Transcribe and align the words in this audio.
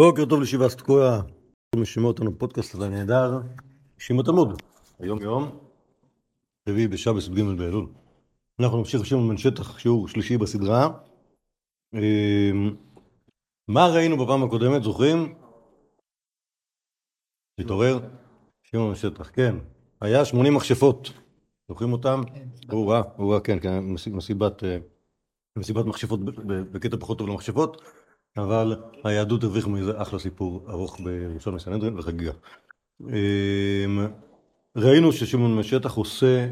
בוקר 0.00 0.24
טוב 0.24 0.40
לישיבה 0.40 0.68
תקוע, 0.68 1.20
משימה 1.76 2.06
אותנו 2.06 2.38
פודקאסט 2.38 2.74
הזה 2.74 2.88
נהדר, 2.88 3.40
שימות 3.98 4.26
תלמוד, 4.26 4.62
היום 4.98 5.22
יום, 5.22 5.58
רביעי 6.68 6.88
בשבס 6.88 7.28
ג' 7.28 7.58
באלול. 7.58 7.86
אנחנו 8.60 8.78
נמשיך 8.78 9.00
לשמעון 9.00 9.28
בן 9.28 9.36
שטח, 9.36 9.78
שיעור 9.78 10.08
שלישי 10.08 10.38
בסדרה. 10.38 10.88
אמ, 11.94 12.76
מה 13.68 13.86
ראינו 13.86 14.24
בפעם 14.24 14.44
הקודמת, 14.44 14.82
זוכרים? 14.82 15.34
תתעורר? 17.60 17.98
שמעון 18.62 18.88
בן 18.88 18.96
שטח, 18.96 19.30
כן. 19.32 19.56
היה 20.00 20.24
80 20.24 20.54
מכשפות, 20.54 21.12
זוכרים 21.68 21.92
אותם? 21.92 22.20
הוא 22.72 22.92
ראה, 22.92 23.02
הוא 23.16 23.32
ראה, 23.32 23.40
כן, 23.40 23.60
כן, 23.60 23.78
מסיבת, 24.12 24.64
אה, 24.64 24.78
מסיבת 25.58 25.84
מכשפות 25.84 26.20
בקטע 26.72 26.96
פחות 27.00 27.18
טוב 27.18 27.28
למכשפות. 27.28 27.82
אבל 28.36 28.82
היהדות 29.04 29.44
הרוויחה 29.44 29.68
מזה 29.68 30.02
אחלה 30.02 30.18
סיפור 30.18 30.66
ארוך 30.70 31.00
בראשון 31.00 31.54
מסנהדרין 31.54 31.98
וחגיגה. 31.98 32.32
אמ, 33.00 34.06
ראינו 34.76 35.12
ששמעון 35.12 35.56
משטח 35.56 35.94
עושה 35.94 36.48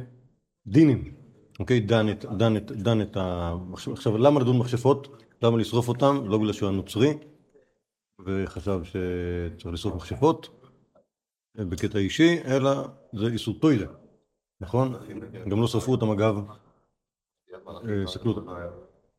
דינים, 0.66 1.15
אוקיי? 1.61 1.80
דן 1.80 2.11
את, 2.11 2.25
דן 2.25 2.57
את, 2.57 2.73
דן 2.73 3.02
את 3.02 3.16
ה... 3.16 3.55
עכשיו, 3.93 4.19
למה 4.19 4.41
לדון 4.41 4.59
מכשפות? 4.59 5.23
למה 5.43 5.59
לשרוף 5.59 5.88
אותם? 5.88 6.23
לא 6.27 6.38
בגלל 6.38 6.52
שהוא 6.52 6.69
היה 6.69 6.77
נוצרי 6.77 7.19
וחשב 8.27 8.80
שצריך 8.85 9.74
לשרוף 9.74 9.95
מכשפות 9.95 10.49
בקטע 11.55 11.99
אישי, 11.99 12.38
אלא 12.45 12.71
זה 13.13 13.27
איסור 13.27 13.55
טוילה, 13.60 13.87
נכון? 14.60 14.95
גם 15.49 15.60
לא 15.60 15.66
שרפו 15.66 15.93
אותם 15.93 16.10
אגב, 16.10 16.41
אה, 17.66 18.07
סתכלו 18.07 18.33
אותם. 18.33 18.47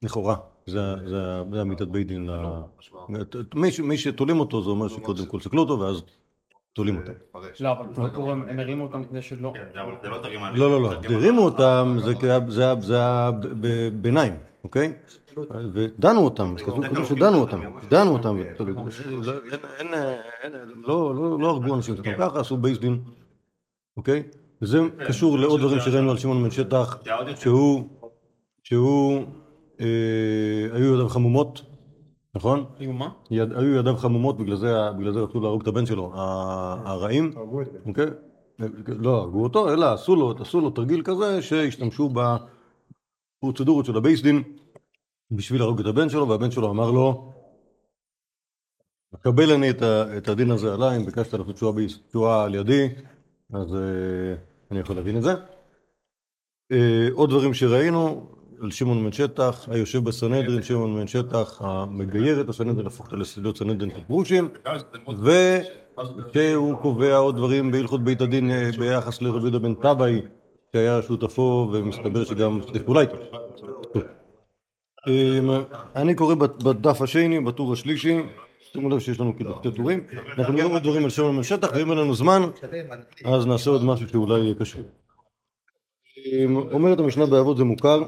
לכאורה, 0.02 0.36
זה 0.70 1.62
עמיתת 1.62 1.88
בית 1.88 2.08
דין, 2.08 2.30
מי 3.84 3.98
שתולים 3.98 4.40
אותו 4.40 4.64
זה 4.64 4.70
אומר 4.70 4.88
שקודם 4.88 5.26
כל 5.26 5.40
סקלו 5.40 5.62
אותו 5.62 5.80
ואז 5.80 6.04
תולים 6.74 6.98
אותם. 6.98 7.12
לא, 7.60 7.72
אבל 7.72 8.32
הם 8.32 8.60
הרימו 8.60 8.84
אותם 8.84 9.04
כדי 9.04 9.22
שלא... 9.22 9.54
לא, 10.56 10.72
לא, 10.72 10.82
לא, 10.82 10.92
הרימו 11.04 11.42
אותם 11.42 11.98
זה 12.48 12.96
היה 12.96 13.32
ביניים, 14.02 14.34
אוקיי? 14.64 14.94
ודנו 15.74 16.20
אותם, 16.20 16.56
כתוב 16.58 17.06
שדנו 17.06 17.38
אותם, 17.38 17.62
דנו 17.90 18.12
אותם, 18.12 18.38
לא 20.88 21.50
הרגו 21.50 21.76
אנשים 21.76 21.96
ככה, 22.18 22.40
עשו 22.40 22.58
בייס 22.58 22.78
דין, 22.78 23.02
אוקיי? 23.98 24.24
וזה 24.62 24.80
קשור 25.08 25.40
לעוד 25.40 25.60
דברים 25.60 25.80
שראינו 25.80 26.12
על 26.12 26.18
שמעון 26.18 26.44
בן 26.44 26.52
שטח, 26.52 26.98
שהוא 28.64 29.26
היו 30.74 30.94
ידיו 30.94 31.10
חמומות, 31.10 31.62
נכון? 32.36 32.66
היו 32.80 32.94
מה? 32.94 33.10
היו 33.30 33.76
ידיו 33.76 33.98
חמומות, 33.98 34.38
בגלל 34.38 34.56
זה 34.56 35.20
רצו 35.20 35.40
להרוג 35.40 35.62
את 35.62 35.68
הבן 35.68 35.86
שלו, 35.86 36.12
הרעים. 36.16 37.32
אוקיי? 37.86 38.06
לא 38.88 39.18
הרגו 39.18 39.44
אותו, 39.44 39.74
אלא 39.74 39.94
עשו 39.94 40.16
לו, 40.16 40.34
עשו 40.40 40.62
לו 40.62 40.70
תרגיל 40.70 41.02
כזה 41.04 41.42
שהשתמשו 41.42 42.10
בפרוצדורות 43.40 43.86
של 43.86 43.98
הבייסדין 43.98 44.44
בשביל 45.32 45.62
להרוג 45.62 45.80
את 45.80 45.86
הבן 45.86 46.10
שלו, 46.10 46.30
והבן 46.30 46.52
שלו 46.52 46.70
אמר 46.70 46.92
לו, 46.92 47.34
קבל 49.20 49.52
אני 49.52 49.70
את 50.18 50.28
הדין 50.28 50.52
הזה 50.52 50.74
עליי, 50.74 50.98
אם 50.98 51.06
ביקשת 51.06 51.34
לעשות 51.34 51.80
תשועה 52.10 52.44
על 52.44 52.56
ידי, 52.56 52.88
אז 53.54 53.76
אה, 53.76 54.36
אני 54.72 54.80
יכול 54.80 54.96
להבין 54.96 55.18
את 55.18 55.24
זה. 55.24 55.34
אה, 56.72 57.08
עוד 57.12 57.30
דברים 57.30 57.54
שראינו, 57.54 58.32
על 58.62 58.72
שמעון 58.72 59.04
בן 59.04 59.12
שטח, 59.12 59.70
היושב 59.72 60.04
בסנהדרין, 60.04 60.64
שמעון 60.64 60.96
בן 60.96 61.08
שטח, 61.08 61.62
המגייר 61.62 62.42
את 62.42 62.50
הסנהדרין, 62.50 62.84
להפוך 62.84 63.06
אותה 63.06 63.16
לסדות 63.16 63.58
סנהדרין 63.58 63.90
של 63.90 64.04
פרושים, 64.08 64.50
ושהוא 66.34 66.78
קובע 66.78 67.18
עוד 67.18 67.36
דברים 67.36 67.72
בהלכות 67.72 68.04
בית 68.04 68.22
הדין 68.22 68.52
אה, 68.52 68.70
ביחס 68.80 69.22
לרבי 69.22 69.40
יהודה 69.40 69.60
בן 69.60 69.74
טבעי, 69.74 70.22
שהיה 70.74 71.02
שותפו, 71.02 71.70
ומסתבר 71.74 72.24
שגם 72.24 72.60
שתף 72.68 72.82
פעולה 72.82 73.02
איתו. 73.02 73.16
אמ, 75.08 75.50
אני 75.96 76.16
קורא 76.16 76.36
בדף 76.36 77.02
השני, 77.02 77.40
בטור 77.40 77.74
השלישי, 77.74 78.20
שימו 78.72 78.90
לב 78.90 79.00
שיש 79.00 79.20
לנו 79.20 79.36
כאילו 79.36 79.56
שתי 79.56 79.72
טורים, 79.72 80.04
אנחנו 80.38 80.54
נראה 80.54 80.66
עוד 80.66 80.84
דברים 80.84 81.04
על 81.04 81.10
שמעון 81.10 81.36
בן 81.36 81.44
שטח, 81.44 81.70
ואם 81.76 81.92
אין 81.92 81.98
לנו 81.98 82.16
זמן, 82.16 82.42
אז 83.26 83.48
נעשה 83.48 83.70
עוד 83.70 83.84
משהו 83.84 84.10
שאולי 84.10 84.40
יהיה 84.40 84.56
קשה. 84.56 84.80
אמ, 86.18 86.58
אומרת 86.58 87.00
המשנה 87.00 87.26
באבות 87.26 87.58
זה 87.58 87.64
מוכר, 87.64 88.04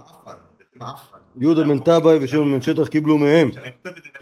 יהודה 1.40 1.64
בן 1.64 1.80
טבעי 1.80 2.18
ושמעון 2.22 2.52
בן 2.52 2.62
שטח 2.62 2.88
קיבלו 2.88 3.18
מהם. 3.18 3.50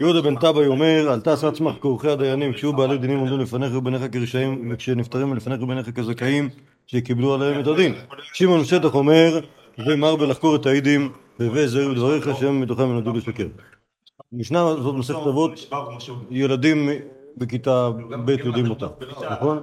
יהודה 0.00 0.20
בן 0.20 0.36
טבעי 0.36 0.66
אומר, 0.66 1.12
אל 1.12 1.20
תעש 1.20 1.44
עצמך 1.44 1.74
כעורכי 1.80 2.08
הדיינים, 2.08 2.52
כשיהיו 2.52 2.72
בעלי 2.72 2.98
דינים 2.98 3.18
עומדו 3.18 3.38
לפניך 3.38 3.74
ובניך 3.74 4.02
כרשעים, 4.12 4.72
וכשנפטרים 4.72 5.34
לפניך 5.34 5.62
ובניך 5.62 5.90
כזכאים, 5.90 6.48
שקיבלו 6.86 7.34
עליהם 7.34 7.60
את 7.60 7.66
הדין. 7.66 7.94
שמעון 8.32 8.58
בן 8.58 8.64
שטח 8.64 8.94
אומר, 8.94 9.40
ומר 9.86 10.16
בלחקור 10.16 10.56
את 10.56 10.66
העדים, 10.66 11.12
והווה 11.38 11.66
זהירו 11.66 11.94
דבריך 11.94 12.28
שהם 12.38 12.60
מתוכם 12.60 12.90
ינדו 12.90 13.12
לשקר. 13.12 13.46
משנה 14.32 14.74
זאת 14.82 14.94
מסכת 14.94 15.26
אבות, 15.26 15.70
ילדים 16.30 16.88
בכיתה 17.36 17.90
ב' 18.24 18.30
יודעים 18.30 18.70
אותה, 18.70 18.86
נכון? 19.30 19.62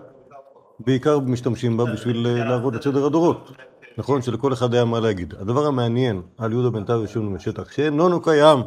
בעיקר 0.79 1.19
משתמשים 1.19 1.77
בה 1.77 1.85
בשביל 1.85 2.27
לעבוד 2.27 2.75
את 2.75 2.83
סדר 2.83 3.05
הדורות. 3.05 3.51
נכון 3.97 4.21
שלכל 4.21 4.53
אחד 4.53 4.73
היה 4.73 4.85
מה 4.85 4.99
להגיד. 4.99 5.33
הדבר 5.39 5.65
המעניין 5.65 6.21
על 6.37 6.51
יהודה 6.51 6.69
בן 6.69 6.83
תו 6.83 6.93
ושמעון 6.93 7.33
משטח, 7.33 7.71
שאיננו 7.71 8.21
קיים 8.21 8.59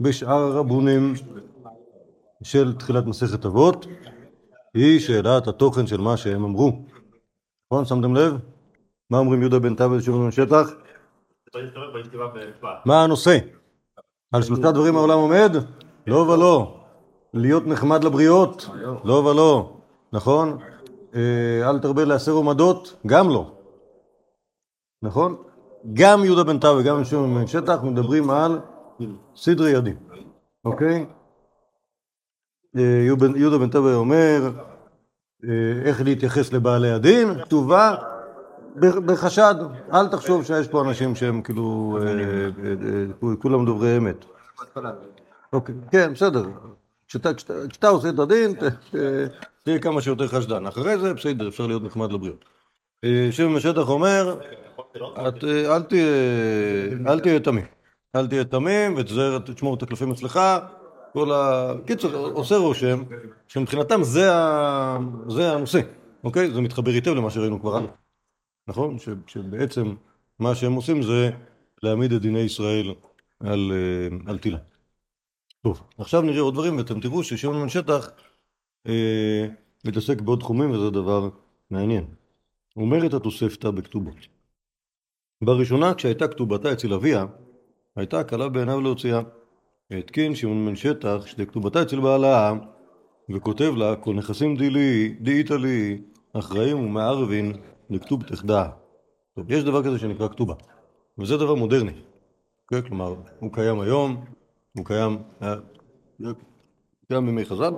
בשאר 0.00 0.42
הרבונים 0.42 1.14
של 2.42 2.72
תחילת 2.78 3.06
מסכת 3.06 3.46
אבות, 3.46 3.86
היא 4.74 5.00
שאלת 5.00 5.48
התוכן 5.48 5.86
של 5.86 6.00
מה 6.00 6.16
שהם 6.16 6.44
אמרו. 6.44 6.82
נכון? 7.66 7.84
שמתם 7.84 8.14
לב? 8.14 8.38
מה 9.10 9.18
אומרים 9.18 9.40
יהודה 9.40 9.58
בן 9.58 9.74
תו 9.74 9.90
ושמעון 9.90 10.26
משטח? 10.26 10.70
מה 12.84 13.04
הנושא? 13.04 13.38
על 14.32 14.42
שלושה 14.42 14.72
דברים 14.72 14.96
העולם 14.96 15.18
עומד? 15.18 15.56
לא 16.06 16.16
ולא. 16.16 16.80
להיות 17.34 17.66
נחמד 17.66 18.04
לבריות? 18.04 18.68
לא 19.04 19.14
ולא. 19.14 19.76
נכון? 20.12 20.58
אה, 21.14 21.70
אל 21.70 21.78
תרבה 21.78 22.04
לעשר 22.04 22.32
עומדות? 22.32 22.94
גם 23.06 23.28
לא. 23.28 23.55
נכון? 25.02 25.36
גם 25.94 26.24
יהודה 26.24 26.44
בן 26.44 26.58
תא 26.58 26.66
וגם 26.66 27.04
שמעון 27.04 27.34
בן 27.34 27.46
שטח 27.46 27.78
מדברים 27.82 28.30
על 28.30 28.60
סדרי 29.36 29.70
ידים, 29.70 29.96
אוקיי? 30.64 31.06
אה, 32.76 33.06
יהודה 33.36 33.58
בן 33.58 33.70
תא 33.70 33.78
אומר 33.78 34.50
אה, 35.44 35.50
איך 35.84 36.02
להתייחס 36.02 36.52
לבעלי 36.52 36.90
הדין, 36.90 37.44
כתובה 37.44 37.94
בחשד, 38.80 39.54
אל 39.92 40.08
תחשוב 40.08 40.44
שיש 40.44 40.68
פה 40.68 40.82
אנשים 40.82 41.14
שהם 41.14 41.42
כאילו 41.42 41.98
אה, 42.02 43.36
כולם 43.38 43.66
דוברי 43.66 43.96
אמת. 43.96 44.24
אוקיי, 45.52 45.74
כן, 45.90 46.12
בסדר. 46.12 46.44
כשאתה 47.06 47.88
עושה 47.88 48.08
את 48.08 48.18
הדין, 48.18 48.54
תהיה 49.62 49.78
כמה 49.78 50.00
שיותר 50.00 50.28
חשדן. 50.28 50.66
אחרי 50.66 50.98
זה, 50.98 51.14
בסדר, 51.14 51.48
אפשר 51.48 51.66
להיות 51.66 51.82
נחמד 51.82 52.12
לבריאות. 52.12 52.44
שמעון 53.30 53.54
בן 53.54 53.60
שטח 53.60 53.88
אומר 53.88 54.38
אל 57.06 57.20
תהיה 57.20 57.40
תמים. 57.40 57.64
אל 58.16 58.26
תהיה 58.26 58.44
תמים 58.44 58.96
ותשמור 58.96 59.74
את 59.74 59.82
הקלפים 59.82 60.10
אצלך. 60.10 60.40
כל 61.12 61.32
ה... 61.32 61.72
קיצור, 61.86 62.10
עושה 62.16 62.56
רושם 62.56 63.02
שמבחינתם 63.48 64.02
זה 64.02 64.32
הנושא, 65.38 65.80
אוקיי? 66.24 66.50
זה 66.50 66.60
מתחבר 66.60 66.90
היטב 66.90 67.10
למה 67.10 67.30
שראינו 67.30 67.60
כבר 67.60 67.76
הלאה. 67.76 67.90
נכון? 68.68 68.96
שבעצם 69.26 69.94
מה 70.38 70.54
שהם 70.54 70.72
עושים 70.72 71.02
זה 71.02 71.30
להעמיד 71.82 72.12
את 72.12 72.22
דיני 72.22 72.38
ישראל 72.38 72.94
על, 73.40 73.72
אה, 73.72 74.30
על 74.30 74.38
תילה. 74.38 74.58
טוב, 75.62 75.82
עכשיו 75.98 76.22
נראה 76.22 76.40
עוד 76.40 76.54
דברים 76.54 76.76
ואתם 76.76 77.00
תראו 77.00 77.24
ששמעון 77.24 77.62
בן 77.62 77.68
שטח 77.68 78.10
אה, 78.86 79.46
מתעסק 79.84 80.20
בעוד 80.20 80.38
תחומים 80.38 80.70
וזה 80.70 80.90
דבר 80.90 81.28
מעניין. 81.70 82.04
אומרת 82.76 83.14
התוספתא 83.14 83.70
בכתובות 83.70 84.16
בראשונה 85.44 85.94
כשהייתה 85.94 86.28
כתובתה 86.28 86.72
אצל 86.72 86.94
אביה, 86.94 87.26
הייתה 87.96 88.24
קלה 88.24 88.48
בעיניו 88.48 88.80
להוציאה. 88.80 89.20
התקין 89.90 90.34
שמעון 90.34 90.66
בן 90.66 90.76
שטח 90.76 91.26
שכתובתה 91.26 91.82
אצל 91.82 92.00
בעלה, 92.00 92.54
וכותב 93.34 93.72
לה 93.76 93.96
כל 93.96 94.14
נכסים 94.14 94.56
דילי, 94.56 95.14
דאיתא 95.20 95.54
לי, 95.54 96.02
אחראים 96.32 96.78
ומערבין 96.78 97.52
לכתוב 97.90 98.22
תחדה. 98.22 98.68
טוב, 99.36 99.50
יש 99.52 99.64
דבר 99.64 99.84
כזה 99.84 99.98
שנקרא 99.98 100.28
כתובה, 100.28 100.54
וזה 101.18 101.36
דבר 101.36 101.54
מודרני. 101.54 101.92
כן, 102.68 102.82
כלומר, 102.82 103.14
הוא 103.40 103.52
קיים 103.52 103.80
היום, 103.80 104.24
הוא 104.76 104.84
קיים, 104.84 105.18
אה, 105.42 105.54
קיים 107.08 107.26
בימי 107.26 107.44
חז"ל, 107.44 107.74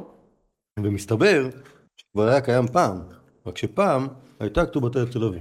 ומסתבר 0.80 1.48
שכבר 1.96 2.28
היה 2.28 2.40
קיים 2.40 2.66
פעם, 2.66 2.98
רק 3.46 3.58
שפעם 3.58 4.06
הייתה 4.40 4.66
כתובתה 4.66 5.02
אצל 5.02 5.24
אבי. 5.24 5.40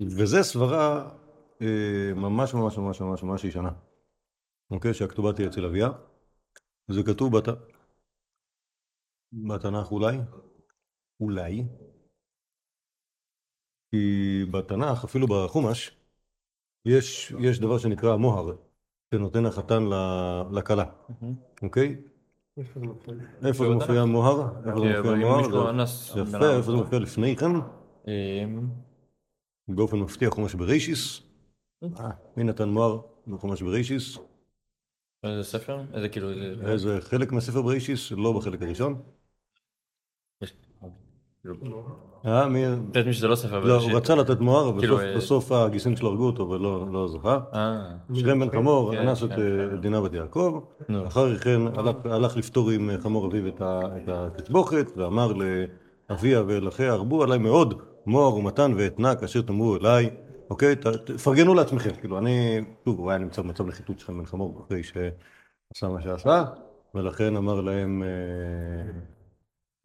וזה 0.00 0.42
סברה 0.42 1.10
אה, 1.62 2.14
ממש 2.14 2.54
ממש 2.54 2.78
ממש 2.78 3.00
ממש 3.00 3.22
ממש 3.22 3.44
ישנה. 3.44 3.70
אוקיי? 4.70 4.94
שהכתובה 4.94 5.32
תהיה 5.32 5.48
אצל 5.48 5.64
אביה. 5.64 5.88
זה 6.88 7.02
כתוב 7.02 7.36
בת... 7.38 7.48
בתנ"ך 9.32 9.92
אולי, 9.92 10.16
אולי, 11.20 11.64
כי 13.90 14.44
בתנ"ך, 14.50 15.04
אפילו 15.04 15.26
בחומש, 15.26 15.96
יש, 16.84 17.34
יש 17.40 17.60
דבר 17.60 17.78
שנקרא 17.78 18.16
מוהר, 18.16 18.56
שנותן 19.14 19.46
החתן 19.46 19.82
לכלה, 20.52 20.84
אוקיי? 21.62 21.96
איפה 23.44 23.64
זה 23.64 23.74
מופיע 23.74 24.04
מוהר? 24.04 24.56
איפה 24.66 24.80
זה 24.80 24.98
אבל 24.98 25.14
מופיע 25.14 25.26
מוהר? 25.26 25.48
זה 26.14 26.20
יפה. 26.20 26.56
איפה 26.56 26.70
זה 26.70 26.76
מופיע 26.76 26.98
לפני 26.98 27.36
כן? 27.36 27.52
באופן 29.68 29.98
מפתיע 29.98 30.30
חומש 30.30 30.54
ברישיס. 30.54 31.20
אה, 31.84 32.10
מי 32.36 32.44
נתן 32.44 32.68
מוהר 32.68 32.98
בחומש 33.26 33.62
ברישיס? 33.62 34.18
איזה 35.24 35.42
ספר? 35.42 35.80
איזה 35.94 36.08
כאילו, 36.08 36.28
איזה... 36.62 36.98
חלק 37.00 37.32
מהספר 37.32 37.62
ברישיס? 37.62 38.12
לא 38.12 38.32
בחלק 38.32 38.62
הראשון. 38.62 39.02
אה, 42.26 42.48
מי... 42.48 42.58
יודעת 42.60 43.06
מי 43.06 43.12
שזה 43.12 43.28
לא 43.28 43.34
ספר, 43.34 43.58
אבל 43.58 43.68
לא, 43.68 43.80
הוא 43.80 43.92
רצה 43.92 44.14
לתת 44.14 44.40
מוהר, 44.40 44.68
אבל 44.68 44.80
כאילו, 44.80 44.96
בסוף- 44.96 45.04
אה, 45.08 45.16
בסוף 45.16 45.52
הגיסים 45.52 45.96
שלו 45.96 46.08
הרגו 46.08 46.26
אותו 46.26 46.48
ולא 46.50 46.92
לא 46.92 47.08
זכה. 47.08 47.40
אה, 47.54 47.90
שכם 48.14 48.40
בן 48.40 48.50
חמור 48.50 48.92
כן, 48.94 49.08
אנס 49.08 49.22
את 49.24 49.28
כן. 49.28 49.40
אה, 49.72 49.76
דינה 49.76 50.00
בת 50.00 50.12
יעקב, 50.14 50.60
נו. 50.88 51.04
לאחר 51.04 51.32
מכן 51.34 51.60
הלך- 52.04 52.36
לפתור 52.36 52.70
עם 52.70 52.90
אה, 52.90 53.00
חמור 53.00 53.26
אביו 53.26 53.48
את 53.48 53.62
את 53.62 54.08
התסבוכת, 54.08 54.86
ואמר 54.96 55.32
לאביה 55.32 56.42
ולאחיה, 56.46 56.92
הרבו 56.92 57.22
עליי 57.22 57.38
מאוד 57.38 57.82
מוהר 58.06 58.34
ומתן 58.36 58.72
ואתנה 58.76 59.16
כאשר 59.16 59.42
תאמרו 59.42 59.76
אליי, 59.76 60.10
אוקיי? 60.50 60.74
תפרגנו 61.16 61.54
לעצמכם, 61.54 61.90
כאילו 61.94 62.18
אני, 62.18 62.60
שוב, 62.84 62.98
הוא 62.98 63.10
היה 63.10 63.18
נמצא 63.18 63.42
במצב 63.42 63.66
נחיתות 63.66 63.98
שכם 63.98 64.18
בן 64.18 64.26
חמור 64.26 64.64
אחרי 64.66 64.82
שעשה 64.82 65.88
מה 65.88 66.02
שעשה, 66.02 66.44
ולכן 66.94 67.36
אמר 67.36 67.60
להם, 67.60 68.02
אה, 68.02 68.92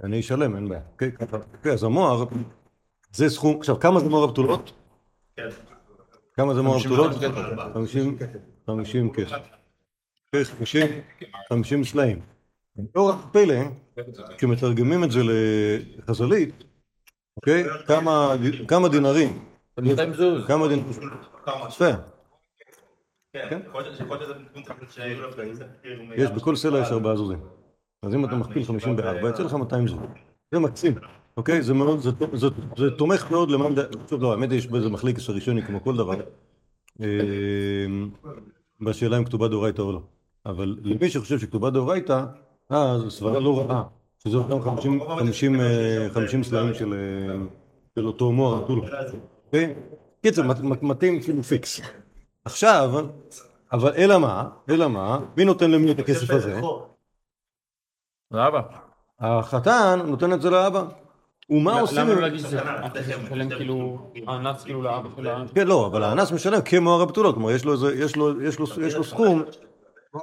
אני 0.04 0.20
אשלם, 0.20 0.56
אין 0.56 0.70
בעיה. 0.70 0.82
אוקיי. 0.92 1.12
אוקיי, 1.54 1.72
אז 1.72 1.84
המוהר, 1.84 2.26
זה 3.12 3.30
סכום, 3.30 3.60
עכשיו 3.60 3.80
כמה 3.80 4.00
זה 4.00 4.10
מוהר 4.10 4.24
הבתולות? 4.24 4.72
כמה 6.34 6.54
זה 6.54 6.62
מוהר 6.62 6.78
הבתולות? 6.78 7.12
50 7.74 8.18
50 8.68 9.14
כסף. 9.14 9.36
אוקיי, 10.28 10.46
50 10.46 10.88
50 11.50 11.84
סלעים. 11.84 12.20
לא 12.96 13.10
רק 13.10 13.16
פלא, 13.32 13.56
כשמתרגמים 14.38 15.04
את 15.04 15.12
זה 15.12 15.20
לחז"לית, 15.24 16.64
אוקיי? 17.44 17.64
כמה- 17.88 18.34
כמה 18.68 18.90
דינרים? 18.90 19.40
200 19.78 20.14
זוז. 20.14 20.46
כמה 20.48 20.68
דינרים? 20.68 20.90
יפה. 21.70 21.90
יש 26.16 26.30
בכל 26.32 26.56
סלע 26.56 26.80
יש 26.80 26.92
ארבעה 26.92 27.16
זוזים. 27.16 27.40
אז 28.04 28.16
אם 28.16 28.26
אתה 28.26 28.36
מכפיל 28.36 28.64
54, 28.64 29.04
יוצא 29.28 29.44
לך 29.44 29.54
200 29.54 29.88
זוז. 29.88 30.00
זה 30.52 30.60
מקסים, 30.60 30.94
אוקיי? 31.38 31.62
זה 31.62 31.74
מאוד, 31.74 32.00
זה, 32.00 32.10
זה, 32.34 32.48
זה 32.78 32.92
תומך 32.98 33.32
מאוד 33.32 33.52
למען, 33.52 33.74
טוב, 34.08 34.22
לא, 34.22 34.32
האמת 34.32 34.50
היא 34.52 34.58
יש 34.58 34.68
בזה 34.68 34.90
מחליקס 34.90 35.30
הראשוני 35.30 35.62
כמו 35.62 35.84
כל 35.84 35.98
דבר. 35.98 36.14
אה, 37.02 37.08
בשאלה 38.82 39.18
אם 39.18 39.26
כתובה 39.26 39.48
דאורייתא 39.48 39.82
או 39.82 39.92
לא. 39.92 40.02
אבל 40.46 40.78
למי 40.84 41.10
שחושב 41.10 41.40
שכתובה 41.40 41.70
דאורייתא, 41.70 42.24
אה, 42.72 42.98
זו 43.00 43.12
סברה 43.12 43.40
לא 43.40 43.60
רעה. 43.60 43.84
שזה 44.24 44.38
אותם 44.38 44.62
50, 44.62 45.00
50, 45.20 45.62
אה, 45.62 46.08
50 46.14 46.44
סלעים 46.44 46.74
של, 46.74 46.94
אה, 46.94 47.36
של 47.96 48.08
אותו 48.08 48.32
מוהר 48.32 48.64
אטולו. 48.66 48.84
אוקיי? 49.46 49.74
קיצר, 50.22 50.44
מת- 50.44 50.60
מת- 50.62 50.84
מתאים 50.84 51.22
כאילו 51.22 51.44
פיקס. 51.44 51.82
עכשיו, 52.46 52.90
אבל 53.72 53.94
אלא 53.98 54.18
מה? 54.18 54.50
אלא 54.70 54.88
מה? 54.88 55.20
מי 55.38 55.46
נותן 55.46 55.72
למי 55.72 55.92
את 55.92 56.00
הכסף 56.00 56.30
הזה? 56.30 56.62
לאבא. 58.32 58.62
החתן 59.20 60.00
נותן 60.06 60.34
את 60.34 60.42
זה 60.42 60.50
לאבא. 60.50 60.84
ומה 61.50 61.80
עושים 61.80 61.98
למה 61.98 62.10
עם... 62.12 62.16
לא 62.16 62.22
להגיד 62.22 62.40
שזה? 62.40 62.60
משלם 63.24 63.50
כאילו, 63.50 63.98
האנס 64.28 64.64
כאילו 64.64 64.82
לאבא. 64.82 65.10
כן, 65.56 65.68
לא, 65.68 65.88
אבל 65.88 66.04
האנס 66.04 66.32
משלם 66.32 66.62
כמוהר 66.62 67.02
הבתולות, 67.02 67.36
כלומר 67.36 67.52
יש 67.52 67.66
לו 67.66 67.74
איזה, 67.74 67.96
יש 67.96 68.16
לו, 68.16 68.42
יש 68.44 68.60
לו, 68.60 68.66
יש 68.82 68.96
לו 68.96 69.04
סכום. 69.04 69.44
לא, 70.14 70.22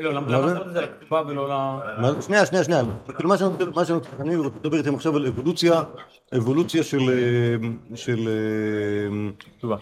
לא, 0.00 0.14
למה 0.14 0.26
מה 0.26 0.32
למה 0.32 0.48
זה? 0.48 0.54
לעשות 0.54 0.66
את 0.66 0.72
זה 0.72 0.80
לכתובה 0.80 1.22
ולא 1.26 1.48
ל... 1.48 1.52
מה- 2.00 2.22
שנייה, 2.22 2.46
שנייה, 2.46 2.64
שנייה. 2.64 2.82
כאילו 3.16 3.28
מה 3.28 3.38
שאני 3.84 4.36
רוצה 4.36 4.58
לדבר 4.60 4.76
איתכם 4.76 4.94
עכשיו 4.94 5.16
על 5.16 5.26
אבולוציה, 5.26 5.82
אבולוציה 6.36 6.82
של... 6.82 6.98
אה, 7.00 7.96
של... 7.96 8.28
אה, 8.28 9.30
כתובה. 9.58 9.76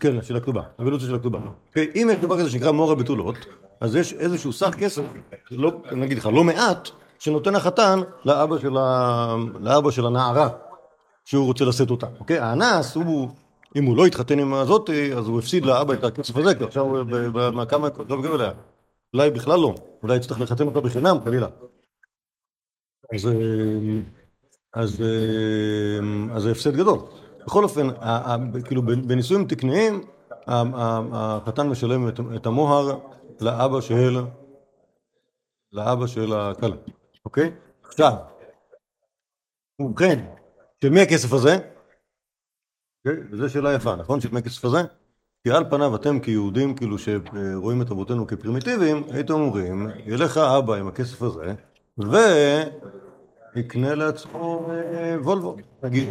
כן, 0.00 0.22
של 0.22 0.36
הכתובה, 0.36 0.62
אבולוציה 0.80 1.08
של 1.08 1.14
הכתובה. 1.14 1.38
אוקיי, 1.68 1.90
אם 1.94 2.08
יש 2.12 2.18
דבר 2.18 2.38
כזה 2.38 2.50
שנקרא 2.50 2.70
מור 2.70 2.92
הבתולות, 2.92 3.36
אז 3.80 3.96
יש 3.96 4.12
איזשהו 4.12 4.52
סך 4.52 4.74
כסף, 4.78 5.02
לא, 5.50 5.72
אני 5.88 6.06
אגיד 6.06 6.18
לך, 6.18 6.26
לא 6.26 6.44
מעט, 6.44 6.88
שנותן 7.18 7.54
החתן 7.54 8.00
לאבא 8.24 8.58
של, 8.58 8.76
ה... 8.76 9.36
לאבא 9.60 9.90
של 9.90 10.06
הנערה, 10.06 10.48
שהוא 11.24 11.46
רוצה 11.46 11.64
לשאת 11.64 11.90
אותה. 11.90 12.06
אוקיי, 12.20 12.38
האנס, 12.38 12.94
הוא, 12.94 13.28
אם 13.76 13.84
הוא 13.84 13.96
לא 13.96 14.06
התחתן 14.06 14.38
עם 14.38 14.54
הזאת, 14.54 14.90
אז 14.90 15.26
הוא 15.26 15.38
הפסיד 15.38 15.66
לאבא 15.66 15.94
את 15.94 16.04
הכסף 16.04 16.36
הזה, 16.36 16.54
כי 16.54 16.64
עכשיו 16.64 16.84
הוא 16.84 17.02
ב- 17.02 17.16
ב- 17.16 17.60
ב- 17.60 17.64
כמה 17.64 17.88
לא 18.08 18.18
מגיע 18.18 18.34
אליה. 18.34 18.52
אולי 19.14 19.30
בכלל 19.30 19.60
לא, 19.60 19.74
אולי 20.02 20.16
יצטרך 20.16 20.40
לחתן 20.40 20.66
אותה 20.66 20.80
בחינם, 20.80 21.16
חלילה. 21.24 21.46
אז, 23.14 23.26
אה, 23.26 23.32
אה, 24.76 24.82
אז 26.36 26.42
זה 26.42 26.50
הפסד 26.50 26.76
גדול. 26.76 26.98
בכל 27.46 27.64
אופן, 27.64 27.88
כאילו 28.64 28.82
בנישואים 28.82 29.46
תקניים, 29.46 30.04
החתן 30.46 31.68
משלם 31.68 32.08
את 32.36 32.46
המוהר 32.46 32.98
לאבא 33.40 33.80
של, 33.80 34.16
לאבא 35.72 36.06
של 36.06 36.32
הכלה, 36.32 36.76
אוקיי? 37.24 37.52
עכשיו, 37.82 38.12
ובכן, 39.80 40.24
של 40.82 40.90
מי 40.90 41.00
הכסף 41.00 41.32
הזה? 41.32 41.69
אוקיי? 43.06 43.22
וזו 43.30 43.48
שאלה 43.50 43.72
יפה, 43.74 43.96
נכון? 43.96 44.18
הכסף 44.36 44.64
הזה? 44.64 44.82
כי 45.44 45.50
על 45.50 45.64
פניו 45.70 45.96
אתם 45.96 46.20
כיהודים, 46.20 46.74
כאילו 46.74 46.96
שרואים 46.98 47.82
את 47.82 47.90
אבותינו 47.90 48.26
כפרימיטיביים, 48.26 49.02
הייתם 49.10 49.34
אומרים, 49.34 49.88
ילך 50.06 50.36
האבא 50.36 50.74
עם 50.74 50.88
הכסף 50.88 51.22
הזה, 51.22 51.54
ויקנה 53.56 53.94
לעצמו 53.94 54.68
אה, 54.70 55.16
וולבו, 55.22 55.56
נגיד. 55.82 56.08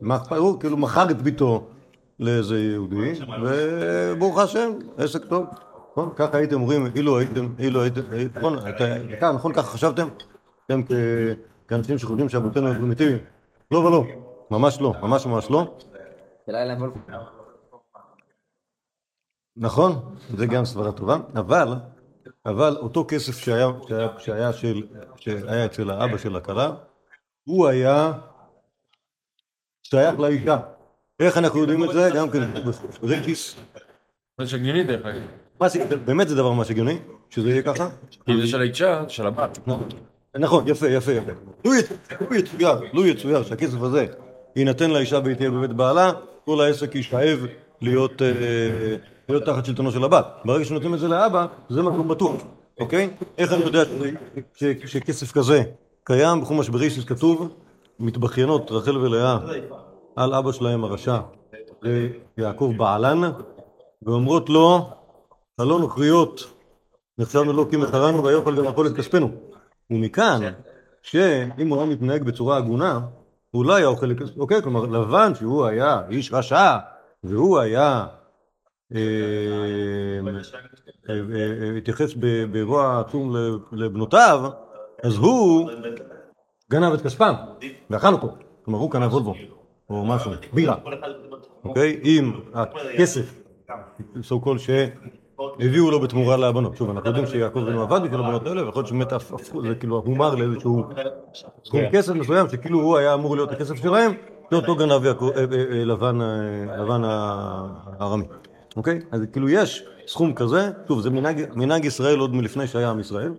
מה 0.00 0.16
אכפת- 0.16 0.36
הוא 0.36 0.60
כאילו 0.60 0.76
מכר 0.76 1.10
את 1.10 1.22
ביתו 1.22 1.66
לאיזה 2.20 2.60
יהודי, 2.60 3.12
וברוך 3.42 4.38
השם, 4.38 4.70
עסק 4.96 5.24
טוב. 5.24 5.46
נכון? 5.92 6.08
ככה 6.16 6.36
הייתם 6.38 6.60
אומרים, 6.60 6.86
אילו 6.94 7.18
הייתם, 7.18 7.48
אילו 7.58 7.82
הייתם, 7.82 8.00
נכון, 8.34 8.58
אתה- 8.68 8.96
אתה- 9.18 9.32
נכון, 9.32 9.52
ככה 9.52 9.62
חשבתם? 9.70 10.08
אתם 10.66 10.80
כאנשים 11.68 11.98
שחושבים 11.98 12.28
שאבותינו 12.28 12.68
הם 12.68 12.74
פרימיטיביים. 12.78 13.18
לא 13.70 13.78
ולא, 13.78 14.04
ממש 14.52 14.80
לא, 14.80 14.94
ממש 15.02 15.26
ממש 15.26 15.50
לא. 15.50 15.74
נכון, 19.56 20.14
זה 20.36 20.46
גם 20.46 20.64
סברה 20.64 20.92
טובה, 20.92 21.16
אבל, 21.38 21.68
אבל 22.46 22.76
אותו 22.76 23.04
כסף 23.08 23.38
שהיה, 23.38 23.66
שהיה, 23.88 24.08
שהיה, 24.18 24.52
של, 24.52 24.82
שהיה 25.16 25.64
אצל 25.66 25.90
האבא 25.90 26.18
של 26.18 26.36
הכלה, 26.36 26.74
הוא 27.44 27.66
היה 27.68 28.12
שייך 29.82 30.20
לאישה. 30.20 30.58
איך 31.20 31.38
אנחנו 31.38 31.60
יודעים 31.60 31.84
את 31.84 31.92
זה? 31.92 32.10
גם 32.16 32.30
כן, 32.30 32.50
ריקיס. 33.02 33.56
זה 34.40 34.46
שגיוני 34.46 34.84
דרך 34.84 35.06
אגב. 35.06 35.22
מה 35.60 35.68
זה, 35.68 35.96
באמת 36.04 36.28
זה 36.28 36.34
דבר 36.36 36.52
ממש 36.52 36.70
הגיוני, 36.70 36.98
שזה 37.30 37.50
יהיה 37.50 37.62
ככה? 37.62 37.88
כי 38.26 38.40
זה 38.40 38.46
של 38.46 38.60
האישה, 38.60 39.08
של 39.08 39.26
הבת. 39.26 39.58
נכון, 40.38 40.68
יפה, 40.68 40.88
יפה, 40.88 41.12
יפה. 41.12 41.32
לו 41.64 41.72
יצ- 41.74 42.14
לו 42.30 42.34
יצויר, 42.36 42.80
לו 42.92 43.06
יצויר 43.06 43.42
שהכסף 43.42 43.82
הזה 43.82 44.06
יינתן 44.56 44.90
לאישה 44.90 45.18
והיא 45.24 45.36
תהיה 45.36 45.50
בבית 45.50 45.72
בעלה, 45.72 46.12
כל 46.44 46.60
העסק 46.60 46.94
יישאב 46.94 47.46
להיות, 47.80 48.22
אה, 48.22 48.28
להיות 49.28 49.44
תחת 49.44 49.64
שלטונו 49.64 49.92
של 49.92 50.04
הבת. 50.04 50.26
ברגע 50.44 50.64
שנותנים 50.64 50.94
את 50.94 50.98
זה 50.98 51.08
לאבא, 51.08 51.46
זה 51.68 51.82
מקום 51.82 52.08
בטוח, 52.08 52.42
אוקיי? 52.80 53.10
איך 53.38 53.52
אני 53.52 53.64
יודע 53.64 53.82
שכסף 54.86 55.32
כזה 55.32 55.62
קיים? 56.04 56.40
בחומש 56.40 56.68
ברישיס 56.68 57.04
כתוב, 57.04 57.48
מתבכיינות 58.00 58.70
רחל 58.70 58.96
ולאה 58.96 59.38
על 60.16 60.34
אבא 60.34 60.52
שלהם 60.52 60.84
הרשע, 60.84 61.18
ליעקב 62.38 62.72
בעלן, 62.76 63.20
ואומרות 64.02 64.50
לו, 64.50 64.90
הלא 65.58 65.78
נוכריות, 65.78 66.52
נחשבנו 67.18 67.52
לו 67.52 67.70
כי 67.70 67.76
מכרנו 67.76 68.24
ויאכל 68.24 68.56
גם 68.56 68.64
לאכול 68.64 68.86
את 68.86 68.96
כספנו. 68.96 69.30
ומכאן, 69.90 70.40
שאם 71.02 71.68
הוא 71.68 71.78
היה 71.78 71.86
מתנהג 71.86 72.22
בצורה 72.22 72.56
הגונה, 72.56 73.00
הוא 73.52 73.64
לא 73.64 73.74
היה 73.74 73.86
אוכל. 73.86 74.06
אוקיי, 74.38 74.62
כלומר, 74.62 74.86
לבן 74.86 75.34
שהוא 75.34 75.66
היה 75.66 76.02
איש 76.10 76.32
רשע, 76.32 76.76
והוא 77.24 77.58
היה... 77.58 78.06
אה, 78.94 79.00
אה, 81.08 81.14
אה, 81.14 81.78
התייחס 81.78 82.14
ב- 82.14 82.44
באירוע 82.52 83.00
עצום 83.00 83.36
לבנותיו, 83.72 84.50
אז 85.02 85.16
הוא 85.16 85.70
גנב 86.70 86.92
את 86.92 87.00
כספם, 87.00 87.34
ואכל 87.90 88.08
אותו. 88.12 88.34
כלומר, 88.64 88.80
הוא 88.80 88.90
קנה 88.90 89.06
וולבו, 89.06 89.34
או 89.90 90.04
משהו, 90.04 90.30
בירה. 90.52 90.76
אוקיי? 91.64 92.00
עם 92.02 92.40
הכסף, 92.54 93.42
so 94.14 94.34
called 94.44 94.58
הביאו 95.60 95.90
לו 95.90 96.00
בתמורה 96.00 96.36
לבנות. 96.36 96.76
שוב, 96.76 96.90
אנחנו 96.90 97.08
יודעים 97.08 97.26
שיעקב 97.26 97.58
אבינו 97.58 97.82
עבד 97.82 98.00
בשביל 98.02 98.20
הבנות 98.20 98.46
האלה, 98.46 98.64
ויכול 98.64 98.80
להיות 98.80 98.88
שבאמת 98.88 99.12
הפ- 99.12 99.32
הפכו, 99.32 99.62
זה 99.62 99.74
כאילו 99.74 99.96
הומר 99.96 100.34
לאיזשהו 100.34 100.84
סכום 101.64 101.80
כסף 101.92 102.12
מסוים, 102.14 102.48
שכאילו 102.48 102.80
הוא 102.80 102.96
היה 102.96 103.14
אמור 103.14 103.36
להיות 103.36 103.50
הכסף 103.52 103.74
שלהם, 103.74 104.12
שאותו 104.50 104.76
גנב 104.76 105.06
אה, 105.06 105.12
אה, 105.36 105.44
אה, 105.52 105.84
לבן, 105.84 106.18
הארמי. 107.04 108.24
אוקיי? 108.76 109.00
אז 109.10 109.20
כאילו 109.32 109.48
יש 109.48 109.84
סכום 110.06 110.34
כזה, 110.34 110.70
שוב, 110.88 111.00
זה 111.00 111.10
מנהג, 111.54 111.84
ישראל 111.84 112.18
עוד 112.18 112.34
מלפני 112.34 112.66
שהיה 112.66 112.90
עם 112.90 113.00
ישראל. 113.00 113.32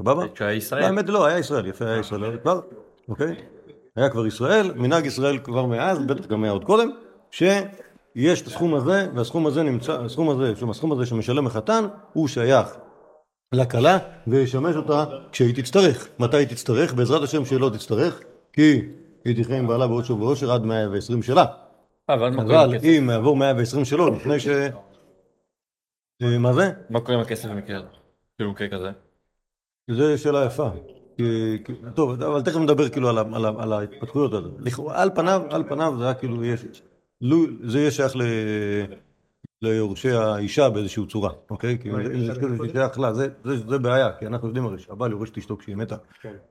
סבבה? 0.00 0.28
כשהיה 0.34 0.52
ישראל. 0.52 0.82
האמת 0.82 1.08
לא, 1.08 1.26
היה 1.26 1.38
ישראל, 1.38 1.66
יפה, 1.66 1.84
היה 1.84 1.98
ישראל 1.98 2.38
כבר, 2.42 2.60
אוקיי? 3.08 3.34
היה 3.96 4.08
כבר 4.10 4.26
ישראל, 4.26 4.72
מנהג 4.76 5.06
ישראל 5.06 5.38
כבר 5.38 5.66
מאז, 5.66 6.06
בטח 6.06 6.26
גם 6.26 6.44
היה 6.44 6.52
עוד 6.52 6.64
קודם, 6.64 6.90
שיש 8.16 8.42
את 8.42 8.46
הסכום 8.46 8.74
הזה, 8.74 9.08
והסכום 9.14 9.46
הזה 9.46 9.62
נמצא, 9.62 10.00
הסכום 10.00 10.30
הזה, 10.30 10.56
שוב, 10.56 10.70
הסכום 10.70 10.92
הזה 10.92 11.06
שמשלם 11.06 11.46
החתן, 11.46 11.84
הוא 12.12 12.28
שייך 12.28 12.76
לכלה, 13.52 13.98
וישמש 14.26 14.76
אותה 14.76 15.04
כשהיא 15.32 15.54
תצטרך. 15.54 16.08
מתי 16.18 16.36
היא 16.36 16.46
תצטרך? 16.46 16.94
בעזרת 16.94 17.22
השם 17.22 17.44
שלא 17.44 17.70
תצטרך, 17.74 18.20
כי 18.52 18.82
היא 19.24 19.44
תחיה 19.44 19.58
עם 19.58 19.66
בעלה 19.66 19.86
באושר 19.86 20.16
ואושר 20.16 20.52
עד 20.52 20.62
120 20.62 21.22
שלה. 21.22 21.44
אבל? 22.08 22.76
אם 22.84 23.10
יעבור 23.10 23.36
120 23.36 23.84
שלו, 23.84 24.10
לפני 24.14 24.40
ש... 24.40 24.48
אה, 26.22 26.38
מה 26.38 26.52
זה? 26.52 26.72
מה 26.90 27.00
קורה 27.00 27.14
עם 27.14 27.20
הכסף 27.20 27.48
במקרה? 27.48 27.80
כאילו 28.36 28.50
מקרה 28.50 28.68
כזה. 28.68 28.90
זו 29.90 30.18
שאלה 30.18 30.44
יפה. 30.44 30.68
טוב, 31.94 32.22
אבל 32.22 32.42
תכף 32.42 32.56
נדבר 32.56 32.88
כאילו 32.88 33.08
על, 33.08 33.72
ההתפתחויות 33.72 34.32
האלה. 34.32 34.48
על 34.90 35.10
פניו, 35.14 35.42
על 35.50 35.64
פניו 35.68 35.94
זה 35.98 36.04
היה 36.04 36.14
כאילו, 36.14 36.44
יש, 36.44 36.64
לו, 37.20 37.38
זה 37.64 37.78
יהיה 37.78 37.90
שייך 37.90 38.16
ל, 38.16 38.20
ליורשי 39.62 40.10
האישה 40.10 40.70
באיזושהי 40.70 41.06
צורה, 41.06 41.30
אוקיי? 41.50 41.78
כי 41.82 41.90
אם 41.90 42.24
זה- 42.24 42.34
שייך 42.72 42.98
לה, 42.98 43.12
זה, 43.14 43.28
בעיה, 43.78 44.12
כי 44.18 44.26
אנחנו 44.26 44.46
יודעים 44.48 44.66
הרי 44.66 44.78
שהבעל 44.78 45.10
יורש 45.10 45.30
את 45.30 45.38
אשתו 45.38 45.58
כשהיא 45.58 45.76
מתה, 45.76 45.96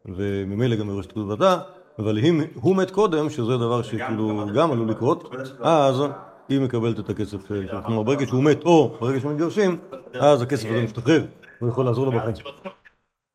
וממילא 0.05 0.75
גם 0.75 0.89
יורש 0.89 1.05
את 1.05 1.11
כתובתה, 1.11 1.57
אבל 1.99 2.17
אם 2.19 2.41
הוא 2.53 2.75
מת 2.75 2.91
קודם, 2.91 3.29
שזה 3.29 3.57
דבר 3.57 3.81
שכאילו 3.81 4.27
גם 4.55 4.71
עלול 4.71 4.89
לקרות, 4.89 5.33
אז 5.59 6.01
היא 6.49 6.59
מקבלת 6.61 6.99
את 6.99 7.09
הכסף 7.09 7.47
שלה. 7.47 7.81
כלומר, 7.81 8.03
ברגע 8.03 8.25
שהוא 8.27 8.43
מת, 8.43 8.63
או 8.65 8.97
ברגע 9.01 9.19
שמתגרשים, 9.19 9.77
אז 10.13 10.41
הכסף 10.41 10.69
הזה 10.69 10.83
משתחרר, 10.83 11.25
הוא 11.59 11.69
יכול 11.69 11.85
לעזור 11.85 12.05
לו 12.05 12.11
בחיים. 12.11 12.35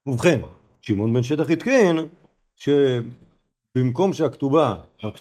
ובכן, 0.07 0.41
שמעון 0.81 1.13
בן 1.15 1.23
שטח 1.23 1.51
התקין 1.51 1.99
שבמקום 3.79 4.13
שהכתובה, 4.13 4.75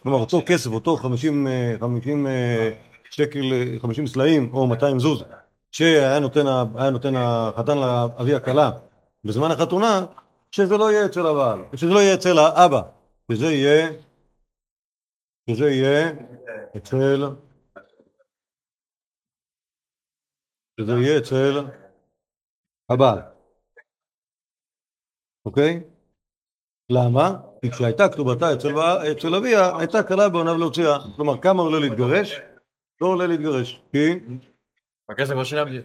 כלומר 0.03 0.17
אותו 0.17 0.41
כסף, 0.45 0.69
אותו 0.69 0.97
50, 0.97 1.47
אה, 1.47 1.75
50 1.79 2.27
אה, 2.27 2.71
שקל, 3.09 3.53
אה, 3.53 3.79
50 3.79 4.07
סלעים 4.07 4.53
או 4.53 4.67
200 4.67 4.99
זוז, 4.99 5.23
שהיה 5.71 6.19
נותן, 6.19 6.45
נותן 6.91 7.15
החתן 7.15 7.77
לאבי 7.77 8.35
הכלה 8.35 8.71
בזמן 9.23 9.51
החתונה, 9.51 10.05
שזה 10.51 10.77
לא 10.77 10.91
יהיה 10.91 11.05
אצל 11.05 11.25
הבעל, 11.27 11.59
שזה 11.75 11.91
לא 11.93 11.99
יהיה 11.99 12.13
אצל 12.13 12.37
האבא, 12.37 12.81
שזה 13.31 13.45
יהיה, 13.45 13.89
שזה 15.49 15.69
יהיה 15.69 16.11
אצל, 16.77 17.23
שזה 20.79 20.91
יהיה 20.91 21.17
אצל 21.19 21.65
הבעל. 22.89 23.19
אוקיי? 25.45 25.83
למה? 26.89 27.50
כי 27.61 27.71
כשהייתה 27.71 28.09
כתובתה 28.09 28.53
אצל, 28.53 29.35
אביה, 29.35 29.77
הייתה 29.77 30.03
קלה 30.03 30.29
בעוניו 30.29 30.57
להוציאה. 30.57 30.97
כלומר, 31.15 31.37
כמה 31.37 31.61
עולה 31.63 31.79
להתגרש? 31.79 32.39
לא 33.01 33.07
עולה 33.07 33.27
להתגרש. 33.27 33.81
כי... 33.91 34.19
הכסף 35.09 35.33
כבר 35.33 35.43
שילמתי. 35.43 35.77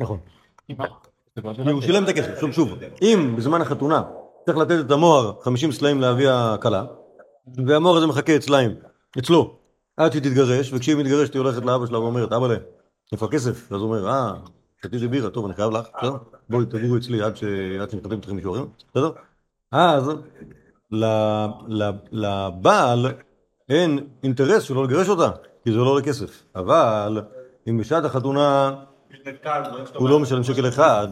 נכון. 0.00 0.18
כי 0.66 1.70
הוא 1.70 1.82
שילם 1.82 2.04
את 2.04 2.08
הכסף. 2.08 2.40
שוב, 2.40 2.52
שוב, 2.52 2.78
אם 3.02 3.34
בזמן 3.36 3.60
החתונה 3.60 4.02
צריך 4.46 4.58
לתת 4.58 4.86
את 4.86 4.90
המוהר 4.90 5.40
50 5.40 5.72
סלעים 5.72 6.00
לאבי 6.00 6.28
הכלה, 6.28 6.84
והמוהר 7.66 7.96
הזה 7.96 8.06
מחכה 8.06 8.36
אצלהם, 8.36 8.74
אצלו, 9.18 9.58
עד 9.96 10.12
שהיא 10.12 10.22
תתגרש, 10.22 10.72
וכשהיא 10.72 10.96
מתגרשת 10.96 11.34
היא 11.34 11.42
הולכת 11.42 11.64
לאבא 11.64 11.86
שלה 11.86 11.98
ואומרת, 11.98 12.32
אבא 12.32 12.46
איפה 13.12 13.26
הכסף? 13.26 13.72
אז 13.72 13.80
הוא 13.80 13.88
אומר, 13.96 14.08
אה, 14.08 14.32
שתיתי 14.82 15.08
בירה, 15.08 15.30
טוב, 15.30 15.44
אני 15.44 15.54
חייב 15.54 15.70
לך, 15.70 15.88
בסדר? 15.98 16.16
בואי 16.48 16.66
תגורו 16.66 16.96
אצלי 16.96 17.22
עד 17.22 17.36
ש- 17.36 17.44
עד 17.80 17.90
שמתחתנים 17.90 18.18
איתכם 18.18 18.36
מישהו 18.36 18.54
אחר, 18.54 18.64
בסדר? 18.94 19.10
אז 19.72 20.10
לבעל 22.12 23.06
אין 23.68 24.08
אינטרס 24.22 24.62
שלא 24.62 24.84
לגרש 24.84 25.08
אותה, 25.08 25.30
כי 25.64 25.72
זה 25.72 25.78
לא 25.78 25.90
עולה 25.90 26.02
כסף. 26.04 26.46
אבל 26.54 27.22
אם 27.68 27.78
בשעת 27.78 28.04
החתונה 28.04 28.74
הוא 29.94 30.08
לא 30.08 30.20
משלם 30.20 30.42
שקל 30.42 30.68
אחד, 30.68 31.08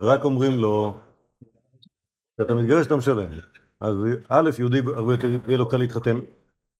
רק 0.00 0.24
אומרים 0.24 0.58
לו, 0.58 0.94
כשאתה 2.36 2.54
מתגרש 2.54 2.86
אתה 2.86 2.96
משלם. 2.96 3.26
אז 3.80 3.96
א', 4.28 4.50
יהודי 4.58 4.78
הרבה 4.96 5.12
יותר 5.12 5.28
יהיה 5.48 5.58
לו 5.58 5.68
קל 5.68 5.76
להתחתן, 5.76 6.18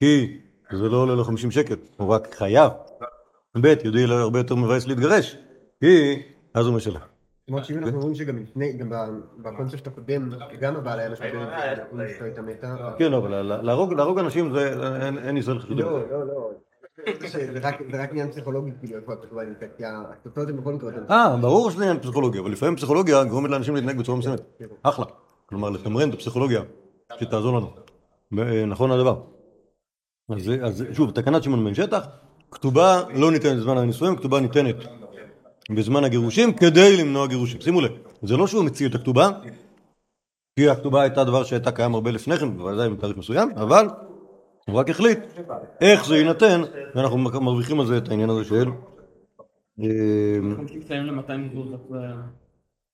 כי 0.00 0.40
זה 0.72 0.88
לא 0.88 0.96
עולה 0.96 1.14
לו 1.14 1.24
50 1.24 1.50
שקל, 1.50 1.76
הוא 1.96 2.08
רק 2.08 2.34
חייב. 2.34 2.72
ב', 3.60 3.66
יהודי 3.84 4.04
הרבה 4.04 4.38
יותר 4.38 4.54
מבאס 4.54 4.86
להתגרש, 4.86 5.36
כי 5.80 6.22
אז 6.54 6.66
הוא 6.66 6.76
משלם. 6.76 7.11
למרות 7.48 7.64
שאם 7.64 7.78
אנחנו 7.78 8.00
רואים 8.00 8.14
שגם 8.14 8.38
לפני, 8.38 8.72
גם 8.72 8.90
בקונספט 9.38 9.86
הקודם, 9.86 10.30
גם 10.60 10.76
הבעל 10.76 10.98
היה 10.98 11.12
את 11.12 11.16
זה, 11.18 11.24
אם 11.92 12.00
אשתו 12.00 12.24
הייתה 12.24 12.42
מתה. 12.42 12.92
כן, 12.98 13.12
אבל 13.12 13.42
לה- 13.42 13.62
להרוג 13.62 14.18
אנשים 14.18 14.52
זה, 14.54 14.74
אין- 15.24 15.36
ישראל 15.36 15.58
חשודים. 15.58 15.78
לא, 15.86 16.10
לא, 16.10 16.26
לא. 16.26 16.50
זה 17.52 17.58
רק- 17.92 18.10
עניין 18.10 18.30
פסיכולוגי, 18.30 18.70
כאילו, 18.80 18.96
איפה 18.96 19.12
הכתובה 19.12 19.44
נמצאת, 19.44 19.70
כי 19.76 19.82
התוצאות 19.86 20.48
הן 20.48 20.56
בכל 20.56 20.72
מקרה... 20.72 20.90
אה, 21.10 21.36
ברור 21.36 21.70
שזה 21.70 21.82
עניין 21.82 22.00
פסיכולוגיה, 22.00 22.40
אבל 22.40 22.50
לפעמים 22.52 22.76
פסיכולוגיה 22.76 23.24
גורמת 23.24 23.50
לאנשים 23.50 23.74
להתנהג 23.74 23.98
בצורה 23.98 24.18
מסוימת. 24.18 24.40
אחלה. 24.82 25.04
כלומר, 25.46 25.70
לתמרן 25.70 26.08
את 26.08 26.14
הפסיכולוגיה 26.14 26.62
שתעזור 27.20 27.56
לנו. 27.58 27.70
ו- 28.36 28.66
נכון 28.66 28.90
הדבר. 28.90 29.20
אז, 30.62 30.84
שוב, 30.92 31.10
תקנת 31.10 31.42
שמעון 31.42 31.64
בן 31.64 31.74
שטח, 31.74 32.06
כתובה 32.50 33.02
לא 33.14 33.30
ניתנת 33.32 33.56
בזמן 33.56 33.76
הנישואים, 33.78 34.16
כתובה 34.16 34.40
ניתנת 34.40 34.76
בזמן 35.74 36.04
הגירושים 36.04 36.52
כדי 36.52 36.96
למנוע 36.96 37.26
גירושים. 37.26 37.60
שימו 37.60 37.80
לב, 37.80 37.90
זה 38.22 38.36
לא 38.36 38.46
שהוא 38.46 38.64
מציע 38.64 38.88
את 38.88 38.94
הכתובה, 38.94 39.30
כי 40.56 40.68
הכתובה 40.68 41.02
הייתה 41.02 41.24
דבר 41.24 41.44
שהייתה 41.44 41.72
קיים 41.72 41.94
הרבה 41.94 42.10
לפני 42.10 42.36
כן, 42.36 42.56
בוודאי 42.56 42.90
בתאריך 42.90 43.16
מסוים, 43.16 43.50
אבל 43.56 43.86
הוא 44.68 44.76
רק 44.76 44.90
החליט 44.90 45.18
איך 45.80 46.06
זה 46.06 46.16
יינתן, 46.16 46.62
ואנחנו 46.94 47.18
מרוויחים 47.18 47.80
על 47.80 47.86
זה 47.86 47.98
את 47.98 48.08
העניין 48.08 48.30
הזה 48.30 48.44
של... 48.44 48.68
אה, 49.80 49.86
מסיים 50.74 51.06
ל-200 51.06 51.54
גוז. 51.54 51.68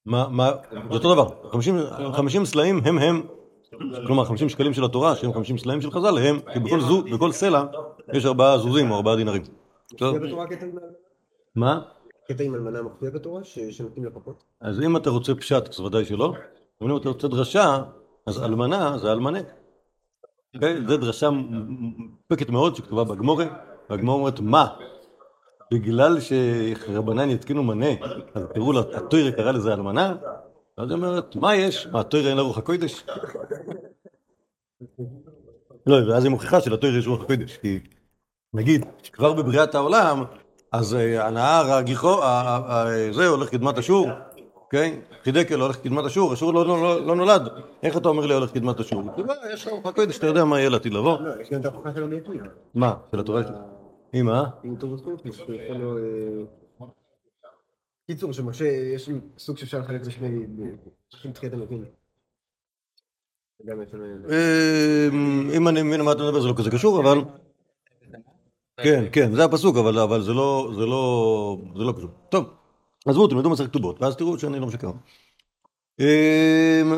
מה, 0.06 0.28
מה, 0.30 0.50
זה 0.73 0.94
אותו 0.94 1.14
דבר, 1.14 1.28
50, 1.50 1.76
50 2.12 2.44
סלעים 2.44 2.80
הם 2.85 2.99
הם, 2.99 3.23
כלומר 4.06 4.25
50 4.25 4.49
שקלים 4.49 4.73
של 4.73 4.85
התורה 4.85 5.16
שהם 5.16 5.32
50 5.32 5.58
סלעים 5.58 5.80
של 5.80 5.90
חז"ל 5.90 6.18
הם, 6.18 6.40
כי 6.52 6.61
בכל, 6.61 6.80
זו, 6.80 7.02
בכל 7.02 7.32
סלע 7.32 7.64
יש 8.12 8.26
ארבעה 8.26 8.58
זוזים 8.58 8.90
או 8.90 8.97
ארבעה 8.97 9.16
דינרים. 9.16 9.42
מה? 11.56 11.80
קטע 12.30 12.44
עם 12.44 12.54
אלמנה 12.54 12.82
מופיע 12.82 13.11
בתורה 13.11 13.44
שנותנים 13.44 14.04
לה 14.04 14.11
פחות? 14.11 14.44
אז 14.61 14.80
אם 14.80 14.97
אתה 14.97 15.11
רוצה 15.11 15.35
פשט, 15.35 15.68
אז 15.68 15.80
ודאי 15.80 16.04
שלא, 16.04 16.35
אבל 16.80 16.90
אם 16.90 16.97
אתה 16.97 17.08
רוצה 17.08 17.28
דרשה, 17.28 17.82
אז 18.26 18.42
אלמנה 18.42 18.99
זה 18.99 19.12
אלמנה. 19.12 19.38
אוקיי? 20.54 20.87
זו 20.88 20.97
דרשה 20.97 21.30
מפקת 21.30 22.50
מאוד 22.50 22.76
שכתובה 22.76 23.04
בגמורה, 23.04 23.47
והגמורה 23.90 24.18
אומרת 24.18 24.40
מה? 24.40 24.76
בגלל 25.75 26.18
שרבנן 26.20 27.30
יתקינו 27.30 27.62
מנה, 27.62 27.90
אז 28.35 28.42
קראו 28.54 28.73
לה, 28.73 28.80
התוירה 28.94 29.32
קרא 29.32 29.52
לזה 29.52 29.75
אלמנה, 29.75 30.16
אז 30.76 30.90
היא 30.90 30.97
אומרת, 30.97 31.37
מה 31.37 31.56
יש? 31.56 31.87
מה, 31.87 32.00
התוירה 32.00 32.28
אין 32.28 32.37
לה 32.37 32.42
רוח 32.42 32.58
הקודש? 32.58 33.04
לא, 35.87 35.97
ואז 36.08 36.25
היא 36.25 36.30
מוכיחה 36.30 36.61
שלתוירה 36.61 36.99
יש 36.99 37.06
רוח 37.06 37.23
הקודש, 37.23 37.56
כי 37.56 37.80
נגיד, 38.54 38.85
כבר 39.12 39.32
בבריאת 39.32 39.75
העולם, 39.75 40.25
אז 40.73 40.95
אה, 40.95 41.27
הנהר 41.27 41.73
הגיחו, 41.73 42.21
זה 43.11 43.27
הולך 43.27 43.49
קדמת 43.51 43.79
אשור, 43.79 44.09
אוקיי? 44.57 45.01
חידקל 45.25 45.61
הולך 45.61 45.77
קדמת 45.77 46.05
אשור, 46.05 46.35
אשור 46.35 46.55
לא- 46.55 46.67
לא 46.67 46.83
לא- 46.83 47.07
לא 47.07 47.17
נולד, 47.17 47.43
איך 47.83 47.97
אתה 47.97 48.09
אומר 48.09 48.27
לי 48.27 48.35
הולך 48.35 48.53
קדמת 48.53 48.81
אשור? 48.81 49.03
יש 49.53 49.67
לך 49.67 49.73
רוח 49.73 49.87
הקודש, 49.87 50.19
אתה 50.19 50.27
יודע 50.27 50.45
מה 50.45 50.59
יהיה 50.59 50.71
לעתיד 50.71 50.93
לבוא. 50.95 51.21
לא, 51.21 51.43
יש 51.43 51.51
גם 51.51 51.61
את 51.61 51.65
ההוכחה 51.65 51.95
שלו. 51.95 52.07
מה? 52.75 52.95
של 53.13 53.21
התורה 53.21 53.43
שלו? 53.43 53.57
עם 54.13 54.27
מה? 54.27 54.45
עם. 54.65 54.77
אה, 56.81 56.87
קיצור, 58.07 58.33
שמשה, 58.33 58.65
יש 58.65 59.11
סוג 59.39 59.59
שאפשר 59.59 59.79
לחלק 59.79 60.07
לשני... 60.07 60.47
צריכים 61.11 61.33
תחיית 61.33 61.53
לנו... 61.53 61.67
אמ, 65.13 65.51
אם 65.57 65.69
אני 65.69 65.83
מבין 65.83 66.01
מה 66.03 66.13
אתה 66.13 66.23
מדבר 66.23 66.41
זה 66.41 66.49
לא 66.49 66.55
כזה 66.57 66.71
קשור, 66.71 67.01
אבל... 67.01 67.19
כן, 68.82 69.04
כן, 69.12 69.35
זה 69.35 69.44
הפסוק, 69.44 69.76
אבל 69.76 69.99
אבל 69.99 70.23
זה 70.23 70.32
לא 70.32 70.70
זה 70.78 70.87
לא 70.87 71.58
זה 71.76 71.85
לא 71.85 71.92
קשור. 71.92 72.11
טוב, 72.28 72.44
עזבו, 73.06 73.26
תלמדו 73.26 73.50
מסכת 73.50 73.70
כתובות, 73.70 74.02
ואז 74.02 74.16
תראו 74.16 74.38
שאני 74.38 74.61
לא 74.61 74.66
משקר. 74.66 74.90
אמ, 76.00 76.97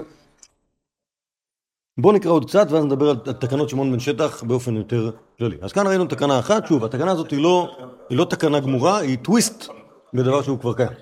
בואו 2.00 2.12
נקרא 2.12 2.30
עוד 2.30 2.44
קצת 2.44 2.66
ואז 2.70 2.84
נדבר 2.84 3.10
על 3.10 3.16
תקנות 3.16 3.68
שמעון 3.68 3.92
בן 3.92 4.00
שטח 4.00 4.42
באופן 4.42 4.76
יותר 4.76 5.10
כללי. 5.38 5.56
אז 5.60 5.72
כאן 5.72 5.86
ראינו 5.86 6.04
תקנה 6.06 6.38
אחת, 6.38 6.66
שוב, 6.66 6.84
התקנה 6.84 7.10
הזאת 7.10 7.30
היא 7.30 7.42
לא, 7.42 7.70
היא 8.10 8.18
לא 8.18 8.24
תקנה 8.24 8.60
גמורה, 8.60 8.98
היא 8.98 9.18
טוויסט 9.18 9.68
בדבר 10.14 10.42
שהוא 10.42 10.58
כבר 10.58 10.74
קיים. 10.74 10.92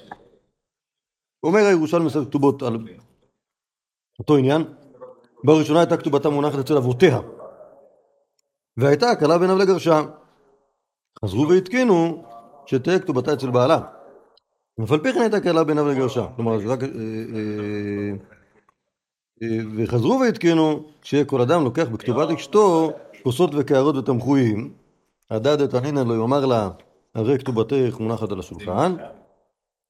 אומר 1.42 1.60
הירושלמי 1.60 2.04
מספר 2.04 2.24
כתובות 2.24 2.62
על 2.62 2.78
אותו 4.18 4.36
עניין, 4.36 4.64
בראשונה 5.44 5.80
הייתה 5.80 5.96
כתובתה 5.96 6.30
מונחת 6.30 6.58
אצל 6.58 6.76
אבותיה, 6.76 7.20
והייתה 8.76 9.10
הכלה 9.10 9.38
בין 9.38 9.50
אב 9.50 9.58
לגרשה. 9.58 10.02
חזרו 11.24 11.48
והתקינו 11.48 12.24
שתהיה 12.66 12.98
כתובתה 12.98 13.32
אצל 13.32 13.50
בעלה. 13.50 13.80
אף 14.84 14.92
על 14.92 14.98
פי 14.98 15.12
כן 15.12 15.20
הייתה 15.20 15.64
בין 15.64 15.78
אב 15.78 15.86
לגרשה. 15.86 16.26
כלומר, 16.36 16.58
רק... 16.66 16.82
אה, 16.82 16.88
אה, 16.88 18.10
אה, 19.42 19.58
וחזרו 19.76 20.20
והתקינו 20.20 20.82
שיהיה 21.02 21.24
כל 21.24 21.40
אדם 21.40 21.64
לוקח 21.64 21.88
בכתובת 21.88 22.30
אשתו 22.30 22.92
כוסות 23.22 23.50
וקערות 23.54 23.96
ותמחויים. 23.96 24.72
הדד 25.30 25.60
את 25.60 25.74
הנינא 25.74 26.00
לא 26.00 26.14
יאמר 26.14 26.46
לה, 26.46 26.70
הרי 27.14 27.38
כתובתך 27.38 27.96
מונחת 28.00 28.32
על 28.32 28.38
השולחן, 28.38 28.96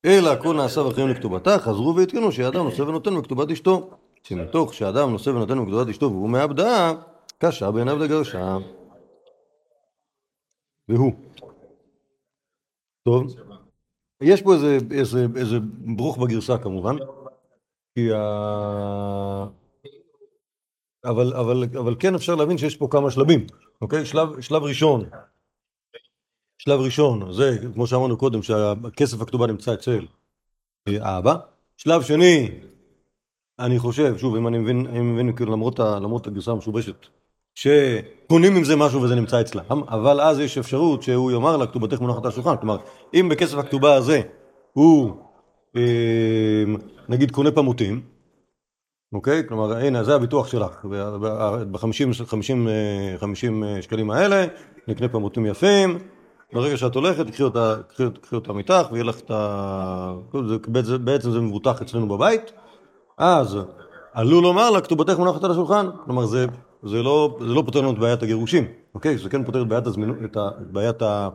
אלא 0.05 0.31
הכל 0.31 0.57
נעשה 0.57 0.81
ואחרים 0.81 1.09
לכתובתה, 1.09 1.59
חזרו 1.59 1.97
והתקינו 1.97 2.33
שאדם 2.33 2.65
נושא 2.65 2.83
ונותן 2.83 3.17
בכתובת 3.17 3.51
אשתו. 3.51 3.91
שמתוך 4.23 4.75
שאדם 4.75 5.11
נושא 5.11 5.31
ונותן 5.31 5.65
בכתובת 5.65 5.89
אשתו 5.89 6.11
והוא 6.11 6.29
מעבדה, 6.29 6.93
קשה 7.39 7.71
בעיניו 7.71 7.99
לגרשה. 7.99 8.59
והוא. 10.89 11.13
טוב, 13.05 13.27
יש 14.21 14.43
פה 14.43 14.55
איזה, 14.55 14.79
איזה, 14.91 15.27
איזה 15.37 15.57
ברוך 15.97 16.19
בגרסה 16.19 16.59
כמובן, 16.59 16.97
כי 17.95 18.13
ה... 18.13 19.47
אבל, 21.05 21.35
אבל, 21.35 21.65
אבל 21.79 21.97
כן 21.99 22.15
אפשר 22.15 22.35
להבין 22.35 22.59
שיש 22.59 22.77
פה 22.77 22.89
כמה 22.91 23.11
שלבים, 23.11 23.47
אוקיי? 23.81 24.07
שלב, 24.07 24.41
שלב 24.41 24.63
ראשון, 24.63 25.05
שלב 26.59 26.81
ראשון, 26.81 27.33
זה 27.33 27.59
כמו 27.75 27.87
שאמרנו 27.87 28.17
קודם, 28.17 28.43
שהכסף 28.43 29.21
הכתובה 29.21 29.47
נמצא 29.47 29.75
אצל 29.75 30.07
האבא. 30.87 31.37
שלב 31.77 32.03
שני, 32.03 32.61
אני 33.59 33.79
חושב, 33.79 34.19
שוב, 34.19 34.37
אם 34.37 34.49
אני 34.49 34.59
מבין, 34.59 34.81
אם 34.81 34.87
אני 34.87 35.01
מבין 35.01 35.37
כאילו 35.37 35.53
למרות, 35.53 35.81
ה, 35.81 35.99
למרות 36.01 36.27
הגרסה 36.27 36.51
המשובשת, 36.51 37.07
שקונים 37.59 38.57
עם 38.57 38.65
זה 38.65 38.77
משהו 38.77 39.03
וזה 39.03 39.15
נמצא 39.15 39.41
אצלם, 39.41 39.83
אבל 39.89 40.21
אז 40.21 40.39
יש 40.39 40.59
אפשרות 40.59 41.03
שהוא 41.03 41.31
יאמר 41.31 41.57
לה, 41.57 41.67
כתובתך 41.67 42.01
מונחת 42.01 42.25
על 42.25 42.31
השולחן, 42.31 42.57
כלומר, 42.57 42.77
אם 43.15 43.29
בכסף 43.31 43.59
הכתובה 43.59 43.95
הזה 43.95 44.21
הוא, 44.73 45.13
אה, 45.77 46.65
נגיד, 47.09 47.31
קונה 47.31 47.51
פמוטים, 47.51 48.01
אוקיי? 49.13 49.43
כלומר, 49.49 49.77
הנה, 49.77 50.05
זה 50.05 50.15
הביטוח 50.15 50.49
שלך, 50.49 50.85
ב-50 51.71 52.13
שקלים 53.81 54.11
האלה, 54.11 54.45
נקנה 54.89 55.09
פמוטים 55.09 55.47
יפים, 55.47 55.99
ברגע 56.53 56.77
שאת 56.77 56.95
הולכת, 56.95 57.31
קחי 57.31 57.43
אותה, 57.43 57.77
קחי, 57.89 58.05
קחי 58.21 58.35
אותה 58.35 58.53
מתח, 58.53 58.89
ויהיה 58.93 59.05
לך 59.05 59.21
את 59.21 59.31
ה... 59.31 60.15
בעצם 61.05 61.31
זה 61.31 61.41
מבוטח 61.41 61.83
אצלנו 61.83 62.09
בבית, 62.09 62.53
אז 63.19 63.59
עלול 64.13 64.43
לומר 64.43 64.71
לה, 64.71 64.81
כתובתך 64.81 65.19
מונחת 65.19 65.45
על 65.45 65.51
השולחן, 65.51 65.87
כלומר, 66.05 66.27
זה 66.27 66.47
זה 66.83 67.03
לא, 67.03 67.39
זה 67.41 67.47
לא 67.47 67.63
פותר 67.67 67.81
לנו 67.81 67.93
את 67.93 67.99
בעיית 67.99 68.23
הגירושים, 68.23 68.65
אוקיי? 68.95 69.19
זה 69.19 69.29
כן 69.29 69.45
פותר 69.45 69.63
את 69.63 69.69
בעיית 69.69 69.87
הזמינות, 69.87 70.17
את, 70.25 70.37
ה, 70.37 70.49
בעיית 70.61 71.03
ה... 71.03 71.29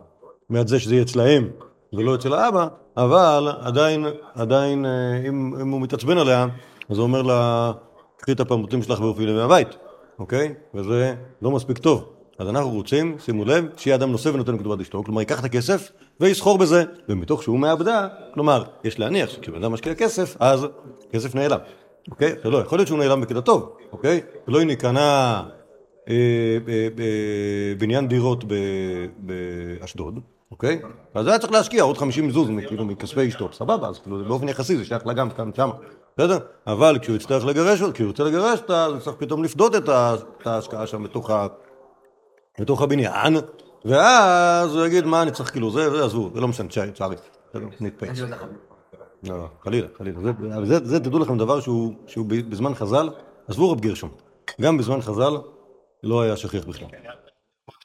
מעט 0.50 0.68
זה 0.68 0.80
שזה 0.80 0.94
יהיה 0.94 1.04
אצלהם 1.04 1.50
ולא 1.94 2.16
אצל 2.16 2.34
האבא, 2.34 2.68
אבל 2.98 3.52
עדיין, 3.62 4.06
עדיין, 4.36 4.86
אה, 4.86 4.92
אם, 5.28 5.56
אם 5.62 5.70
הוא 5.70 5.82
מתעצבן 5.82 6.18
עליה, 6.18 6.48
אז 6.90 6.98
הוא 6.98 7.04
אומר 7.04 7.22
לה, 7.22 7.72
קחי 8.18 8.32
את 8.32 8.40
הפעמותים 8.40 8.84
שלך 8.84 9.02
ואופילי 9.02 9.34
מהבית, 9.34 9.68
אוקיי? 10.20 10.54
וזה 10.74 11.16
לא 11.42 11.52
מספיק 11.52 11.78
טוב. 11.78 12.10
אז 12.40 12.50
אנחנו 12.50 12.70
רוצים, 12.70 13.16
שימו 13.20 13.46
לב, 13.46 13.66
שיהיה 13.78 13.96
אדם 13.96 14.12
נושא 14.12 14.30
ונותן 14.30 14.58
כתובת 14.58 14.82
אשתו, 14.82 15.04
כלומר 15.04 15.22
ייקח 15.22 15.40
את 15.40 15.46
הכסף 15.46 15.92
ויסחור 16.20 16.58
בזה, 16.58 16.84
ומתוך 17.10 17.44
שהוא 17.44 17.60
מעבדה, 17.60 18.08
כלומר, 18.34 18.64
יש 18.84 19.00
להניח 19.00 19.30
שכשבן 19.30 19.64
אדם 19.64 19.72
משקיע 19.72 19.96
כסף, 19.96 20.38
אז 20.40 20.68
כסף 21.12 21.36
נעלם. 21.36 21.60
אוקיי? 22.12 22.36
זה 22.43 22.50
לא, 22.50 22.57
יכול 22.57 22.77
להיות 22.77 22.88
שהוא 22.88 23.00
נעלם 23.00 23.22
בקטע 23.22 23.41
טוב, 23.41 23.77
אוקיי? 23.92 24.22
לא 24.48 24.61
הנה 24.61 24.75
קנה 24.75 25.44
אה, 26.09 26.13
אה, 26.68 26.87
אה, 27.00 27.75
בניין 27.77 28.07
דירות 28.07 28.44
באשדוד, 29.18 30.20
אוקיי? 30.51 30.81
אז 31.13 31.27
היה 31.27 31.39
צריך 31.39 31.53
להשקיע 31.53 31.83
עוד 31.83 31.98
50 31.98 32.31
זוז 32.31 32.50
כאילו 32.68 32.85
מכספי 32.85 33.27
אשתו, 33.27 33.50
סבבה, 33.53 33.87
אז 33.87 34.00
כאילו 34.00 34.25
באופן 34.25 34.50
יחסי 34.50 34.77
זה 34.77 34.85
שייך 34.85 35.07
לה 35.07 35.13
גם 35.13 35.29
כאן 35.29 35.51
שמה, 35.55 35.74
בסדר? 36.18 36.37
אבל 36.68 36.98
כשהוא 37.01 37.16
יצטרך 37.16 37.46
לגרש, 37.46 37.81
כשהוא 37.81 38.07
ירצה 38.07 38.24
לגרש 38.24 38.59
אותה, 38.59 38.85
אז 38.85 39.03
צריך 39.03 39.16
פתאום 39.20 39.44
לפדות 39.44 39.75
את 39.75 39.89
ההשקעה 40.48 40.87
שם 40.87 41.03
בתוך 42.59 42.81
הבניין, 42.81 43.37
ואז 43.85 44.75
הוא 44.75 44.85
יגיד 44.85 45.05
מה 45.05 45.22
אני 45.22 45.31
צריך 45.31 45.51
כאילו 45.51 45.72
זה, 45.72 45.89
זה 45.89 46.05
עזבו, 46.05 46.29
זה 46.33 46.42
לא 46.42 46.48
משנה, 46.48 46.68
צ'ארי, 46.70 47.16
נתפייס. 47.79 48.20
לא, 49.24 49.38
לא, 49.38 49.48
חלילה, 49.62 49.88
חלילה. 49.98 50.20
זה, 50.22 50.31
זה, 50.64 50.86
זה, 50.86 51.00
תדעו 51.00 51.20
לכם 51.20 51.38
דבר 51.38 51.59
שהוא, 51.59 51.94
שהוא 52.07 52.25
בזמן 52.29 52.74
חז"ל, 52.74 53.09
עזבו 53.48 53.72
רב 53.72 53.79
גרשום, 53.79 54.09
גם 54.62 54.77
בזמן 54.77 55.01
חז"ל 55.01 55.38
לא 56.03 56.22
היה 56.22 56.38
שכיח 56.38 56.66
בכלל. 56.66 56.88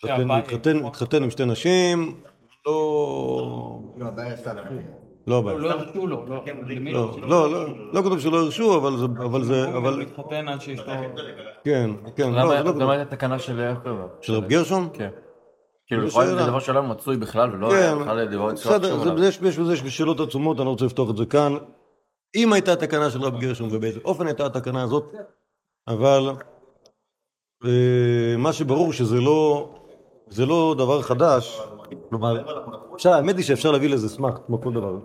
התחתן, 0.05 0.85
התחתן 0.85 1.23
עם 1.23 1.31
שתי 1.31 1.45
נשים, 1.45 2.21
לא... 2.67 3.81
לא, 3.97 4.07
הבעיה 4.07 4.35
עשתה 4.35 4.53
לא 5.27 5.39
הבעיה. 5.39 5.59
לא 5.59 5.71
הרשו 5.71 6.07
לו, 6.07 6.27
לא, 6.27 6.43
לא, 7.23 7.53
לא, 7.53 7.93
לא 7.93 8.01
כתוב 8.01 8.19
שלא 8.19 8.37
הרשו, 8.37 8.77
אבל 8.77 8.97
זה, 8.97 9.05
אבל 9.25 9.45
זה, 9.45 9.69
אבל... 9.69 9.93
הוא 9.93 10.03
מתחתן 10.03 10.49
עד 10.49 10.61
שיש 10.61 10.81
לו... 10.81 10.93
כן, 11.65 11.91
כן, 12.17 12.33
לא, 12.33 12.49
זה 12.49 12.63
לא 12.63 12.71
כתוב. 12.71 12.83
למה 12.83 12.93
הייתה 12.93 13.17
תקנה 13.17 13.39
של? 13.39 13.73
של 14.21 14.33
רב 14.33 14.49
גרשום? 14.49 14.89
כן. 14.93 15.11
כאילו, 15.89 16.07
יכול 16.07 16.25
להיות 16.25 16.39
שזה 16.39 16.51
דבר 16.51 16.61
שלא 16.61 16.83
מצוי 16.83 17.17
בכלל, 17.17 17.55
ולא 17.55 17.75
היה 17.75 17.95
כן, 17.95 18.01
בכלל 18.01 18.27
דבר 18.27 18.53
בסדר, 18.53 19.25
יש 19.25 19.41
יש 19.43 19.59
בזה 19.59 19.77
שאלות 19.77 20.21
עצומות, 20.21 20.57
אני 20.57 20.65
לא 20.65 20.71
רוצה 20.71 20.85
לפתוח 20.85 21.11
את 21.11 21.17
זה 21.17 21.27
כאן. 21.27 21.55
אם 22.37 22.53
הייתה 22.53 22.77
תקנה 22.77 23.11
של 23.11 23.23
רב 23.23 23.41
גרשום 23.41 23.69
ובאיזה 23.73 24.01
אופן 24.05 24.27
הייתה 24.27 24.47
התקנה 24.47 24.83
הזאת, 24.83 25.15
אבל 25.89 26.31
אה, 27.65 28.37
מה 28.39 28.53
שברור 28.53 28.93
שזה 28.93 29.21
לא, 29.21 29.71
זה 30.29 30.47
לא 30.47 30.75
דבר 30.79 31.03
חדש, 31.03 31.61
כלומר, 32.09 32.45
אפשר, 32.95 33.13
האמת 33.13 33.37
היא 33.37 33.45
שאפשר 33.45 33.71
להביא 33.71 33.89
לזה 33.89 34.09
סמך, 34.09 34.35
כמו 34.47 34.63
כל 34.63 34.73
דבר. 34.73 34.99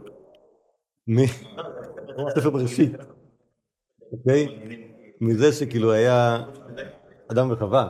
מספר 1.07 2.49
בראשית, 2.49 2.91
אוקיי? 4.11 4.47
מזה 5.21 5.51
שכאילו 5.51 5.91
היה 5.91 6.43
אדם 7.31 7.51
וחווה, 7.51 7.87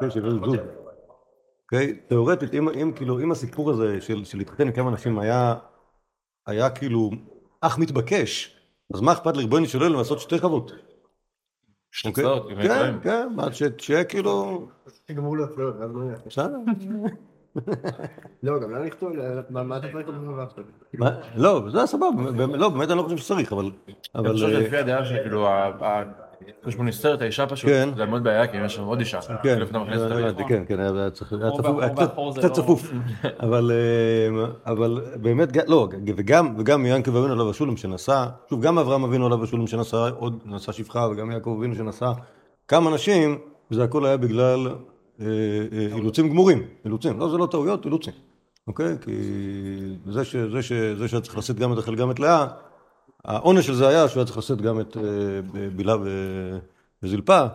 כן, 0.00 0.10
שהביאו 0.10 0.30
זוג. 0.30 0.56
אוקיי? 1.72 1.94
תיאורטית, 2.08 2.54
אם, 2.54 2.68
אם 2.68 2.92
כאילו, 2.96 3.20
אם 3.20 3.32
הסיפור 3.32 3.70
הזה 3.70 4.00
של, 4.00 4.24
של 4.24 4.38
להתחתן 4.38 4.66
עם 4.66 4.72
כמה 4.72 4.90
אנשים 4.90 5.18
היה, 5.18 5.54
היה 6.46 6.70
כאילו 6.70 7.10
אך 7.60 7.78
מתבקש, 7.78 8.56
אז 8.94 9.00
מה 9.00 9.12
אכפת 9.12 9.36
לריבונו 9.36 9.66
של 9.66 9.82
עולם 9.82 9.94
לעשות 9.94 10.20
שתי 10.20 10.38
חוות? 10.38 10.72
אוקיי? 12.04 12.24
צבאות, 12.24 12.48
כן, 12.62 12.94
כן, 13.02 13.28
מה, 13.36 13.52
ש- 13.52 13.62
שיהיה 13.78 14.04
כאילו... 14.04 14.66
שגמרו 15.08 15.36
לו 15.36 15.44
אפילו, 15.44 15.80
ואז 15.80 15.90
לא 15.94 16.02
יהיה. 16.04 16.16
בסדר. 16.26 16.56
לא, 18.42 18.58
גם 18.60 18.70
לא 18.70 18.84
לכתוב, 18.84 19.12
מה 19.50 19.76
אתה 19.76 19.86
צריך 19.86 19.94
לכתוב 19.96 20.14
בחברה 20.14 20.44
עכשיו? 20.44 20.64
לא, 21.36 21.62
זה 21.72 21.86
סבבה, 21.86 22.06
באמת- 22.36 22.58
לא, 22.58 22.68
באמת 22.68 22.90
אני 22.90 22.98
לא 22.98 23.02
חושב 23.02 23.16
שצריך, 23.16 23.52
אבל... 23.52 23.70
אני 24.14 24.28
חושב 24.32 24.44
אה, 24.46 24.50
שלפי 24.50 24.76
הדעה 24.76 25.04
שכאילו, 25.04 25.46
יש 26.66 26.74
פה 26.76 26.82
נסתרת 26.82 27.22
האישה 27.22 27.46
פשוט, 27.46 27.70
כן. 27.70 27.88
זה 27.96 28.04
מאוד 28.06 28.24
בעיה, 28.24 28.46
כי 28.46 28.56
יש 28.56 28.74
שם 28.74 28.82
עוד 28.84 28.98
אישה. 28.98 29.20
כן, 29.20 29.36
כאילו, 29.42 29.66
אותה 30.02 30.14
הבנתי, 30.24 30.42
בתוך- 30.42 30.48
כן, 30.48 30.62
כן, 30.68 30.80
היה 30.80 30.90
קצת- 31.10 32.12
לא- 32.44 32.54
צפוף, 32.54 32.92
אבל 33.40 33.70
אה, 33.74 34.46
אבל 34.72 35.00
באמת, 35.16 35.48
לא, 35.68 35.88
וגם 36.16 36.54
וגם 36.58 36.86
יענקב 36.86 37.16
אבינו 37.16 37.32
עליו 37.32 37.50
השולם 37.50 37.76
שנשא, 37.76 38.26
שוב, 38.50 38.60
גם 38.62 38.78
אברהם 38.78 39.04
אבינו 39.04 39.26
עליו 39.26 39.44
השולם 39.44 39.66
שנשא 39.66 40.10
עוד, 40.18 40.38
נשא 40.46 40.72
שפחה, 40.72 41.08
וגם 41.12 41.30
יעקב 41.30 41.54
אבינו 41.58 41.74
שנשא 41.74 42.12
כמה 42.68 42.90
נשים, 42.94 43.38
וזה 43.70 43.84
הכל 43.84 44.06
היה 44.06 44.16
בגלל 44.16 44.68
אה, 45.20 45.26
אה, 45.26 45.96
אילוצים 45.96 46.28
גמורים, 46.28 46.62
אילוצים, 46.84 47.18
לא, 47.20 47.28
זה 47.28 47.36
לא 47.38 47.46
טעויות, 47.46 47.84
אילוצים, 47.84 48.12
אוקיי? 48.66 48.96
כי 49.04 49.12
זה 50.06 50.24
ש- 50.24 50.36
זה 50.36 50.62
ש- 50.62 50.72
זה 50.72 51.08
שהיה 51.08 51.20
צריך 51.20 51.38
לשאת 51.38 51.56
גם 51.56 51.72
את 51.72 51.78
רחל 51.78 51.94
גם 51.94 52.10
את 52.10 52.20
לאה, 52.20 52.46
העונש 53.24 53.66
של 53.66 53.74
זה 53.74 53.88
היה 53.88 54.08
שהוא 54.08 54.20
היה 54.20 54.26
צריך 54.26 54.38
לשאת 54.38 54.60
גם 54.60 54.80
את 54.80 54.96
אה, 54.96 55.02
ו- 56.02 56.58
וזלפה, 57.02 57.46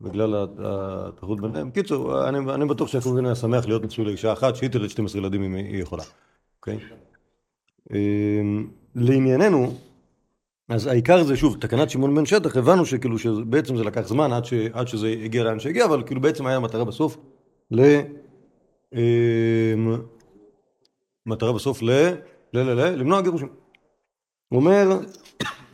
בגלל 0.00 0.46
התחרות 0.64 1.40
ביניהם. 1.40 1.70
קיצור, 1.70 2.28
אני, 2.28 2.38
אני 2.54 2.64
בטוח 2.64 2.88
שיעקב 2.88 3.12
אבינו 3.12 3.28
היה 3.28 3.34
שמח 3.34 3.66
להיות 3.66 3.84
נשוי 3.84 4.04
לאישה 4.04 4.32
אחת, 4.32 4.56
שהיא 4.56 4.70
תלד 4.70 4.90
12 4.90 5.20
ילדים 5.20 5.42
אם 5.42 5.54
היא 5.54 5.82
יכולה, 5.82 6.02
אוקיי? 6.60 6.78
אמ, 7.92 8.68
לענייננו, 8.94 9.74
אז 10.68 10.86
העיקר 10.86 11.24
זה 11.24 11.36
שוב, 11.36 11.56
תקנת 11.60 11.90
שמעון 11.90 12.14
בן 12.14 12.26
שטח, 12.26 12.56
הבנו 12.56 12.86
שכאילו 12.86 13.18
שבעצם 13.18 13.76
זה 13.76 13.84
לקח 13.84 14.08
זמן 14.08 14.32
עד, 14.32 14.44
ש, 14.44 14.52
עד 14.72 14.88
שזה 14.88 15.14
הגיע 15.24 15.44
לאן 15.44 15.60
שהגיע, 15.60 15.84
אבל 15.84 16.02
כאילו 16.02 16.20
בעצם 16.20 16.46
היה 16.46 16.60
מטרה 16.60 16.84
בסוף 16.84 17.16
ל... 17.70 18.00
אמ, 18.94 19.96
מטרה 21.26 21.52
בסוף 21.52 21.82
ל... 21.82 21.90
ל... 21.90 22.58
ל... 22.58 22.80
ל... 22.80 22.94
למנוע 22.98 23.20
גירושים. 23.20 23.61
אומר 24.52 24.98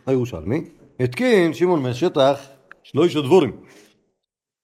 הירושלמי, 0.07 0.65
התקין 1.01 1.55
שמעון 1.55 1.83
בן 1.83 1.95
שטח 1.95 2.41
שלושה 2.83 3.21
דבורים. 3.21 3.57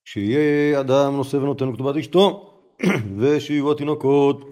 שיהיה 0.04 0.80
אדם 0.80 1.16
נושא 1.16 1.36
ונותן 1.36 1.72
בכתובת 1.72 1.96
אשתו, 1.96 2.54
ושיהיו 3.18 3.72
התינוקות 3.72 4.44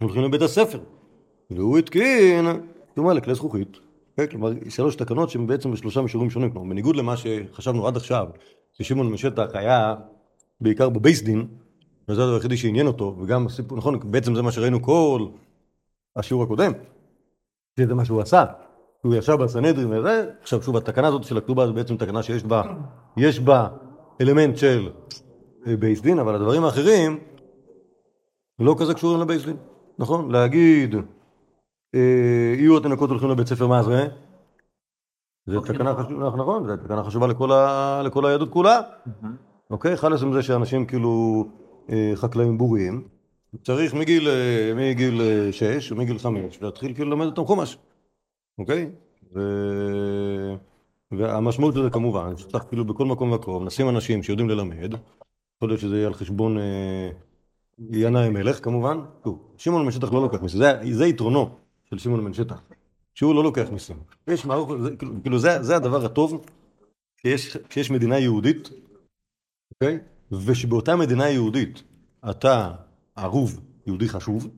הולכים 0.00 0.22
לבית 0.22 0.42
הספר, 0.42 0.80
והוא 1.50 1.78
התקין 1.78 2.46
כלומר 2.94 3.12
לכלי 3.12 3.34
זכוכית. 3.34 3.76
כן, 4.16 4.26
כלומר, 4.26 4.52
שלוש 4.68 4.96
תקנות 4.96 5.30
שהן 5.30 5.46
בעצם 5.46 5.72
בשלושה 5.72 6.00
מישורים 6.00 6.30
שונים. 6.30 6.50
כלומר, 6.50 6.70
בניגוד 6.70 6.96
למה 6.96 7.14
שחשבנו 7.16 7.86
עד 7.86 7.96
עכשיו, 7.96 8.26
ששמעון 8.72 9.12
בן 9.12 9.23
שטח 9.23 9.46
היה 9.54 9.94
בעיקר 10.60 10.88
בבייס 10.88 11.22
דין, 11.22 11.46
וזה 12.08 12.22
הדבר 12.22 12.34
היחידי 12.34 12.56
שעניין 12.56 12.86
אותו, 12.86 13.16
וגם 13.20 13.46
הסיפור, 13.46 13.78
נכון, 13.78 13.98
בעצם 14.10 14.34
זה 14.34 14.42
מה 14.42 14.52
שראינו 14.52 14.82
כל 14.82 15.26
השיעור 16.16 16.42
הקודם, 16.42 16.72
שזה 17.80 17.94
מה 17.94 18.04
שהוא 18.04 18.20
עשה. 18.20 18.44
הוא 19.02 19.14
ישב 19.14 19.32
בסנהדרין 19.32 19.92
וזה, 19.92 20.30
עכשיו 20.42 20.62
שוב, 20.62 20.76
התקנה 20.76 21.08
הזאת 21.08 21.24
של 21.24 21.38
הכתובה 21.38 21.66
זו 21.66 21.72
בעצם 21.74 21.96
תקנה 21.96 22.22
שיש 22.22 22.44
בה, 22.44 22.62
יש 23.16 23.40
בה 23.40 23.68
אלמנט 24.20 24.56
של 24.56 24.90
אה, 25.66 25.76
בייס 25.76 26.00
דין, 26.00 26.18
אבל 26.18 26.34
הדברים 26.34 26.64
האחרים 26.64 27.18
לא 28.58 28.76
כזה 28.78 28.94
קשורים 28.94 29.20
לבייס 29.20 29.44
דין, 29.44 29.56
נכון? 29.98 30.30
להגיד, 30.30 30.94
אה, 31.94 32.54
יהיו 32.56 32.76
התינוקות 32.76 33.10
הולכים 33.10 33.30
לבית 33.30 33.46
ספר, 33.46 33.66
מה 33.66 33.82
זה? 33.82 34.08
זה 35.46 35.56
תקנה 35.60 35.94
חשובה, 35.94 36.30
נכון, 36.36 36.66
זה 36.66 36.76
תקנה 36.76 37.04
חשובה 37.04 37.26
לכל, 37.26 37.52
ה, 37.52 38.02
לכל 38.04 38.26
היהדות 38.26 38.50
כולה. 38.50 38.80
אוקיי? 39.70 39.96
חלאס 39.96 40.22
עם 40.22 40.32
זה 40.32 40.42
שאנשים 40.42 40.86
כאילו 40.86 41.44
אה, 41.90 42.12
חקלאים 42.14 42.58
בוריים, 42.58 43.08
צריך 43.62 43.94
מגיל, 43.94 44.28
אה, 44.28 44.72
מגיל 44.76 45.20
אה, 45.20 45.52
שש 45.52 45.92
ומגיל 45.92 46.18
חמש 46.18 46.62
להתחיל 46.62 46.94
כאילו 46.94 47.10
ללמד 47.10 47.26
אותם 47.26 47.44
חומש, 47.44 47.78
אוקיי? 48.58 48.90
ו... 49.34 49.40
והמשמעות 51.12 51.74
של 51.74 51.82
זה 51.82 51.90
כמובן, 51.90 52.36
שצריך 52.36 52.64
כאילו 52.64 52.84
בכל 52.84 53.04
מקום 53.04 53.32
ומקום, 53.32 53.64
נשים 53.64 53.88
אנשים 53.88 54.22
שיודעים 54.22 54.48
ללמד, 54.48 54.94
יכול 55.56 55.68
להיות 55.68 55.80
שזה 55.80 55.96
יהיה 55.96 56.06
על 56.06 56.14
חשבון 56.14 56.58
אה, 56.58 57.10
ינאי 57.90 58.28
מלך 58.28 58.64
כמובן, 58.64 58.98
טוב, 59.22 59.54
שמעון 59.56 59.84
בן 59.84 59.90
שטח 59.90 60.12
לא 60.12 60.22
לוקח 60.22 60.42
מיסים, 60.42 60.58
זה, 60.58 60.72
זה 60.92 61.06
יתרונו 61.06 61.50
של 61.90 61.98
שמעון 61.98 62.24
בן 62.24 62.32
שטח, 62.32 62.62
שהוא 63.14 63.34
לא 63.34 63.42
לוקח 63.42 63.68
מיסים. 63.72 63.96
יש 64.28 64.44
מערוך, 64.44 64.72
זה, 64.82 64.96
כאילו 65.22 65.38
זה, 65.38 65.62
זה 65.62 65.76
הדבר 65.76 66.04
הטוב 66.04 66.44
שיש, 67.16 67.56
שיש 67.70 67.90
מדינה 67.90 68.18
יהודית 68.18 68.70
אוקיי? 69.74 69.98
ושבאותה 70.46 70.96
מדינה 70.96 71.28
יהודית 71.28 71.82
אתה 72.30 72.74
ערוב 73.16 73.60
יהודי 73.86 74.08
חשוב, 74.08 74.48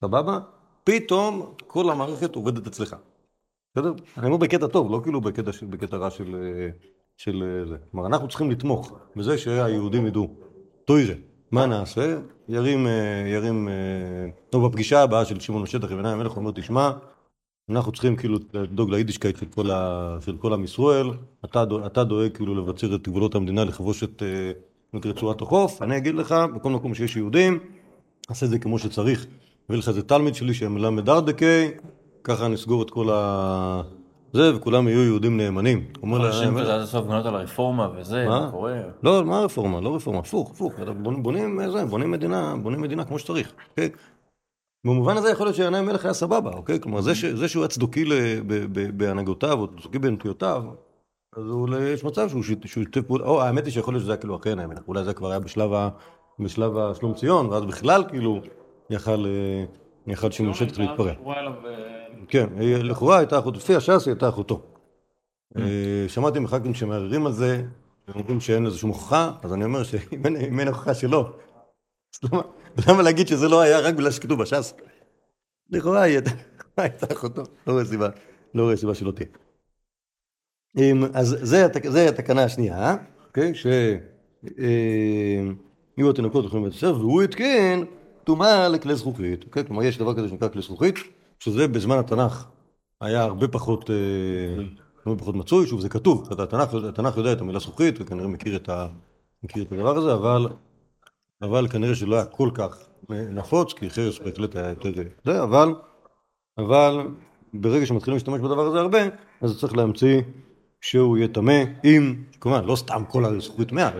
סבבה? 0.00 0.38
פתאום 0.84 1.54
כל 1.66 1.90
המערכת 1.90 2.34
עובדת 2.34 2.66
אצלך. 2.66 2.96
בסדר? 3.72 3.92
אני 4.18 4.26
אומר 4.26 4.36
בקטע 4.36 4.66
טוב, 4.66 4.92
לא 4.92 5.00
כאילו 5.02 5.20
בקטע, 5.20 5.50
בקטע 5.70 5.96
רע 5.96 6.10
של, 6.10 6.36
של 7.16 7.64
זה. 7.68 7.76
כלומר, 7.90 8.06
אנחנו 8.06 8.28
צריכים 8.28 8.50
לתמוך 8.50 8.92
בזה 9.16 9.38
שהיהודים 9.38 10.06
ידעו. 10.06 10.34
טוירה, 10.84 11.14
מה 11.50 11.66
נעשה? 11.66 12.18
ירים, 12.48 12.86
ירים, 13.32 13.68
טוב, 14.50 14.66
בפגישה 14.66 15.02
הבאה 15.02 15.24
של 15.24 15.40
שמעון 15.40 15.62
בשטח 15.62 15.90
יבנה 15.90 16.12
המלך, 16.12 16.32
הוא 16.32 16.38
אומר, 16.38 16.50
תשמע, 16.50 16.90
אנחנו 17.70 17.92
צריכים 17.92 18.16
כאילו 18.16 18.38
לדאוג 18.52 18.90
ליידישקייט 18.90 19.36
של 19.36 19.46
כל, 19.46 19.68
כל 20.38 20.52
עם 20.52 20.64
ישראל, 20.64 21.06
אתה, 21.44 21.64
אתה 21.86 22.04
דואג 22.04 22.36
כאילו 22.36 22.54
לבצר 22.54 22.94
את 22.94 23.08
גבולות 23.08 23.34
המדינה, 23.34 23.64
לכבוש 23.64 24.02
אה, 24.02 24.08
את 24.96 25.06
רצועת 25.06 25.42
החוף, 25.42 25.82
אני 25.82 25.96
אגיד 25.96 26.14
לך, 26.14 26.34
בכל 26.54 26.70
מקום 26.70 26.94
שיש 26.94 27.16
יהודים, 27.16 27.58
עשה 28.28 28.46
את 28.46 28.50
זה 28.50 28.58
כמו 28.58 28.78
שצריך. 28.78 29.26
הביא 29.68 29.78
לך 29.78 29.88
איזה 29.88 30.02
תלמיד 30.02 30.34
שלי 30.34 30.54
שמלמד 30.54 31.08
ארדקי, 31.08 31.70
ככה 32.24 32.48
נסגור 32.48 32.82
את 32.82 32.90
כל 32.90 33.10
ה... 33.12 33.82
זה, 34.32 34.56
וכולם 34.56 34.88
יהיו 34.88 35.04
יהודים 35.04 35.36
נאמנים. 35.36 35.84
אומר 36.02 36.26
אנשים 36.26 36.58
כזה 36.58 36.74
עד 36.74 36.80
הסוף 36.80 37.06
גנות 37.06 37.26
על 37.26 37.36
הרפורמה 37.36 37.88
וזה, 37.96 38.26
מה 38.28 38.48
קורה? 38.50 38.80
לא, 39.02 39.24
מה 39.24 39.38
הרפורמה? 39.38 39.80
לא 39.80 39.94
רפורמה, 39.94 40.20
הפוך, 40.20 40.50
הפוך. 40.50 40.72
בונים, 41.22 41.70
זה, 41.70 41.84
בונים 41.84 42.10
מדינה, 42.10 42.54
בונים 42.62 42.80
מדינה 42.80 43.04
כמו 43.04 43.18
שצריך. 43.18 43.52
כן? 43.76 43.88
במובן 44.86 45.16
הזה 45.16 45.30
יכול 45.30 45.46
להיות 45.46 45.56
שינאי 45.56 45.80
מלך 45.80 46.04
היה 46.04 46.14
סבבה, 46.14 46.50
אוקיי? 46.50 46.80
כלומר, 46.80 47.00
זה, 47.00 47.48
שהוא 47.48 47.62
היה 47.62 47.68
צדוקי 47.68 48.04
בהנהגותיו, 48.96 49.60
או 49.60 49.66
צדוקי 49.80 49.98
בנטיותיו, 49.98 50.64
אז 51.36 51.44
יש 51.80 52.04
מצב 52.04 52.28
שהוא 52.28 52.42
שיתף 52.64 53.02
פעולה, 53.06 53.24
או 53.24 53.42
האמת 53.42 53.64
היא 53.64 53.72
שיכול 53.72 53.94
להיות 53.94 54.02
שזה 54.02 54.12
היה 54.12 54.16
כאילו 54.20 54.36
אחרי 54.36 54.52
ינאי 54.52 54.66
מלך, 54.66 54.88
אולי 54.88 55.04
זה 55.04 55.14
כבר 55.14 55.30
היה 55.30 55.40
בשלב 56.38 56.76
השלום 56.76 57.14
ציון, 57.14 57.46
ואז 57.46 57.64
בכלל 57.64 58.04
כאילו 58.08 58.40
יכל, 58.90 59.26
יכל 60.06 60.30
שמעון 60.30 60.54
שטח 60.54 60.78
להתפרע. 60.78 61.12
כן, 62.28 62.46
לכאורה 62.60 63.18
הייתה 63.18 63.38
אחותו, 63.38 63.58
לפי 63.58 63.74
הש"ס 63.74 64.06
היא 64.06 64.12
הייתה 64.12 64.28
אחותו. 64.28 64.62
שמעתי 66.08 66.38
מח"כים 66.38 66.74
שמערערים 66.74 67.26
על 67.26 67.32
זה, 67.32 67.62
הם 68.08 68.14
אומרים 68.20 68.40
שאין 68.40 68.64
לזה 68.64 68.78
שום 68.78 68.90
הוכחה, 68.90 69.32
אז 69.42 69.52
אני 69.52 69.64
אומר 69.64 69.84
שאם 69.84 70.60
אין 70.60 70.68
הוכחה 70.68 70.94
שלא, 70.94 71.32
אז 72.14 72.30
למה? 72.32 72.42
למה 72.88 73.02
להגיד 73.02 73.28
שזה 73.28 73.48
לא 73.48 73.60
היה 73.60 73.80
רק 73.80 73.94
בגלל 73.94 74.10
שכתוב 74.10 74.42
בש"ס? 74.42 74.74
לכאורה 75.70 76.02
היא 76.02 76.20
הייתה 76.76 77.06
אחותו, 77.12 77.42
לא 77.66 77.72
רואה 77.72 77.84
סיבה, 77.84 78.08
לא 78.54 78.62
רואה 78.62 78.76
סיבה 78.76 78.94
שלא 78.94 79.12
תהיה. 79.12 79.28
אז 81.14 81.36
זה 81.82 82.08
התקנה 82.08 82.44
השנייה, 82.44 82.96
אוקיי? 83.26 83.52
שיהיו 83.54 83.80
התינוקות 86.10 86.42
הולכים 86.42 86.60
לבית 86.60 86.72
הספר, 86.72 86.98
והוא 86.98 87.22
התקין 87.22 87.84
טומאה 88.24 88.68
לכלי 88.68 88.94
זכוכית, 88.94 89.44
אוקיי? 89.44 89.64
כלומר 89.64 89.82
יש 89.82 89.98
דבר 89.98 90.14
כזה 90.14 90.28
שנקרא 90.28 90.48
כלי 90.48 90.62
זכוכית, 90.62 90.94
שזה 91.38 91.68
בזמן 91.68 91.98
התנ"ך 91.98 92.46
היה 93.00 93.22
הרבה 93.22 93.48
פחות, 93.48 93.90
הרבה 95.06 95.20
פחות 95.20 95.34
מצוי, 95.34 95.66
שוב 95.66 95.80
זה 95.80 95.88
כתוב, 95.88 96.28
התנ"ך 96.88 97.16
יודע 97.16 97.32
את 97.32 97.40
המילה 97.40 97.58
זכוכית 97.58 97.94
וכנראה 98.00 98.28
מכיר 98.28 98.56
את 98.56 98.68
הדבר 99.72 99.96
הזה, 99.96 100.14
אבל 100.14 100.48
אבל 101.42 101.68
כנראה 101.68 101.94
שלא 101.94 102.16
היה 102.16 102.24
כל 102.24 102.50
כך 102.54 102.76
נפוץ, 103.10 103.72
כי 103.72 103.90
חרס 103.90 104.18
בהחלט 104.18 104.56
היה 104.56 104.68
יותר 104.68 104.90
זה, 105.24 105.42
אבל, 105.42 105.74
אבל 106.58 107.08
ברגע 107.54 107.86
שמתחילים 107.86 108.14
להשתמש 108.14 108.40
בדבר 108.40 108.66
הזה 108.66 108.80
הרבה, 108.80 108.98
אז 109.40 109.60
צריך 109.60 109.76
להמציא 109.76 110.20
שהוא 110.80 111.16
יהיה 111.16 111.28
טמא, 111.28 111.62
אם, 111.84 112.14
כמובן, 112.40 112.64
לא 112.64 112.76
סתם 112.76 113.02
כל 113.08 113.24
הזכוכית 113.24 113.68
טמאה, 113.68 113.90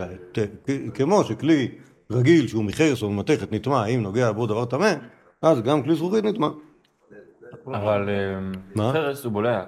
כמו 0.93 1.23
שכלי 1.23 1.67
רגיל 2.11 2.47
שהוא 2.47 2.63
מחרס 2.63 3.01
או 3.03 3.09
ממתכת 3.09 3.51
נטמע, 3.51 3.85
אם 3.85 4.03
נוגע 4.03 4.31
בו 4.31 4.47
דבר 4.47 4.65
טמא, 4.65 4.93
אז 5.41 5.61
גם 5.61 5.83
כלי 5.83 5.95
זכוכית 5.95 6.23
נטמע. 6.23 6.49
אבל 7.67 8.09
אה, 8.79 8.91
חרס 8.93 9.23
הוא 9.23 9.33
בולע. 9.33 9.63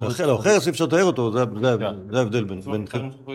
לא, 0.00 0.38
חרס 0.38 0.66
אי 0.66 0.70
אפשר 0.70 0.84
לתאר 0.84 1.04
אותו, 1.04 1.32
זה 1.32 1.40
ההבדל 2.18 2.44
בין... 2.44 2.60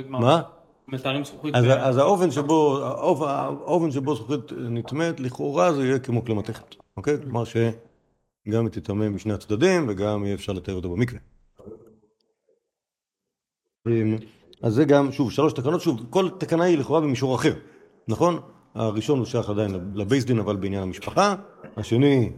מה? 0.08 0.42
מתארים 0.88 1.24
זכוכית. 1.24 1.56
אז, 1.56 1.66
אז 1.68 1.98
האופן 1.98 2.32
שבו, 2.32 2.80
האופן 3.28 3.92
שבו 3.92 4.16
זכוכית 4.16 4.52
נטמאת, 4.52 5.20
לכאורה 5.20 5.74
זה 5.74 5.86
יהיה 5.86 6.00
כמו 6.00 6.26
כלי 6.26 6.34
מתכת, 6.34 6.76
אוקיי? 6.98 7.18
כלומר 7.24 7.44
שגם 7.44 8.66
היא 8.66 8.72
תטמא 8.72 9.10
משני 9.10 9.34
הצדדים 9.34 9.86
וגם 9.90 10.26
יהיה 10.26 10.36
אפשר 10.36 10.54
לתאר 10.54 10.74
אותו 10.74 10.90
במקווה. 10.90 11.20
אמ, 13.88 14.18
אז 14.64 14.74
זה 14.74 14.86
גם, 14.86 15.12
שוב, 15.12 15.32
שלוש 15.32 15.54
תקנות, 15.54 15.82
שוב, 15.82 16.06
כל 16.10 16.30
תקנה 16.38 16.64
היא 16.64 16.78
לכאורה 16.78 17.02
במישור 17.02 17.36
אחר, 17.36 17.54
נכון? 18.08 18.40
הראשון 18.76 19.20
הוא 19.20 19.26
שייך 19.26 19.50
עדיין 19.50 19.92
לבייס 19.96 20.26
דין, 20.26 20.40
אבל 20.40 20.56
בעניין 20.56 20.84
המשפחה, 20.84 21.36
השני, 21.78 22.32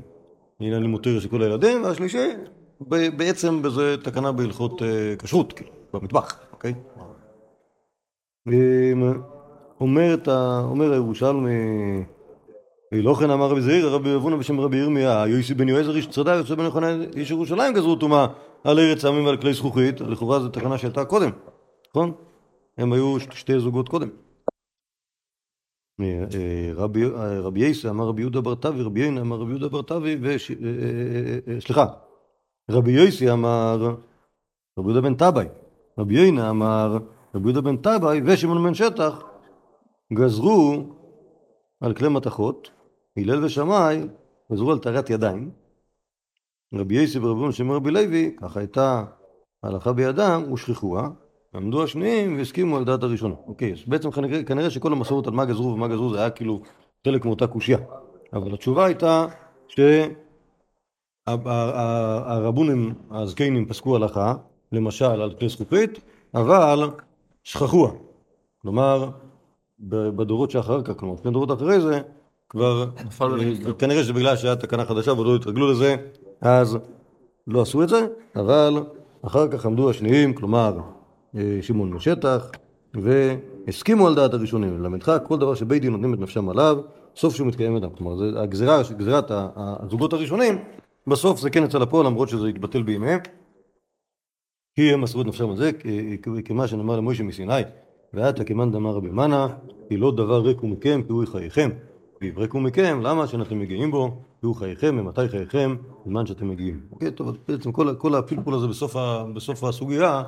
עניין 0.59 0.81
לימוד 0.81 1.01
תרא 1.03 1.19
של 1.19 1.29
כל 1.29 1.41
הילדים, 1.41 1.83
והשלישי, 1.83 2.31
בעצם 3.17 3.61
בזה 3.61 3.95
תקנה 4.03 4.31
בהלכות 4.31 4.81
אה, 4.81 5.15
כשרות, 5.19 5.53
כאילו, 5.53 5.71
במטבח, 5.93 6.39
אוקיי? 6.51 6.73
אומר 10.63 10.91
הירושלמי, 10.93 11.49
לא 12.91 13.13
כן 13.13 13.29
אמר 13.29 13.49
רבי 13.49 13.61
זעיר, 13.61 13.89
רבי 13.89 14.15
אבונה 14.15 14.37
בשם 14.37 14.59
רבי 14.59 14.77
ירמיה, 14.77 15.23
יויסי 15.27 15.53
בן 15.53 15.69
יועזר 15.69 15.95
איש 15.95 16.07
צדק, 16.07 16.33
יוצא 16.37 16.55
בן 16.55 16.63
יוחנן 16.63 17.01
איש 17.15 17.31
ירושלים 17.31 17.73
גזרו 17.73 17.95
טומאה 17.95 18.27
על 18.63 18.79
ארץ 18.79 19.05
עמים 19.05 19.25
ועל 19.25 19.37
כלי 19.37 19.53
זכוכית, 19.53 20.01
לכאורה 20.01 20.39
זו 20.39 20.49
תקנה 20.49 20.77
שהייתה 20.77 21.05
קודם, 21.05 21.29
נכון? 21.89 22.11
הם 22.77 22.93
היו 22.93 23.19
שתי 23.19 23.59
זוגות 23.59 23.89
קודם. 23.89 24.09
רבי 27.43 27.59
יסע 27.59 27.89
אמר 27.89 28.07
רבי 28.07 28.21
יהודה 28.21 28.41
בר 28.41 28.55
תבי, 28.55 28.81
רבי 28.81 28.99
יינה 28.99 29.21
אמר 29.21 29.37
רבי 29.37 29.49
יהודה 29.49 29.67
בר 29.69 29.81
תבי, 29.81 30.17
סליחה, 31.59 31.85
רבי 32.71 32.91
יוסי 32.91 33.31
אמר 33.31 33.95
רבי 34.79 34.91
יהודה 34.91 35.01
בן 35.01 35.15
טבעי, 35.15 35.47
רבי 35.97 36.19
יינה 36.19 36.49
אמר 36.49 36.97
רבי 37.35 37.49
יהודה 37.49 37.61
בן 37.61 37.77
טבעי 37.77 38.21
ושמעון 38.25 38.63
בן 38.63 38.73
שטח 38.73 39.23
גזרו 40.13 40.83
על 41.81 41.93
כלי 41.93 42.09
מתכות, 42.09 42.71
הלל 43.17 43.45
ושמאי 43.45 44.01
גזרו 44.51 44.71
על 44.71 44.79
טהרת 44.79 45.09
ידיים. 45.09 45.51
רבי 46.73 46.95
יסי 46.95 47.19
ורבי 47.19 47.53
שמר 47.53 47.75
רבי 47.75 47.91
לוי, 47.91 48.35
ככה 48.41 48.59
הייתה 48.59 49.03
הלכה 49.63 49.93
בידם, 49.93 50.43
ושכחוה. 50.53 51.09
עמדו 51.55 51.83
השניים 51.83 52.37
והסכימו 52.37 52.77
על 52.77 52.83
דעת 52.83 53.03
הראשונה. 53.03 53.35
אוקיי, 53.47 53.73
אז 53.73 53.79
בעצם 53.87 54.11
כנראה, 54.11 54.43
כנראה 54.43 54.69
שכל 54.69 54.93
המסורת 54.93 55.27
על 55.27 55.33
מה 55.33 55.45
גזרו 55.45 55.73
ומה 55.73 55.87
גזרו 55.87 56.09
זה 56.09 56.19
היה 56.19 56.29
כאילו 56.29 56.61
חלק 57.05 57.25
מאותה 57.25 57.47
קושייה. 57.47 57.77
אבל 58.33 58.53
התשובה 58.53 58.85
הייתה 58.85 59.25
שהרבונים 61.27 62.93
הזקנים 63.11 63.65
פסקו 63.65 63.95
הלכה, 63.95 64.33
למשל 64.71 65.05
על 65.05 65.33
כלי 65.39 65.49
זכוכית, 65.49 65.99
אבל 66.35 66.89
שכחוה. 67.43 67.91
כלומר, 68.61 69.09
בדורות 69.79 70.51
שאחר 70.51 70.81
כך, 70.81 70.93
כלומר, 70.97 71.15
שני 71.23 71.31
דורות 71.31 71.51
אחרי 71.51 71.81
זה, 71.81 72.01
כבר, 72.49 72.85
אה. 73.65 73.73
כנראה 73.79 74.03
שבגלל 74.03 74.35
שהיה 74.35 74.55
תקנה 74.55 74.85
חדשה 74.85 75.13
ועוד 75.13 75.27
לא 75.27 75.35
התרגלו 75.35 75.71
לזה, 75.71 75.95
אז 76.41 76.77
לא 77.47 77.61
עשו 77.61 77.83
את 77.83 77.89
זה, 77.89 78.07
אבל 78.35 78.83
אחר 79.25 79.47
כך 79.47 79.65
עמדו 79.65 79.89
השניים, 79.89 80.33
כלומר, 80.33 80.77
שמעון 81.61 81.93
משטח, 81.93 82.51
והסכימו 82.93 84.07
על 84.07 84.15
דעת 84.15 84.33
הראשונים. 84.33 84.83
ללמדך, 84.83 85.17
כל 85.27 85.37
דבר 85.37 85.55
שבית 85.55 85.81
דין 85.81 85.91
נותנים 85.91 86.13
את 86.13 86.19
נפשם 86.19 86.49
עליו, 86.49 86.77
סוף 87.15 87.35
שהוא 87.35 87.47
מתקיים 87.47 87.75
אדם. 87.75 87.89
כלומר, 87.89 88.39
הגזירה, 88.39 88.81
גזירת 88.97 89.31
הזוגות 89.55 90.13
הראשונים, 90.13 90.57
בסוף 91.07 91.39
זה 91.39 91.49
כן 91.49 91.63
יצא 91.63 91.77
לפועל, 91.77 92.05
למרות 92.05 92.29
שזה 92.29 92.47
התבטל 92.47 92.83
בימיהם. 92.83 93.19
כי 94.75 94.93
הם 94.93 95.01
מסרו 95.01 95.21
את 95.21 95.27
נפשם 95.27 95.49
על 95.49 95.57
זה, 95.57 95.71
כמה 96.45 96.67
שנאמר 96.67 96.97
למוישה 96.97 97.23
מסיני, 97.23 97.61
ואת 98.13 98.39
לכמאן 98.39 98.71
דאמר 98.71 98.91
רבי 98.91 99.09
מנה, 99.09 99.47
כי 99.89 99.97
לא 99.97 100.11
דבר 100.11 100.41
ריק 100.41 100.63
מכם, 100.63 101.01
כי 101.07 101.11
הוא 101.11 101.25
חייכם. 101.25 101.69
ויברק 102.21 102.53
הוא 102.53 102.61
מכם, 102.61 102.99
למה 103.03 103.27
שאתם 103.27 103.59
מגיעים 103.59 103.91
בו? 103.91 104.11
כי 104.39 104.45
הוא 104.45 104.55
חייכם, 104.55 104.95
ומתי 104.99 105.29
חייכם? 105.29 105.75
בזמן 106.05 106.25
שאתם 106.25 106.49
מגיעים. 106.49 106.79
אוקיי, 106.91 107.11
טוב, 107.11 107.37
בעצם 107.47 107.71
כל, 107.71 107.95
כל 107.97 108.15
הפלפול 108.15 108.53
הזה 108.53 108.67
בסוף, 108.67 108.95
ה, 108.95 109.25
בסוף 109.35 109.63
הסוגיה, 109.63 110.23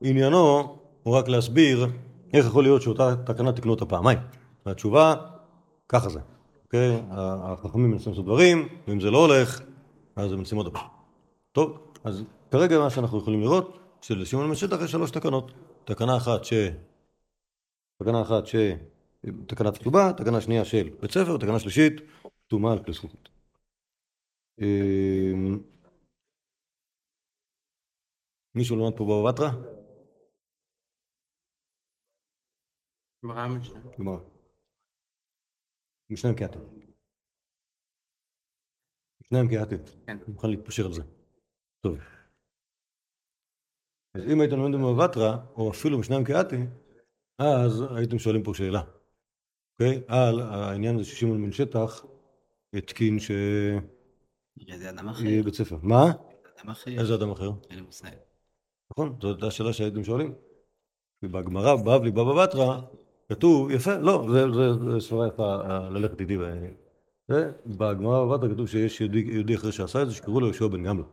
עניינו 0.00 0.76
הוא 1.02 1.16
רק 1.16 1.28
להסביר 1.28 1.86
איך 2.32 2.46
יכול 2.46 2.62
להיות 2.62 2.82
שאותה 2.82 3.16
תקנה 3.26 3.52
תקנו 3.52 3.70
אותה 3.70 3.86
פעמיים. 3.86 4.18
והתשובה, 4.66 5.14
ככה 5.88 6.08
זה. 6.08 6.20
אוקיי, 6.64 7.02
החכמים 7.10 7.90
מנסים 7.90 8.12
לעשות 8.12 8.24
דברים, 8.24 8.68
ואם 8.88 9.00
זה 9.00 9.10
לא 9.10 9.18
הולך, 9.18 9.60
אז 10.16 10.32
הם 10.32 10.38
מנסים 10.38 10.58
עוד 10.58 10.72
פעם. 10.72 10.86
טוב, 11.52 11.92
אז 12.04 12.22
כרגע 12.50 12.78
מה 12.78 12.90
שאנחנו 12.90 13.18
יכולים 13.18 13.40
לראות, 13.40 13.78
שלשמעון 14.00 14.50
משטח 14.50 14.76
יש 14.84 14.90
שלוש 14.90 15.10
תקנות. 15.10 15.52
תקנה 15.84 16.16
אחת 16.16 16.44
ש... 16.44 16.52
תקנה 17.98 18.22
אחת 18.22 18.46
ש... 18.46 18.54
תקנת 19.46 19.78
כתובה, 19.78 20.12
תקנה 20.16 20.40
שנייה 20.40 20.64
של 20.64 20.88
בית 21.00 21.10
ספר, 21.10 21.36
תקנה 21.36 21.58
שלישית, 21.58 21.92
טומאה 22.46 22.72
על 22.72 22.78
כלי 22.84 22.94
זכות. 22.94 23.28
אמ, 24.60 25.58
מישהו 28.54 28.76
למד 28.76 28.96
פה 28.96 29.04
בבא 29.04 29.32
בתרא? 29.32 29.79
ברעיון 33.22 33.58
משנה. 33.58 33.80
גמרא. 33.98 34.18
משניים 36.10 36.36
כעתיד. 36.36 36.60
משניים 39.22 39.48
כעתיד. 39.50 39.88
כן. 40.06 40.12
אני 40.12 40.32
מוכן 40.32 40.50
להתפשר 40.50 40.86
על 40.86 40.92
זה. 40.92 41.02
טוב. 41.80 41.98
אז 44.14 44.22
אם 44.32 44.40
הייתם 44.40 44.56
לומדים 44.56 44.80
בתרא, 45.04 45.36
או 45.56 45.70
אפילו 45.70 45.98
משניים 45.98 46.24
כעתיד, 46.24 46.60
אז 47.38 47.82
הייתם 47.96 48.18
שואלים 48.18 48.42
פה 48.42 48.52
שאלה. 48.54 48.82
אוקיי? 49.72 50.02
על 50.08 50.40
העניין 50.40 50.94
הזה 50.94 51.04
ששמעון 51.04 51.44
בן 51.44 51.52
שטח 51.52 52.04
התקין 52.74 53.18
שיהיה 53.18 54.78
זה 54.78 54.90
אדם 54.90 55.08
אחר, 55.08 55.24
בית 55.44 55.54
ספר. 55.54 55.76
מה? 55.82 56.04
אדם 56.58 56.70
אחר, 56.70 56.90
איזה 57.00 57.14
אדם 57.14 57.30
אחר? 57.30 57.50
אין 57.70 57.78
לי 57.78 57.84
מושג. 57.84 58.10
נכון? 58.92 59.20
זאת 59.20 59.34
הייתה 59.34 59.46
השאלה 59.46 59.72
שהייתם 59.72 60.04
שואלים. 60.04 60.34
ובגמרא, 61.22 61.76
בבלי 61.76 62.10
בבא 62.10 62.44
בתרא, 62.44 62.80
כתוב, 63.30 63.70
יפה, 63.70 63.96
לא, 63.96 64.26
זה, 64.32 64.52
זה, 64.52 64.90
זה 64.92 65.00
סברה 65.00 65.28
יפה 65.28 65.54
אה, 65.54 65.90
ללכת 65.90 66.20
איתי. 66.20 66.38
ב- 66.38 66.42
זה, 67.28 67.52
בגמרא 67.66 68.24
בבא 68.24 68.36
בתרא 68.36 68.54
כתוב 68.54 68.68
שיש 68.68 69.00
יהודי, 69.00 69.18
יהודי 69.18 69.56
אחר 69.56 69.70
שעשה 69.70 70.02
את 70.02 70.08
זה, 70.08 70.14
שקראו 70.14 70.40
לו 70.40 70.46
יהושע 70.46 70.66
בן 70.66 70.82
גמלא. 70.82 71.04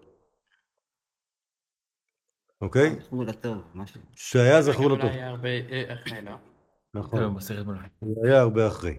אוקיי? 2.62 2.95
זכור 3.06 3.23
לטוב, 3.23 3.58
משהו. 3.75 4.01
שהיה 4.15 4.62
זכור 4.62 4.89
לטוב. 4.89 5.10
אה, 5.10 5.93
אחרי, 5.93 6.21
לא? 6.21 6.32
נכון. 6.93 7.19
מלכים. 7.25 7.89
הוא 7.99 8.25
היה 8.25 8.41
הרבה 8.41 8.67
אחרי. 8.67 8.97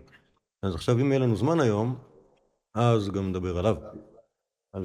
אז 0.62 0.74
עכשיו, 0.74 1.00
אם 1.00 1.08
יהיה 1.08 1.18
לנו 1.18 1.36
זמן 1.36 1.60
היום, 1.60 1.98
אז 2.74 3.10
גם 3.10 3.28
נדבר 3.28 3.58
עליו. 3.58 3.76
על 4.72 4.84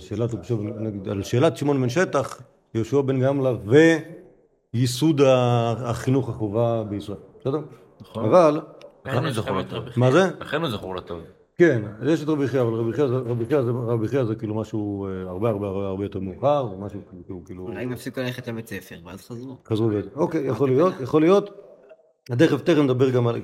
שאלת, 1.24 1.58
שמעון 1.58 1.82
בן 1.82 1.90
שטח, 1.90 2.42
יהושע 2.74 3.02
בן 3.02 3.20
גמלא 3.20 3.58
וייסוד 4.74 5.22
החינוך 5.86 6.30
החובה 6.30 6.84
בישראל. 6.84 7.18
בסדר? 7.40 7.60
נכון. 8.10 8.26
אבל, 8.26 8.62
לכן 9.06 9.24
הוא 9.26 9.32
זכור 9.32 9.58
לטוב. 9.58 9.84
מה 9.98 10.12
זה? 10.12 10.30
לכן 10.40 10.62
הוא 10.62 10.70
זכור 10.70 10.96
לטוב. 10.96 11.20
כן, 11.58 11.82
יש 12.06 12.24
את 12.24 12.28
רבי 12.30 12.48
חייא, 12.48 12.62
אבל 12.62 12.74
רבי 12.74 14.08
חייא 14.08 14.24
זה- 14.24 14.36
כאילו 14.36 14.56
משהו 14.56 15.08
אה, 15.08 15.30
הרבה 15.30 15.50
הרבה 15.50 15.68
הרבה 15.68 15.88
הרבה 15.88 16.04
יותר 16.06 16.20
מאוחר, 16.20 16.68
זה 16.70 16.76
משהו 16.78 17.00
כאילו, 17.26 17.42
כאילו, 17.46 17.64
אולי 17.64 17.84
הם 17.84 17.92
הפסיקו 17.92 18.22
ללכת 18.22 18.48
לבית 18.48 18.68
ספר, 18.68 18.96
ואז 19.06 19.22
חזרו. 19.28 19.58
חזרו 19.68 19.90
ו... 19.90 20.02
אוקיי, 20.16 20.48
יכול 20.48 20.70
להיות, 20.70 20.94
יכול 21.02 21.22
להיות. 21.22 21.50
תכף, 22.38 22.62
תכף 22.62 22.78
נדבר 22.78 23.10
גם 23.10 23.28
על... 23.28 23.36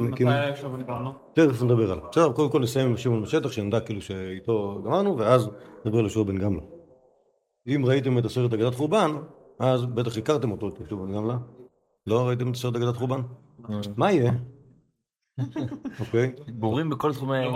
מתי 0.00 0.24
עכשיו 0.28 0.76
דיברנו? 0.76 1.12
תכף 1.34 1.62
נדבר 1.62 1.92
עליו. 1.92 2.04
בסדר, 2.10 2.32
קודם 2.32 2.50
כל 2.50 2.60
נסיים 2.60 2.86
עם 2.88 2.96
שמעון 2.96 3.22
בשטח, 3.22 3.52
שנדע 3.52 3.80
כאילו 3.80 4.00
שאיתו 4.00 4.82
גמרנו, 4.84 5.18
ואז 5.18 5.50
נדבר 5.84 5.98
על 5.98 6.04
יהושע 6.04 6.22
בן 6.22 6.38
גמלא. 6.38 6.60
אם 7.68 7.82
ראיתם 7.86 8.18
את 8.18 8.24
הסרט 8.24 8.52
אגדת 8.52 8.74
חורבן, 8.74 9.10
אז 9.58 9.84
בטח 9.86 10.16
הכרתם 10.18 10.50
אותו, 10.50 10.68
את 10.68 10.78
יהושע 10.80 10.96
בן 10.96 11.12
גמלא. 11.14 11.34
לא 12.06 12.28
ראיתם 12.28 12.50
את 12.50 12.54
הסרט 12.54 12.76
אגדת 12.76 12.96
חורבן? 12.96 13.20
מה 13.96 14.12
יהיה? 14.12 14.32
אוקיי. 16.00 16.32
בורים 16.48 16.90
בכל 16.90 17.12
תחומי 17.12 17.44
לא 17.44 17.48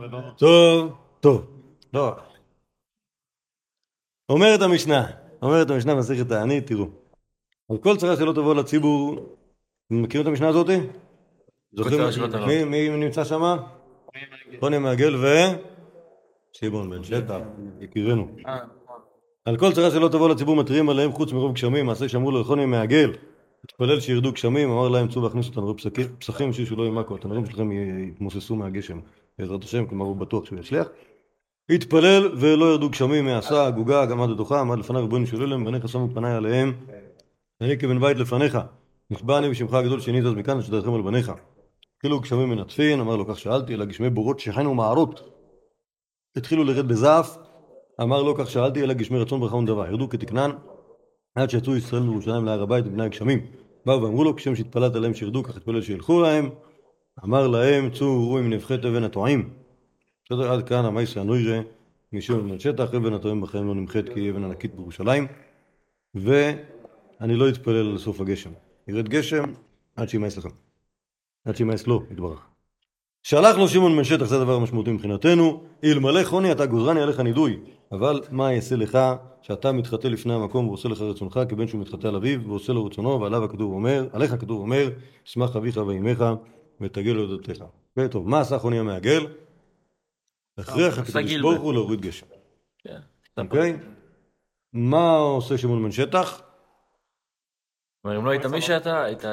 ולא... 0.00 0.20
טוב, 0.38 0.92
טוב. 1.20 1.46
לא. 1.94 2.12
אומרת 4.28 4.62
המשנה, 4.62 5.06
אומרת 5.42 5.70
המשנה 5.70 5.94
במסכת 5.94 6.28
תענית, 6.28 6.66
תראו. 6.66 6.86
על 7.70 7.78
כל 7.78 7.96
צרה 7.96 8.16
שלא 8.16 8.32
תבוא 8.32 8.54
לציבור, 8.54 9.14
אתם 9.86 10.02
מכירים 10.02 10.26
את 10.26 10.30
המשנה 10.30 10.48
הזאת? 10.48 10.66
זוכרים? 11.72 12.00
מי- 12.46 12.88
מי 12.88 12.96
נמצא 13.04 13.24
שם? 13.24 13.56
חוני 14.60 14.78
מעגל 14.78 15.16
ו... 15.16 15.26
שמעון 16.52 16.90
בן 16.90 17.04
שטח, 17.04 17.38
יקירנו. 17.80 18.28
אה, 18.46 18.56
נכון. 18.56 19.00
על 19.44 19.56
כל 19.56 19.72
צרה 19.72 19.90
שלא 19.90 20.08
תבוא 20.08 20.28
לציבור 20.28 20.56
מתריעים 20.56 20.88
עליהם 20.88 21.12
חוץ 21.12 21.32
מרוב 21.32 21.52
גשמים, 21.52 21.86
מעשה 21.86 22.08
שאמרו 22.08 22.30
לו 22.30 22.40
לחוני 22.40 22.66
מעגל. 22.66 23.12
התפלל 23.64 24.00
שירדו 24.00 24.32
גשמים, 24.32 24.70
אמר 24.70 24.88
להם 24.88 25.08
צאו 25.08 25.22
והכניסו 25.22 25.76
פסקים, 25.76 26.06
פסחים 26.18 26.50
בשביל 26.50 26.66
שלא 26.66 26.82
יימקו, 26.82 27.16
התנורים 27.16 27.46
שלכם 27.46 27.72
יתמוססו 28.08 28.56
מהגשם, 28.56 29.00
בעזרת 29.38 29.64
השם, 29.64 29.86
כלומר 29.86 30.04
הוא 30.04 30.16
בטוח 30.16 30.44
שהוא 30.44 30.58
יצליח. 30.58 30.88
התפלל 31.70 32.34
ולא 32.36 32.64
ירדו 32.72 32.90
גשמים 32.90 33.24
מעשה, 33.24 33.66
הגוגה, 33.66 34.06
גם 34.06 34.22
עד 34.22 34.30
הדוחה, 34.30 34.60
עמד 34.60 34.78
לפניו 34.78 35.02
ריבונו 35.02 35.26
של 35.26 35.40
עולם, 35.40 35.64
בניך 35.64 35.88
שמו 35.88 36.08
פניי 36.14 36.32
עליהם, 36.32 36.72
אני 37.60 37.78
כבן 37.78 38.00
בית 38.00 38.16
לפניך, 38.16 38.58
נשבע 39.10 39.38
אני 39.38 39.50
בשמך 39.50 39.74
הגדול 39.74 40.00
שנית 40.00 40.24
אז 40.24 40.34
מכאן 40.34 40.62
שתרחם 40.62 40.94
על 40.94 41.02
בניך. 41.02 41.32
התחילו 41.96 42.20
גשמים 42.20 42.50
מנטפין, 42.50 43.00
אמר 43.00 43.16
לו 43.16 43.26
כך 43.26 43.38
שאלתי, 43.38 43.74
אלא 43.74 43.84
גשמי 43.84 44.10
בורות 44.10 44.40
שחנו 44.40 44.74
מערות. 44.74 45.30
התחילו 46.36 46.64
לרד 46.64 46.88
בזעף, 46.88 47.38
אמר 48.00 48.22
לו 48.22 48.34
כך 48.34 48.50
שאלתי, 48.50 48.82
אלא 48.82 48.94
גשמי 48.94 49.18
רצון 49.18 49.40
ברכה 49.40 49.56
ונדבה, 49.56 49.88
ירדו 49.88 50.08
כתקנן, 50.08 50.50
עד 51.34 51.50
שיצאו 51.50 51.76
ישראל 51.76 52.02
מירושלים 52.02 52.44
להר 52.44 52.62
הבית 52.62 52.86
מפני 52.86 53.04
הגשמים. 53.04 53.46
באו 53.86 54.02
ואמרו 54.02 54.24
לו, 54.24 54.36
כשם 54.36 54.56
שהתפללת 54.56 54.96
עליהם 54.96 55.14
שירדו, 55.14 55.42
כך 55.42 55.56
התפלל 55.56 55.82
שילכו 55.82 56.20
להם. 56.20 56.50
אמר 57.24 57.46
להם, 57.46 57.90
צאו 57.90 58.06
וראו 58.06 58.38
אם 58.38 58.50
נבחית 58.50 58.84
אבן 58.84 59.04
הטועים. 59.04 59.50
בסדר, 60.24 60.52
עד 60.52 60.68
כאן 60.68 60.84
המייסה 60.84 61.20
הנוירה, 61.20 61.60
משום 62.12 62.46
מן 62.46 62.58
שטח, 62.58 62.94
אבן 62.94 63.12
הטועים 63.12 63.40
בחיים 63.40 63.66
לא 63.66 63.74
נמחית 63.74 64.08
כי 64.08 64.20
היא 64.20 64.30
אבן 64.30 64.44
ענקית 64.44 64.74
בירושלים. 64.74 65.26
ואני 66.14 67.36
לא 67.36 67.48
אתפלל 67.48 67.90
על 67.90 67.98
סוף 67.98 68.20
הגשם. 68.20 68.50
ירד 68.88 69.08
גשם 69.08 69.44
עד 69.96 70.08
שימאס 70.08 70.36
לך. 70.36 70.46
עד 71.44 71.56
שימאס 71.56 71.86
לו, 71.86 72.02
יתברך. 72.10 72.53
שלח 73.24 73.56
לו 73.56 73.68
שמעון 73.68 73.96
בן 73.96 74.04
שטח, 74.04 74.24
זה 74.24 74.36
הדבר 74.36 74.54
המשמעותי 74.54 74.92
מבחינתנו, 74.92 75.62
אלמלא 75.84 76.24
חוני 76.24 76.52
אתה 76.52 76.66
גוזרני 76.66 77.02
עליך 77.02 77.20
נידוי, 77.20 77.60
אבל 77.92 78.20
מה 78.30 78.54
אעשה 78.54 78.76
לך 78.76 78.98
שאתה 79.42 79.72
מתחטא 79.72 80.08
לפני 80.08 80.34
המקום 80.34 80.68
ועושה 80.68 80.88
לך 80.88 81.00
רצונך 81.00 81.40
כבן 81.48 81.66
שהוא 81.66 81.80
מתחטא 81.80 82.06
על 82.06 82.16
אביו 82.16 82.48
ועושה 82.48 82.72
לו 82.72 82.84
רצונו 82.84 83.20
ועליו 83.20 83.44
הכתוב 83.44 83.72
אומר, 83.72 84.06
עליך 84.12 84.32
הכתוב 84.32 84.60
אומר, 84.60 84.90
שמח 85.24 85.56
אביך 85.56 85.76
ואימך 85.76 86.24
ותגל 86.80 87.12
להודותיך. 87.12 87.64
טוב, 88.10 88.28
מה 88.28 88.40
עשה 88.40 88.58
חוני 88.58 88.78
המעגל? 88.78 89.26
הכריח 90.58 90.98
הקדוש 90.98 91.36
ברוך 91.40 91.62
הוא 91.62 91.72
להוריד 91.72 92.00
גשם, 92.00 92.26
כן. 92.78 92.98
אוקיי? 93.38 93.76
מה 94.72 95.16
עושה 95.16 95.58
שמעון 95.58 95.82
בן 95.82 95.92
שטח? 95.92 96.42
אם 98.06 98.26
לא 98.26 98.30
היית 98.30 98.46
מי 98.46 98.60
שאתה, 98.60 99.04
היית 99.04 99.24
אה, 99.24 99.30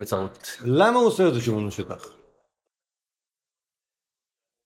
בצרות. 0.00 0.58
למה 0.64 0.98
הוא 0.98 1.06
עושה 1.06 1.28
את 1.28 1.34
זה 1.34 1.40
שמעון 1.40 1.64
בן 1.64 1.70
שטח? 1.70 2.19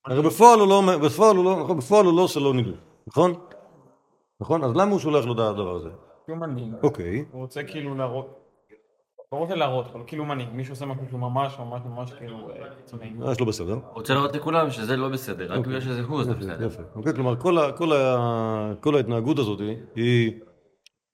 הרי 0.07 0.23
בפועל 0.23 0.61
הוא 0.61 0.69
לא, 0.69 0.83
בפועל 1.05 1.37
הוא 1.37 1.45
לא, 1.45 1.61
נכון, 1.61 1.77
בפועל 1.77 2.07
הוא 2.07 2.17
לא 2.17 2.23
עושה 2.23 2.41
לו 2.41 2.53
נידוי, 2.53 2.75
נכון? 3.07 3.35
נכון? 4.41 4.65
אז 4.65 4.77
למה 4.77 4.91
הוא 4.91 5.01
שולח 5.01 5.25
לו 5.25 5.33
את 5.33 5.39
הדבר 5.39 5.77
הזה? 5.77 5.89
כי 6.27 6.33
הוא 6.33 6.39
מנהיג. 6.39 6.73
אוקיי, 6.83 7.25
הוא 7.33 7.43
רוצה 7.43 7.63
כאילו 7.63 7.95
להראות... 7.95 8.41
לא 9.33 9.39
רוצה 9.39 9.55
להראות, 9.55 9.87
אבל 9.93 10.03
כאילו 10.07 10.25
מנהיג. 10.25 10.49
מישהו 10.53 10.73
עושה 10.73 10.87
משהו 10.87 11.05
שהוא 11.09 11.21
ממש 11.21 11.59
ממש 11.59 11.81
ממש 11.85 12.13
כאילו 12.13 12.51
אה, 12.51 12.75
קיצוני. 12.77 13.13
יש 13.33 13.41
לו 13.41 13.47
בסדר. 13.47 13.79
רוצה 13.93 14.15
להראות 14.15 14.37
לכולם 14.37 14.71
שזה 14.71 14.97
לא 14.97 15.09
בסדר, 15.09 15.53
רק 15.53 15.67
בגלל 15.67 15.81
שזה 15.81 16.03
הוא, 16.03 16.25
זה 16.25 16.35
בסדר. 16.35 16.67
יפה. 16.67 16.83
אוקיי, 16.95 17.15
כלומר, 17.15 17.37
כל, 18.81 18.95
ההתנהגות 18.95 19.39
הזאת 19.39 19.61
היא, 19.97 20.33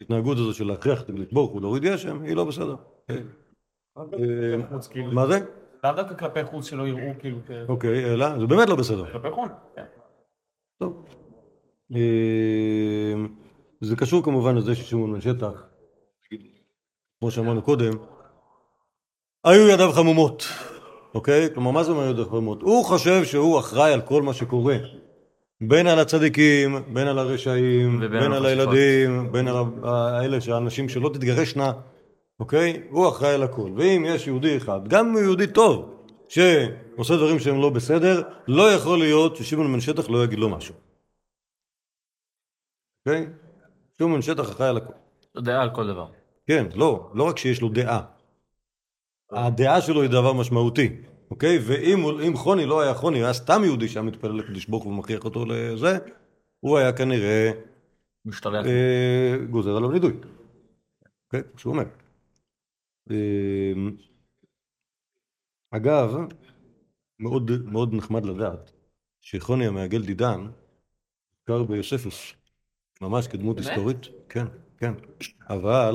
ההתנהגות 0.01 0.39
הזאת 0.39 0.55
של 0.55 0.67
להכריח 0.67 1.03
את 1.03 1.09
הקדוש 1.09 1.27
ברוך 1.33 1.51
הוא 1.53 1.61
להוריד 1.61 1.83
גשם, 1.83 2.23
היא 2.23 2.37
לא 2.37 2.45
בסדר. 2.45 2.75
אה, 3.11 3.17
חוץ 4.71 4.89
כאילו. 4.89 5.13
מה 5.13 5.27
זה? 5.27 5.39
לאו 5.85 5.93
דווקא 5.93 6.15
כלפי 6.15 6.45
חוץ 6.45 6.67
שלא 6.67 6.89
יראו 6.89 7.13
כאילו, 7.19 7.39
אוקיי, 7.69 8.13
אלא, 8.13 8.39
זה 8.39 8.47
באמת 8.47 8.69
לא 8.69 8.77
בסדר. 8.77 9.13
כלפי 9.13 9.31
חוץ, 9.31 9.51
כן. 9.77 9.85
טוב. 10.79 11.05
אה, 11.95 13.15
זה 13.81 13.97
קשור 13.97 14.25
כמובן 14.25 14.57
לזה 14.57 14.75
ששמעון 14.75 15.13
בן 15.13 15.21
שטח, 15.21 15.67
כמו 17.21 17.31
שאמרנו 17.31 17.63
קודם, 17.63 17.93
היו 19.45 19.69
ידיו 19.69 19.93
חמומות, 19.93 20.45
אוקיי? 21.15 21.49
כלומר, 21.55 21.71
מה 21.71 21.83
זה 21.83 21.93
אומר 21.93 22.11
ידיו 22.11 22.27
חמומות? 22.27 22.63
הוא 22.63 22.85
חושב 22.85 23.25
שהוא 23.25 23.59
אחראי 23.59 23.93
על 23.93 24.01
כל 24.01 24.23
מה 24.23 24.35
שקורה. 24.35 24.77
בין 25.61 25.87
על 25.87 25.99
הצדיקים, 25.99 26.77
בין 26.93 27.09
על 27.09 27.19
הרשעים, 27.19 28.01
בין 28.01 28.33
על. 28.33 28.47
הילדים, 28.47 29.33
בין 29.33 29.49
על 29.49 29.57
האלה 29.85 30.41
שהאנשים 30.41 30.89
שלא 30.89 31.11
תתגרשנה, 31.15 31.73
אוקיי? 32.41 32.83
הוא 32.91 33.09
אחראי 33.09 33.35
על 33.35 33.43
הכל. 33.43 33.71
ואם 33.77 34.05
יש 34.07 34.27
יהודי 34.27 34.57
אחד, 34.57 34.89
גם 34.89 35.07
אם 35.07 35.13
הוא 35.13 35.21
יהודי 35.21 35.47
טוב, 35.47 36.05
שעושה 36.29 37.17
דברים 37.17 37.39
שהם 37.39 37.61
לא 37.61 37.71
בסדר, 37.71 38.23
לא 38.49 38.73
יכול 38.73 38.99
להיות 38.99 39.37
ששמעון 39.37 39.73
בן 39.73 39.81
שטח 39.81 40.11
לא 40.11 40.25
יגיד 40.25 40.39
לו 40.39 40.49
משהו. 40.49 40.75
אוקיי? 43.07 43.27
שמעון 43.99 44.15
בן 44.15 44.23
שטח 44.23 44.51
אחראי 44.51 44.69
על 44.69 44.77
הכל. 44.77 44.93
דעה 45.37 45.63
על 45.63 45.71
כל 45.75 45.87
דבר. 45.87 46.07
כן, 46.47 46.67
לא, 46.75 47.11
לא 47.15 47.25
רק 47.25 47.39
שיש 47.39 47.61
לו 47.61 47.69
דעה. 47.69 48.01
הדעה 49.33 49.81
שלו 49.81 50.03
היא 50.03 50.11
דבר 50.11 50.33
משמעותי, 50.33 50.97
אוקיי? 51.31 51.59
ואם 51.63 52.37
חוני 52.37 52.67
לא 52.67 52.81
היה 52.81 52.95
חוני, 52.95 53.19
היה 53.19 53.33
סתם 53.33 53.63
יהודי 53.65 53.89
שהיה 53.89 54.03
מתפלל 54.03 54.39
לקדוש 54.39 54.67
ברוך 54.67 54.85
הוא 54.85 54.93
ומכריח 54.93 55.25
אותו 55.25 55.45
לזה, 55.45 55.99
הוא 56.61 56.79
היה 56.79 56.93
כנראה 56.93 57.51
משתלח. 58.25 58.67
אה, 58.67 59.37
גוזר 59.51 59.77
עליו 59.77 59.91
נידוי. 59.91 60.13
אוקיי? 61.27 61.43
כמו 61.51 61.59
שהוא 61.59 61.73
אומר. 61.73 61.85
אה, 63.11 63.73
אגב, 65.71 66.15
מאוד 67.19 67.51
מאוד 67.65 67.95
נחמד 67.95 68.25
לדעת 68.25 68.73
שחוני 69.21 69.67
המעגל 69.67 70.03
דידן 70.03 70.47
גר 71.49 71.63
ביוספוס, 71.63 72.33
ממש 73.01 73.29
כדמות 73.29 73.57
באמת? 73.57 73.69
היסטורית, 73.69 74.09
כן, 74.29 74.45
כן, 74.79 74.93
אבל, 75.49 75.95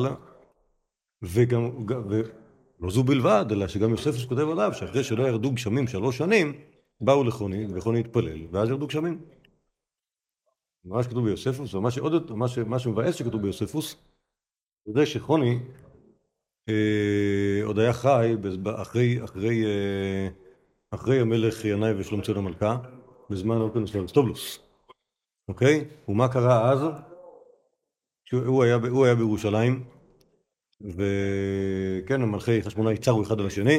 וגם, 1.21 1.85
ולא 2.09 2.91
זו 2.91 3.03
בלבד, 3.03 3.45
אלא 3.51 3.67
שגם 3.67 3.89
יוספוס 3.89 4.25
כותב 4.25 4.49
עליו 4.51 4.73
שאחרי 4.73 5.03
שלא 5.03 5.23
ירדו 5.23 5.51
גשמים 5.51 5.87
שלוש 5.87 6.17
שנים, 6.17 6.53
באו 7.01 7.23
לחוני, 7.23 7.65
וחוני 7.75 7.99
התפלל, 7.99 8.47
ואז 8.51 8.69
ירדו 8.69 8.87
גשמים. 8.87 9.21
ממש 10.85 11.07
כתוב 11.07 11.25
ביוספוס, 11.25 11.73
ומה 11.73 11.91
שעוד 11.91 12.31
מה, 12.31 12.47
ש, 12.47 12.57
מה 12.57 12.79
שמבאס 12.79 13.15
שכתוב 13.15 13.41
ביוספוס, 13.41 13.95
זה 14.85 15.05
שחוני 15.05 15.59
עוד 17.63 17.79
היה 17.79 17.93
חי 17.93 18.35
אחרי, 18.81 19.23
אחרי, 19.23 19.65
אה, 19.65 20.27
אחרי 20.91 21.19
המלך 21.19 21.65
ינאי 21.65 21.93
ושלומצון 21.97 22.37
המלכה, 22.37 22.77
בזמן 23.29 23.57
אורקנוס 23.57 23.95
ואריסטובלוס, 23.95 24.59
אוקיי? 25.47 25.85
ומה 26.07 26.27
קרה 26.27 26.71
אז? 26.71 26.79
הוא 28.31 28.63
היה, 28.63 28.75
הוא 28.75 29.05
היה 29.05 29.15
בירושלים, 29.15 29.83
וכן, 30.81 32.21
המלכי 32.21 32.61
חשמונאי 32.61 32.97
צרו 32.97 33.23
אחד 33.23 33.39
על 33.39 33.47
השני, 33.47 33.77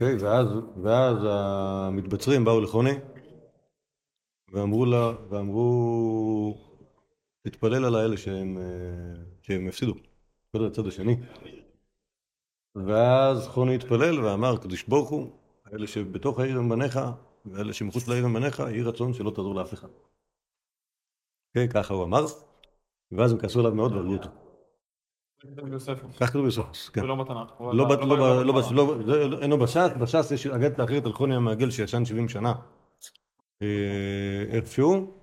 אוקיי? 0.00 0.16
ואז, 0.16 0.46
ואז 0.82 1.16
המתבצרים 1.28 2.44
באו 2.44 2.60
לחוני, 2.60 2.94
ואמרו 4.52 4.86
לה, 4.86 5.12
ואמרו, 5.30 6.58
תתפלל 7.42 7.84
על 7.84 7.94
האלה 7.94 8.16
שהם, 8.16 8.58
אה, 8.58 9.22
שהם 9.42 9.68
הפסידו, 9.68 9.94
תתפלל 10.50 10.66
לצד 10.66 10.86
השני. 10.86 11.16
ואז 12.74 13.46
חוני 13.48 13.74
התפלל 13.74 14.24
ואמר, 14.24 14.56
קדוש 14.56 14.82
ברוך 14.84 15.08
הוא, 15.10 15.30
אלה 15.72 15.86
שבתוך 15.86 16.40
העיר 16.40 16.58
הם 16.58 16.68
בניך, 16.68 17.00
ואלה 17.46 17.72
שמחוץ 17.72 18.08
לעיר 18.08 18.24
הם 18.24 18.34
בניך, 18.34 18.58
יהי 18.58 18.82
רצון 18.82 19.12
שלא 19.12 19.30
תעזור 19.30 19.54
לאף 19.54 19.74
אחד. 19.74 19.88
כן, 21.54 21.66
ככה 21.68 21.94
הוא 21.94 22.04
אמר, 22.04 22.24
ואז 23.12 23.32
הם 23.32 23.38
כעסו 23.38 23.60
עליו 23.60 23.74
מאוד 23.74 23.92
והרגו 23.92 24.12
אותו. 24.12 24.28
כך 26.20 26.28
כתוב 26.30 26.46
בסופוס, 26.46 26.88
כן. 26.88 27.00
ולא 27.04 27.24
בתנ"ך. 27.24 27.60
לא, 28.72 29.42
אינו 29.42 29.58
בש"ס, 29.58 29.90
בש"ס 30.00 30.30
יש 30.30 30.46
אגדת 30.46 30.78
האחרת 30.78 31.04
על 31.06 31.12
חוני 31.12 31.34
המעגל 31.36 31.70
שישן 31.70 32.04
70 32.04 32.28
שנה. 32.28 32.52
איפשהו? 34.52 35.20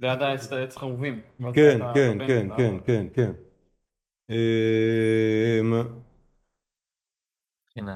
זה 0.00 0.12
עד 0.12 0.22
העץ 0.22 0.52
עץ 0.52 0.76
חרובים. 0.76 1.20
כן, 1.54 1.78
כן, 1.94 2.16
אתה- 2.16 2.26
כן, 2.26 2.46
אתה- 2.46 2.56
כן, 2.86 3.06
כן, 3.14 3.32
כן. 7.74 7.88
אה. 7.88 7.92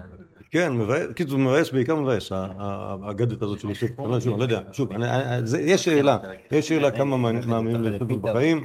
כן, 0.50 0.72
מבאס, 0.72 1.06
קיצור, 1.14 1.38
מבאס, 1.38 1.70
בעיקר 1.70 1.94
מבאס, 1.96 2.32
האגדת 2.32 3.42
הזאת 3.42 3.60
של 3.60 3.68
יוסף. 3.68 3.86
שוב, 4.24 4.38
לא 4.38 4.42
יודע, 4.42 4.72
שוב, 4.72 4.92
אני- 4.92 5.06
זה- 5.46 5.60
יש 5.60 5.84
שאלה, 5.84 6.18
יש 6.52 6.68
שאלה 6.68 6.90
כמה 6.90 7.16
מאמינים 7.46 7.82
ליוסף 7.82 8.02
בחיים. 8.32 8.62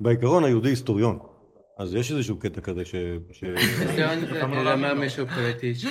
בעיקרון 0.00 0.44
היהודי 0.44 0.68
היסטוריון. 0.68 1.18
אז 1.80 1.94
יש 1.94 2.12
איזשהו 2.12 2.36
קטע 2.36 2.60
כזה 2.60 2.84
ש... 2.84 2.94
זה 3.92 4.12
אומר 4.72 4.94
מישהו 4.94 5.26
פוליטי 5.34 5.74
ש... 5.74 5.86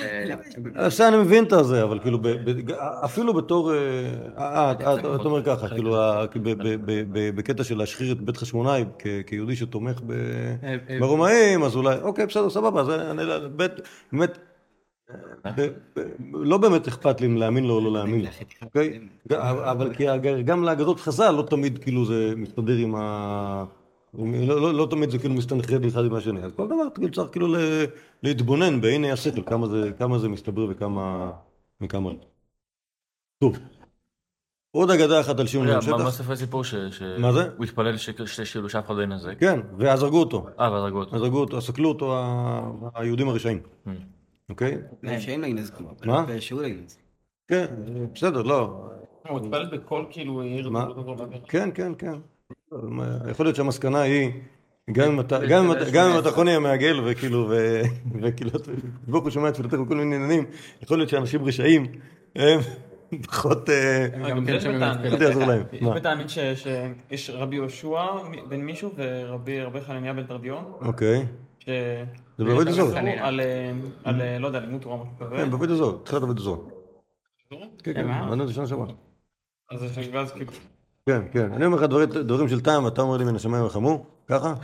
בסדר, 0.86 1.08
אני 1.08 1.16
מבין 1.16 1.44
את 1.44 1.52
הזה, 1.52 1.82
אבל 1.82 1.98
כאילו, 1.98 2.18
ב- 2.18 2.28
ב- 2.28 2.70
אפילו 3.04 3.34
בתור... 3.34 3.72
אה, 3.72 3.78
אה, 4.38 4.72
אתה 4.72 4.94
אתה 4.94 5.06
אומר 5.08 5.42
ככה, 5.44 5.68
כאילו, 5.68 6.02
ה- 6.02 6.24
ב- 6.34 6.48
ב- 6.48 6.62
ב- 6.62 7.04
ב- 7.12 7.36
בקטע 7.36 7.64
של 7.64 7.78
להשחיר 7.78 8.12
את 8.12 8.20
בית 8.20 8.36
חשמונאי 8.36 8.84
כיהודי 9.26 9.56
שתומך 9.56 10.00
ב- 10.06 10.54
ברומאים, 11.00 11.62
אז 11.62 11.76
אולי, 11.76 11.96
אוקיי, 12.02 12.26
בסדר, 12.26 12.50
סבבה, 12.50 12.80
אז 12.80 12.90
אני 12.90 13.22
בית- 13.56 13.80
באמת, 14.12 14.38
ב- 15.56 15.68
ב- 15.96 16.04
לא 16.32 16.58
באמת 16.58 16.88
אכפת 16.88 17.20
לי 17.20 17.26
אם 17.26 17.36
להאמין 17.36 17.64
לו 17.64 17.74
או 17.74 17.80
לא 17.80 17.92
להאמין 17.92 18.20
לו, 18.20 18.28
אוקיי? 18.62 19.00
אבל 19.40 19.92
גם 20.44 20.64
לאגדות 20.64 21.00
חז"ל 21.00 21.30
לא 21.30 21.42
תמיד 21.42 21.78
כאילו 21.78 22.04
זה 22.04 22.32
מסתדר 22.36 22.76
עם 22.76 22.94
ה... 22.94 23.64
לא, 24.14 24.60
לא, 24.62 24.74
לא 24.74 24.86
תמיד 24.90 25.10
זה 25.10 25.18
כאילו 25.18 25.34
מסתנכרד 25.34 25.84
אחד 25.84 26.04
עם 26.04 26.14
השני, 26.14 26.40
אז 26.42 26.52
כל 26.56 26.66
דבר 26.66 26.90
כאילו 26.94 27.10
צריך 27.12 27.30
כאילו 27.32 27.54
להתבונן 28.22 28.80
בעיני 28.80 29.12
השכל 29.12 29.42
כמה 29.42 29.66
זה, 29.68 29.90
כמה 29.98 30.18
זה 30.18 30.28
מסתבר 30.28 30.66
וכמה... 30.70 31.30
וכמה 31.80 32.10
לא. 32.10 32.16
טוב, 33.38 33.58
עוד 34.70 34.90
אגדה 34.90 35.20
אחת 35.20 35.40
על 35.40 35.46
שמעון 35.46 35.66
בן 35.66 35.72
מה- 35.72 35.80
מה 36.04 36.10
שטח, 36.10 36.10
ספר 36.10 36.36
סיפור 36.36 36.64
ש... 36.64 36.74
מה 37.18 37.32
זה? 37.32 37.48
הוא 37.56 37.64
התפלל 37.64 37.96
ש- 37.96 38.10
שכאילו 38.26 38.68
שאף 38.68 38.86
אחד 38.86 38.94
לא 38.96 39.02
ינזק. 39.02 39.38
כן, 39.40 39.60
ואז 39.78 40.02
הרגו 40.02 40.20
אותו, 40.20 40.46
אה, 40.60 40.72
ואז 40.72 40.82
הרגו 40.82 40.98
אותו. 40.98 41.16
אז 41.16 41.22
הרגו 41.22 41.40
אותו, 41.40 41.60
סקלו 41.60 41.88
אותו 41.88 42.22
היהודים 42.94 43.28
הרשעים, 43.28 43.60
Hmm. 43.86 43.90
אוקיי? 44.48 44.78
שאין 45.20 45.40
לה 45.40 45.46
ינזקו. 45.46 45.84
מה? 46.04 46.24
שהוא 46.40 46.62
לא 46.62 46.66
ינזק. 46.66 46.98
כן, 47.48 47.66
בסדר, 48.14 48.42
לא, 48.42 48.88
הוא 49.28 49.38
התפלל 49.40 49.64
בכל 49.78 50.04
כאילו 50.10 50.40
עיר. 50.40 50.68
דבר. 50.68 50.92
כן, 51.48 51.70
כן, 51.74 51.92
כן. 51.98 52.14
יכול 53.30 53.46
להיות 53.46 53.56
שהמסקנה 53.56 54.00
היא, 54.00 54.30
גם 54.92 55.10
אם 55.12 55.20
אתה, 55.20 55.38
גם 55.46 55.64
אם 55.64 55.72
אתה, 55.72 55.90
גם 55.92 56.10
אם 56.10 56.18
אתה 56.18 56.30
חוני 56.30 56.54
המעגל 56.54 57.00
וכאילו, 57.04 57.52
וכאילו, 58.22 58.50
הוא 59.06 59.30
שומע 59.30 59.48
את 59.48 59.54
תפילתך 59.54 59.74
בכל 59.74 59.96
מיני 59.96 60.16
עניינים, 60.16 60.44
יכול 60.82 60.98
להיות 60.98 61.08
שאנשים 61.10 61.44
רשעים 61.44 61.86
הם 62.36 62.60
פחות, 63.26 63.70
אה, 63.70 64.06
גם 64.28 64.44
כן 64.46 64.54
יש 64.54 64.64
ש- 66.34 66.66
שיש 67.10 67.30
רבי 67.30 67.56
יהושע 67.56 68.06
בן 68.48 68.60
מישהו 68.60 68.90
ורבי 68.96 69.62
רבי 69.62 69.80
חנניה 69.80 70.12
בן 70.12 70.26
תרדיון. 70.26 70.72
אוקיי. 70.80 71.26
זה 72.38 72.44
בעבוד. 72.44 72.68
על, 73.18 73.40
אה, 73.40 73.72
על, 74.04 74.20
אה, 74.20 74.38
לא 74.38 74.46
יודע, 74.46 74.60
לימוד 74.60 74.82
תורה, 74.82 74.96
משהו 74.96 75.14
כזה. 75.20 75.36
כן, 75.36 75.50
בעבוד 75.50 75.70
הזוהר, 75.70 75.98
תחילת 76.04 76.22
עבוד 76.22 76.38
הזוהר. 76.38 76.60
כן, 77.50 77.94
כן, 77.94 78.06
מה? 78.06 78.42
את 78.42 78.48
זה 78.48 78.54
שנה 78.54 78.66
שעברה. 78.66 78.86
אז 79.70 80.32
כאילו, 80.32 80.52
כן, 81.10 81.22
כן. 81.32 81.52
אני 81.52 81.66
אומר 81.66 81.76
לך 81.76 81.82
דברים- 81.82 82.08
דברים 82.08 82.48
של 82.48 82.60
טעם, 82.60 82.84
ואתה 82.84 83.02
אומר 83.02 83.16
לי 83.16 83.24
מן 83.24 83.34
השמיים 83.36 83.62
ירחמו, 83.64 84.06
ככה? 84.26 84.54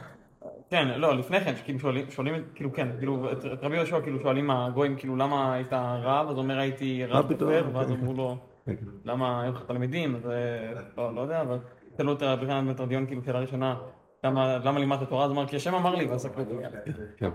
כן, 0.70 0.88
לא, 1.00 1.18
לפני 1.18 1.40
כן, 1.40 1.54
כאילו 1.64 1.78
שואלים, 1.78 2.10
שואלים, 2.10 2.34
כאילו 2.54 2.72
כן, 2.72 2.88
כאילו, 2.98 3.32
את 3.32 3.44
את 3.52 3.64
רבי 3.64 3.76
יהושע, 3.76 4.00
כאילו 4.00 4.20
שואלים 4.20 4.50
הגויים, 4.50 4.96
כאילו, 4.96 5.16
למה 5.16 5.52
היית 5.52 5.72
רב? 5.72 6.26
אז 6.28 6.34
הוא 6.34 6.38
אומר, 6.42 6.58
הייתי 6.58 7.04
רב? 7.04 7.32
כופר, 7.32 7.64
ואז 7.72 7.86
כן. 7.86 7.92
אמרו 7.92 8.14
לו, 8.14 8.36
למה 9.04 9.42
היו 9.42 9.52
לך 9.52 9.62
תלמידים? 9.66 10.16
אז 10.16 10.26
אה, 10.26 10.32
לא, 10.96 11.14
לא 11.14 11.20
יודע, 11.20 11.40
אבל 11.40 11.58
שאלו 11.96 12.12
את 12.12 12.22
רבי 12.22 12.46
חנן 12.46 12.74
בן 12.74 13.06
כאילו, 13.06 13.22
שאלה 13.24 13.40
ראשונה, 13.40 13.76
למה 14.24 14.58
למה 14.58 14.80
לימדת 14.80 15.08
תורה? 15.08 15.24
אז 15.24 15.30
אמר, 15.30 15.46
כי 15.46 15.56
השם 15.56 15.74
אמר 15.74 15.94
לי, 15.94 16.06
ואז 16.06 16.20
סקלו 16.22 16.44
אותו 16.44 16.54
מיד. 16.54 16.70
כן. 17.16 17.30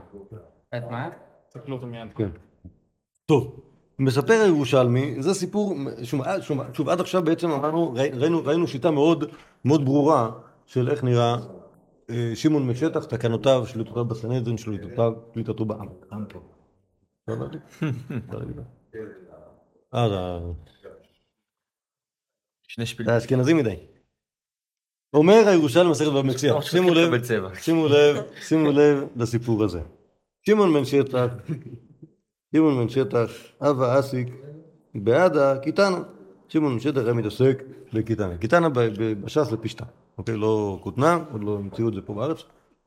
את 0.78 0.84
מה? 0.92 1.10
סקלו 1.50 1.76
אותו 1.76 1.88
מיד. 1.88 2.08
כן. 2.16 2.30
טוב, 3.26 3.71
מספר 4.00 4.34
הירושלמי, 4.34 5.16
זה 5.24 5.34
סיפור, 5.34 5.76
שוב, 6.04 6.22
שוב, 6.42 6.58
שוב 6.74 6.90
עד 6.90 7.00
עכשיו 7.00 7.24
בעצם 7.24 7.52
אמרנו, 7.52 7.94
ראי- 7.94 8.10
ראינו, 8.10 8.44
ראינו 8.46 8.68
שיטה 8.68 8.92
מאוד 8.92 9.24
מאוד 9.66 9.86
ברורה 9.86 10.32
של 10.66 10.90
איך 10.90 11.04
נראה 11.04 11.36
אה, 12.10 12.32
שמעון 12.36 12.68
משטח, 12.68 13.06
תקנותיו, 13.06 13.64
שליטותיו 13.68 14.06
בסנהדרין, 14.06 14.58
שליטותיו, 14.58 15.14
שליטתו 15.34 15.66
בעם. 15.66 15.88
אה, 19.94 20.40
שני 22.68 22.86
שפילים. 22.86 23.12
אשכנזי 23.14 23.54
מדי. 23.54 23.76
אומר 25.14 25.44
הירושלמי 25.48 25.92
מסכת 25.92 26.08
מציע, 26.26 26.54
לא, 26.54 26.62
שימו 26.62 26.94
לב. 26.94 27.24
שימו 27.60 27.88
לב, 27.88 28.18
שימו 28.42 28.72
לב 28.72 29.04
לסיפור 29.16 29.64
הזה. 29.64 29.82
שמעון 30.48 30.74
בן 30.74 30.86
שטח 30.86 31.26
שמעון 32.56 32.78
בן 32.78 32.90
שטח, 32.90 33.32
אבה 33.62 34.00
אסיק, 34.00 34.28
בעדה, 34.96 35.60
קיטנה. 35.60 36.04
שמעון 36.48 36.74
בן 36.74 36.80
שטח 36.80 37.02
היה 37.02 37.14
מתעסק 37.14 37.64
בקיטנה. 37.94 38.38
קיטנה 38.38 38.70
בש"ס 39.24 39.52
לפשתן, 39.52 39.86
אוקיי? 40.18 40.38
לא 40.38 40.80
כותנה, 40.84 41.20
עוד 41.32 41.44
לא 41.44 41.58
המציאו 41.58 41.90
את 41.90 41.94
זה 41.94 42.02
פה 42.02 42.14
בארץ. 42.14 42.44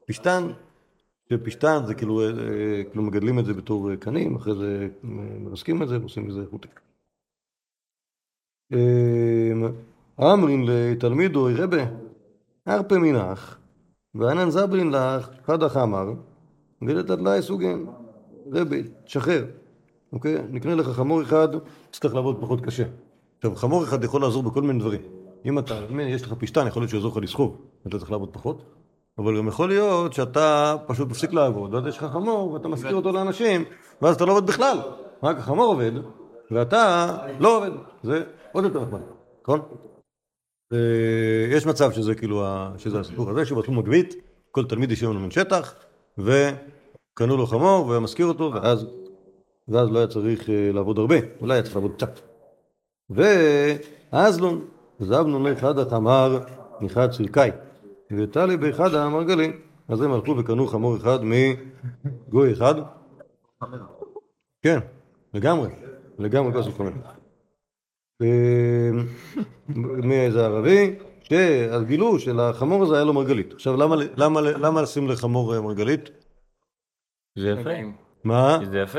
פשתן, 0.06 0.42
שפשתן 1.28 1.78
זה 1.86 1.94
כאילו, 1.94 2.20
אה, 2.20 2.84
כאילו 2.90 3.02
מגדלים 3.02 3.38
את 3.38 3.44
זה 3.44 3.54
בתור 3.54 3.90
אה, 3.90 3.96
קנים, 3.96 4.36
אחרי 4.36 4.54
זה 4.54 4.88
אה, 5.04 5.08
מרסקים 5.38 5.82
את 5.82 5.88
זה 5.88 6.00
ועושים 6.00 6.26
מזה 6.26 6.44
חוטק. 6.50 6.80
אמרין 10.20 10.64
לתלמידו 10.66 11.48
רבה, 11.56 11.84
הרפה 12.66 12.98
מנך, 12.98 13.58
וענן 14.14 14.50
זברין 14.50 14.90
לך, 14.90 15.30
חדא 15.46 15.68
חמר, 15.68 16.12
ולתדלי 16.82 17.42
סוגן. 17.42 17.84
רבי, 18.54 18.82
תשחרר, 19.04 19.44
אוקיי? 20.12 20.36
נקנה 20.50 20.74
לך 20.74 20.88
חמור 20.88 21.22
אחד, 21.22 21.48
תצטרך 21.90 22.14
לעבוד 22.14 22.40
פחות 22.40 22.60
קשה. 22.60 22.84
עכשיו, 23.36 23.56
חמור 23.56 23.84
אחד 23.84 24.04
יכול 24.04 24.22
לעזור 24.22 24.42
בכל 24.42 24.62
מיני 24.62 24.78
דברים. 24.78 25.00
אם 25.44 25.58
אתה, 25.58 25.80
יש 26.00 26.22
לך 26.22 26.32
פשטן, 26.32 26.66
יכול 26.66 26.82
להיות 26.82 26.90
שיעזור 26.90 27.10
לך 27.10 27.16
לסחוב, 27.16 27.56
אתה 27.86 27.98
צריך 27.98 28.10
לעבוד 28.10 28.28
פחות. 28.32 28.62
אבל 29.18 29.38
גם 29.38 29.48
יכול 29.48 29.68
להיות 29.68 30.12
שאתה 30.12 30.76
פשוט 30.86 31.08
מפסיק 31.08 31.32
לעבוד, 31.32 31.74
ואז 31.74 31.86
יש 31.86 31.98
לך 31.98 32.04
חמור, 32.04 32.52
ואתה 32.52 32.68
משכיר 32.68 32.94
אותו 32.94 33.12
לאנשים, 33.12 33.64
ואז 34.02 34.16
אתה 34.16 34.24
לא 34.24 34.32
עובד 34.32 34.46
בכלל. 34.46 34.78
רק 35.22 35.38
החמור 35.38 35.66
עובד, 35.66 35.92
ואתה 36.50 37.16
לא 37.40 37.56
עובד. 37.56 37.70
זה 38.02 38.22
עוד 38.52 38.64
יותר 38.64 38.82
נחמד, 38.82 39.00
נכון? 39.42 39.60
אה, 40.72 40.78
יש 41.50 41.66
מצב 41.66 41.92
שזה 41.92 42.14
כאילו, 42.14 42.44
שזה 42.76 43.00
הסיפור 43.00 43.30
הזה, 43.30 43.44
שהוא 43.44 43.58
בתחום 43.58 43.78
הגבית, 43.78 44.14
כל 44.50 44.64
תלמיד 44.64 44.92
ישב 44.92 45.06
ממנו 45.06 45.20
מן 45.20 45.30
שטח, 45.30 45.74
וקנו 47.14 47.36
לו 47.36 47.46
חמור, 47.46 47.86
והיה 47.86 48.00
משכיר 48.00 48.26
אותו, 48.26 48.50
ואז, 48.54 48.86
ואז 49.68 49.90
לא 49.90 49.98
היה 49.98 50.06
צריך 50.06 50.50
אה, 50.50 50.70
לעבוד 50.72 50.98
הרבה, 50.98 51.14
אולי 51.40 51.54
היה 51.54 51.62
צריך 51.62 51.76
לעבוד 51.76 51.92
קצת. 51.96 52.20
ואזלון, 53.10 54.64
זבנו 55.00 55.48
לאחד 55.48 55.78
החמר 55.78 56.38
מחד 56.80 57.12
סילקאי, 57.12 57.50
וטלי 58.12 58.56
באחד 58.56 58.94
המרגלים. 58.94 59.60
אז 59.88 60.02
הם 60.02 60.12
הלכו 60.12 60.36
וקנו 60.38 60.66
חמור 60.66 60.96
אחד 60.96 61.18
מגוי 61.22 62.52
אחד. 62.52 62.74
כן, 64.62 64.78
לגמרי, 65.34 65.68
לגמרי 66.18 66.52
כוס 66.52 66.66
חמור. 66.76 66.92
מאיזה 69.76 70.46
ערבי, 70.46 70.94
שאז 71.22 71.82
גילו 71.82 72.18
שלחמור 72.18 72.82
הזה 72.82 72.94
היה 72.94 73.04
לו 73.04 73.12
מרגלית. 73.12 73.52
עכשיו, 73.52 73.76
למה 74.56 74.82
לשים 74.82 75.08
לחמור 75.08 75.54
אה, 75.54 75.60
מרגלית? 75.60 76.23
זה 77.38 77.48
יפה. 77.48 77.70
מה? 78.24 78.58
זה 78.70 78.78
יפה. 78.78 78.98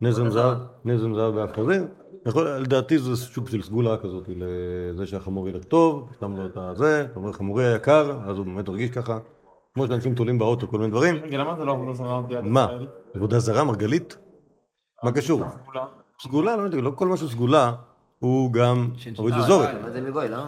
נזם 0.00 0.30
זהב, 0.30 0.58
נזם 0.84 1.14
זהב 1.14 1.52
חזיר. 1.56 1.86
יכול, 2.26 2.48
לדעתי 2.48 2.98
זה 2.98 3.16
סוג 3.16 3.48
של 3.48 3.62
סגולה 3.62 3.96
כזאת 3.96 4.28
לזה 4.28 5.06
שהחמור 5.06 5.48
ילך 5.48 5.64
טוב, 5.64 6.08
שם 6.20 6.36
לו 6.36 6.46
את 6.46 6.56
הזה, 6.56 7.06
אתה 7.10 7.20
אומר 7.20 7.32
חמורי 7.32 7.64
היקר, 7.64 8.18
אז 8.26 8.38
הוא 8.38 8.46
באמת 8.46 8.68
מרגיש 8.68 8.90
ככה, 8.90 9.18
כמו 9.74 9.86
שאנשים 9.86 10.14
תולים 10.14 10.38
באוטו 10.38 10.68
כל 10.68 10.78
מיני 10.78 10.90
דברים. 10.90 11.14
רגע, 11.14 11.38
למה 11.38 11.56
זה 11.56 11.64
לא 11.64 11.72
עבודה 11.72 11.92
זרה 11.92 12.22
מה? 12.42 12.68
עבודה 13.14 13.38
זרה, 13.38 13.64
מרגלית? 13.64 14.16
מה 15.02 15.12
קשור? 15.12 15.42
כולה. 15.66 15.84
סגולה, 16.22 16.56
לא 16.56 16.62
יודע, 16.62 16.80
לא 16.80 16.90
כל 16.90 17.08
מה 17.08 17.16
שסגולה 17.16 17.72
הוא 18.18 18.52
גם 18.52 18.88
אבוידע 19.18 19.40
זורק. 19.40 19.68
מה 19.82 19.90
זה 19.90 20.00
מגוי, 20.00 20.28
לא? 20.28 20.38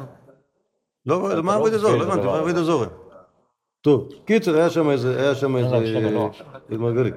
לא, 1.07 1.43
מה 1.43 1.57
אבוידע 1.57 1.79
זורק? 1.79 1.99
לא 1.99 2.05
הבנתי, 2.05 2.27
מה 2.27 2.39
אבוידע 2.41 2.63
זורק? 2.63 2.89
טוב, 3.87 4.09
קיצר, 4.25 4.57
היה 4.57 4.71
שם 4.71 4.91
איזה, 4.91 5.21
היה 5.21 5.35
שם 5.35 5.57
איזה, 5.57 5.77
איזה 5.77 6.83
מרגלית. 6.83 7.15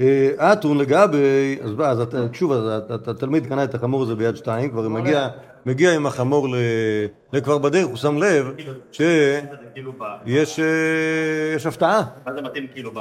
אה, 0.00 0.52
אתון 0.52 0.78
לגבי, 0.78 1.58
אז 1.62 1.72
בא, 1.74 1.90
אז 1.90 2.02
שוב, 2.32 2.52
התלמיד 3.06 3.46
קנה 3.46 3.64
את 3.64 3.74
החמור 3.74 4.02
הזה 4.02 4.14
ביד 4.14 4.36
שתיים, 4.36 4.70
כבר 4.70 4.88
מגיע, 4.88 5.28
מגיע 5.66 5.94
עם 5.94 6.06
החמור 6.06 6.48
ל- 6.48 6.54
לכבר 7.32 7.58
בדרך, 7.58 7.86
הוא 7.86 7.96
שם 7.96 8.18
לב 8.18 8.46
שיש 8.92 10.60
אה, 10.60 11.54
יש 11.54 11.66
הפתעה. 11.66 12.02
מה 12.26 12.32
זה 12.34 12.42
מתאים 12.42 12.66
כאילו 12.72 12.90
ב... 12.94 12.98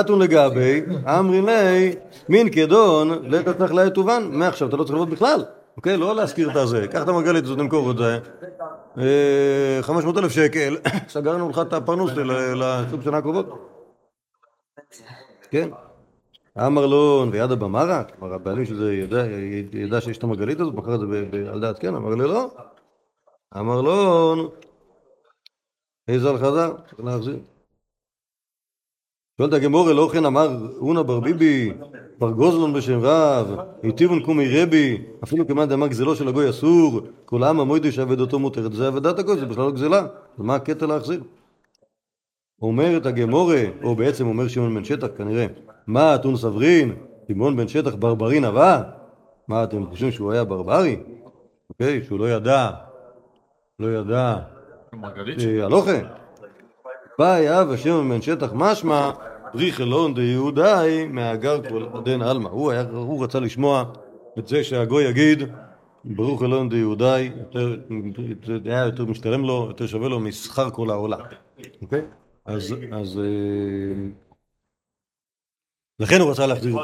אתון 0.00 0.22
לגבי, 0.22 0.82
אמרין 1.18 1.44
לי, 1.44 1.94
מין 2.28 2.48
כדון, 2.52 3.10
לית 3.22 3.48
צריך 3.48 3.74
לעת 3.74 3.98
ובן, 3.98 4.22
מעכשיו 4.30 4.68
אתה 4.68 4.76
לא 4.76 4.84
צריך 4.84 4.94
לעבוד 4.94 5.10
בכלל, 5.10 5.44
אוקיי? 5.76 5.96
לא 5.96 6.16
להשכיר 6.16 6.50
את 6.50 6.56
הזה, 6.56 6.88
קח 6.88 7.02
את 7.02 7.08
המרגלית 7.08 7.44
הזאת, 7.44 7.58
תמכור 7.58 7.90
את 7.90 7.96
זה, 7.96 8.18
500 9.82 10.16
אלף 10.16 10.32
שקל, 10.32 10.76
סגרנו 11.08 11.48
לך 11.48 11.58
את 11.58 11.72
הפרנוס 11.72 12.10
ל-20 12.16 13.04
שנה 13.04 13.16
הקרובות. 13.18 13.70
כן. 15.50 15.68
אמר 16.58 16.86
לו, 16.86 17.26
ויד 17.32 17.50
הבמרה, 17.50 18.04
כלומר 18.04 18.34
הבעלים 18.34 18.64
של 18.64 18.76
זה 18.76 18.94
ידע, 18.94 19.26
ידע 19.72 20.00
שיש 20.00 20.18
את 20.18 20.22
המרגלית 20.22 20.60
הזאת, 20.60 20.74
מכר 20.74 20.94
את 20.94 21.00
זה 21.00 21.06
על 21.52 21.60
דעת 21.60 21.78
כן, 21.78 21.94
אמר 21.94 22.14
לי 22.14 22.24
לא. 22.24 22.50
אמר 23.56 23.80
לו, 23.80 24.34
איזה 26.08 26.30
על 26.30 26.38
חזר, 26.38 26.76
צריך 26.86 27.00
להחזיר. 27.04 27.38
שואלת 29.38 29.52
הגמורה, 29.52 29.92
לא 29.92 30.08
כן 30.12 30.24
אמר 30.24 30.48
אונה 30.78 31.02
בר 31.02 31.20
ביבי, 32.14 32.18
בר 32.18 32.30
גוזלון 32.30 32.72
בשם 32.72 32.98
רב, 33.02 33.56
היטיבון 33.82 34.22
קומי 34.22 34.62
רבי, 34.62 35.02
אפילו 35.24 35.48
כמאן 35.48 35.68
דאמר 35.68 35.86
גזלו 35.86 36.16
של 36.16 36.28
הגוי 36.28 36.50
אסור, 36.50 37.00
כל 37.24 37.42
העם 37.42 37.60
המוידי 37.60 37.92
שעבדתו 37.92 38.38
מותרת, 38.38 38.72
זה 38.72 38.86
עבודת 38.86 39.18
הגוי, 39.18 39.38
זה 39.38 39.46
בכלל 39.46 39.64
לא 39.64 39.70
גזלה, 39.70 40.00
אז 40.00 40.38
מה 40.38 40.54
הקטע 40.54 40.86
להחזיר? 40.86 41.22
אומרת 42.62 43.06
הגמורה, 43.06 43.62
או 43.82 43.96
בעצם 43.96 44.26
אומר 44.26 44.48
שמעון 44.48 44.74
בן 44.74 44.84
שטח 44.84 45.06
כנראה, 45.16 45.46
מה 45.86 46.14
אתון 46.14 46.36
סברין, 46.36 46.94
שמעון 47.28 47.56
בן 47.56 47.68
שטח 47.68 47.94
ברברין 47.94 48.44
הבא? 48.44 48.82
מה 49.48 49.64
אתם 49.64 49.86
חושבים 49.86 50.12
שהוא 50.12 50.32
היה 50.32 50.44
ברברי? 50.44 50.96
אוקיי, 51.70 52.02
שהוא 52.04 52.18
לא 52.18 52.30
ידע, 52.30 52.70
לא 53.80 53.98
ידע 53.98 54.36
הלוכה. 55.62 55.98
באיה 57.18 57.64
ושמעון 57.68 58.08
בן 58.08 58.22
שטח 58.22 58.50
משמע 58.54 59.10
ריכלון 59.54 60.14
דיהודאי 60.14 61.06
מהגר 61.06 61.68
כל 61.68 61.86
דן 62.04 62.22
עלמא. 62.22 62.48
הוא 62.48 63.24
רצה 63.24 63.40
לשמוע 63.40 63.84
את 64.38 64.48
זה 64.48 64.64
שהגוי 64.64 65.04
יגיד 65.04 65.38
ברוך 66.04 66.42
אלוהים 66.42 66.68
דיהודאי, 66.68 67.30
יותר- 67.38 67.76
זה 68.64 68.70
היה 68.70 68.84
יותר 68.84 69.04
משתלם 69.04 69.44
לו, 69.44 69.64
יותר 69.68 69.86
שווה 69.86 70.08
לו 70.08 70.20
משכר 70.20 70.70
כל 70.70 70.90
העולם. 70.90 71.20
אוקיי? 71.82 72.02
אז 72.44 72.74
אז, 72.92 73.18
אה, 73.18 73.94
לכן 76.00 76.20
הוא 76.20 76.30
רצה 76.30 76.46
להחזיר. 76.46 76.76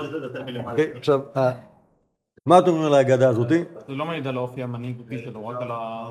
אוקיי, 0.70 0.92
עכשיו, 0.94 1.20
מה 2.46 2.58
אתה 2.58 2.70
אומר 2.70 2.86
על 2.86 2.94
האגדה 2.94 3.28
הזאתי? 3.28 3.64
זה 3.86 3.92
לא 3.92 4.04
מעיד 4.04 4.26
על 4.26 4.36
האופי 4.36 4.62
המנהיגותי 4.62 5.18
שלו, 5.18 5.46
רק 5.48 5.56
על 5.62 5.70
ה... 5.70 6.10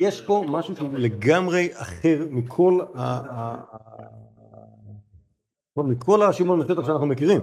יש 0.00 0.20
פה 0.20 0.44
משהו 0.48 0.76
שהוא 0.76 0.90
לגמרי 0.92 1.68
אחר 1.74 2.26
מכל 2.30 2.80
מכל 5.86 6.22
השמעון 6.22 6.60
בשטח 6.60 6.86
שאנחנו 6.86 7.06
מכירים, 7.06 7.40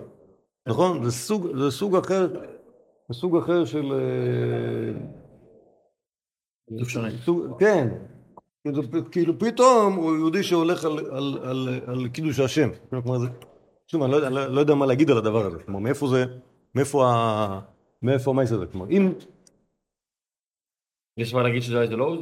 נכון? 0.68 1.04
זה 1.04 1.12
סוג, 1.12 1.48
זה 1.58 1.72
סוג 1.72 1.96
אחר, 1.96 2.28
זה 3.10 3.14
סוג 3.14 3.38
אחר 3.38 3.66
של... 3.66 3.92
אה. 3.92 5.00
סוג- 7.26 7.60
כן. 7.60 7.88
כאילו, 8.64 8.82
כאילו 9.12 9.40
פתאום 9.40 9.94
הוא 9.94 10.16
יהודי 10.16 10.44
שהולך 10.44 10.86
על, 10.86 11.00
על, 11.00 11.38
על, 11.44 11.68
על 11.88 12.08
קידוש 12.08 12.40
השם. 12.40 12.70
כלומר, 12.90 13.20
זה, 13.20 13.28
שוב, 13.88 14.04
אני 14.04 14.12
לא, 14.12 14.20
לא, 14.30 14.48
לא 14.48 14.60
יודע 14.60 14.76
מה 14.76 14.86
להגיד 14.86 15.10
על 15.10 15.18
הדבר 15.18 15.46
הזה. 15.46 15.64
כלומר, 15.64 15.80
מאיפה 15.80 16.08
זה, 16.08 16.26
מאיפה 16.76 17.06
ה... 17.08 17.60
מאיפה 18.02 18.32
המייס 18.32 18.52
הזה? 18.52 18.66
כלומר, 18.66 18.90
אם... 18.90 19.14
יש 21.18 21.34
מה 21.34 21.44
להגיד 21.44 21.62
שזה 21.62 21.96
לא. 21.96 22.18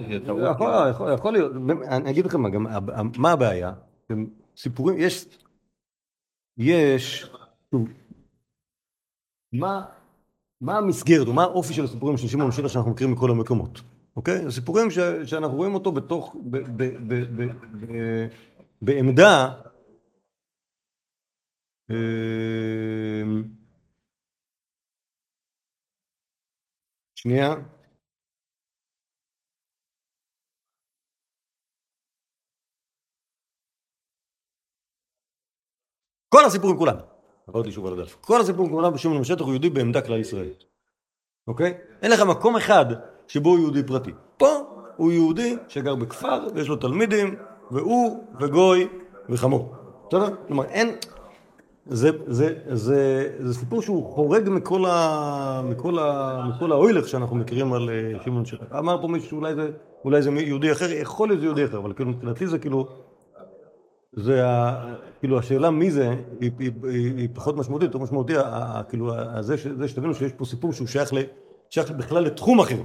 יכול, 0.52 0.72
יכול, 0.90 1.14
יכול 1.14 1.34
להיות, 1.34 1.52
אני 1.88 2.10
אגיד 2.12 2.26
לכם 2.26 2.42
מה, 2.42 2.50
גם, 2.50 2.66
מה 3.18 3.32
הבעיה? 3.32 3.74
סיפורים, 4.58 4.96
יש, 5.00 5.26
יש, 6.58 7.30
מה, 9.54 9.86
מה 10.62 10.78
המסגרת, 10.78 11.28
או 11.28 11.34
מה 11.34 11.44
האופי 11.44 11.74
של 11.74 11.84
הסיפורים 11.84 12.18
של 12.18 12.28
שמעון 12.28 12.52
שטח 12.52 12.68
שאנחנו 12.68 12.92
מכירים 12.92 13.14
מכל 13.14 13.32
המקומות, 13.32 13.82
אוקיי? 14.16 14.44
זה 14.44 14.52
סיפורים 14.52 14.92
ש, 14.92 15.00
שאנחנו 15.26 15.58
רואים 15.58 15.74
אותו 15.74 15.92
בתוך, 15.92 16.36
ב, 16.52 16.58
ב, 16.58 16.84
ב, 16.84 17.14
ב, 17.14 17.46
ב, 17.80 18.28
בעמדה, 18.82 19.54
אה, 21.92 23.24
שנייה, 27.16 27.56
כל 36.34 36.46
הסיפורים 36.46 36.78
כולם, 36.78 36.96
עברתי 37.48 37.72
שוב 37.72 37.86
על 37.86 37.94
הדף, 37.94 38.16
כל 38.22 38.42
הסיפורים 38.42 38.72
כולם 38.72 38.94
בשמעון 38.94 39.18
בן 39.18 39.24
שטח 39.24 39.42
הוא 39.42 39.50
יהודי 39.50 39.70
בעמדה 39.70 40.02
כלל 40.02 40.20
ישראל, 40.20 40.50
אוקיי? 41.48 41.74
אין 42.02 42.12
לך 42.12 42.22
מקום 42.22 42.56
אחד 42.56 42.86
שבו 43.28 43.50
הוא 43.50 43.60
יהודי 43.60 43.84
פרטי. 43.84 44.12
פה 44.38 44.48
הוא 44.96 45.12
יהודי 45.12 45.56
שגר 45.68 45.96
בכפר 45.96 46.48
ויש 46.56 46.68
לו 46.68 46.76
תלמידים, 46.76 47.36
והוא 47.72 48.24
וגוי 48.40 48.88
וחמור. 49.30 49.76
בסדר? 50.08 50.36
כלומר, 50.48 50.64
אין... 50.64 50.96
זה, 51.86 52.10
זה, 52.28 52.54
זה, 52.70 53.30
זה 53.40 53.54
סיפור 53.54 53.82
שהוא 53.82 54.14
חורג 54.14 54.50
מכל, 54.50 54.86
ה, 54.86 55.62
מכל, 55.70 56.00
ה, 56.00 56.42
מכל 56.50 56.72
האוילך 56.72 57.08
שאנחנו 57.08 57.36
מכירים 57.36 57.74
על 57.74 57.90
אה, 57.90 58.24
שמעון 58.24 58.46
שטח. 58.46 58.76
אמר 58.78 59.02
פה 59.02 59.08
מישהו 59.08 59.30
שאולי 59.30 59.56
זה, 59.56 59.72
אולי 60.06 60.22
זה 60.22 60.30
יהודי 60.32 60.72
אחר, 60.72 60.92
יכול 60.92 61.28
להיות 61.28 61.44
יהודי 61.44 61.66
אחר, 61.66 61.78
אבל 61.78 61.94
כאילו 61.94 62.10
מבחינתי 62.10 62.48
זה 62.48 62.60
כאילו, 62.60 62.88
זה 64.16 64.48
ה, 64.48 64.86
כאילו 65.20 65.40
השאלה 65.40 65.72
מי 65.72 65.92
זה, 65.92 66.10
היא, 66.40 66.52
היא, 66.60 66.72
היא, 66.84 67.18
היא 67.18 67.30
פחות 67.34 67.58
משמעותית, 67.58 67.88
יותר 67.88 68.04
משמעותי, 68.04 68.34
כאילו 68.90 69.12
זה, 69.40 69.56
זה 69.78 69.88
שתבינו 69.88 70.14
שיש 70.14 70.34
פה 70.34 70.46
סיפור 70.46 70.74
שהוא 70.74 70.88
שייך, 70.88 71.14
ל, 71.14 71.18
שייך 71.70 71.92
בכלל 71.92 72.24
לתחום 72.24 72.60
אחר. 72.60 72.82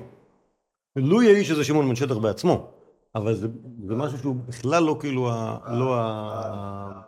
לו 0.96 1.22
יהי 1.22 1.44
שזה 1.44 1.64
שמעון 1.64 1.88
בן 1.88 1.94
שטח 1.94 2.16
בעצמו, 2.16 2.70
אבל 3.14 3.34
זה, 3.34 3.48
זה 3.86 3.94
משהו 3.94 4.18
שהוא 4.18 4.36
בכלל 4.46 4.82
לא 4.82 4.96
כאילו, 5.00 5.30
ה, 5.30 5.58
לא, 5.68 5.96
ה, 6.00 7.00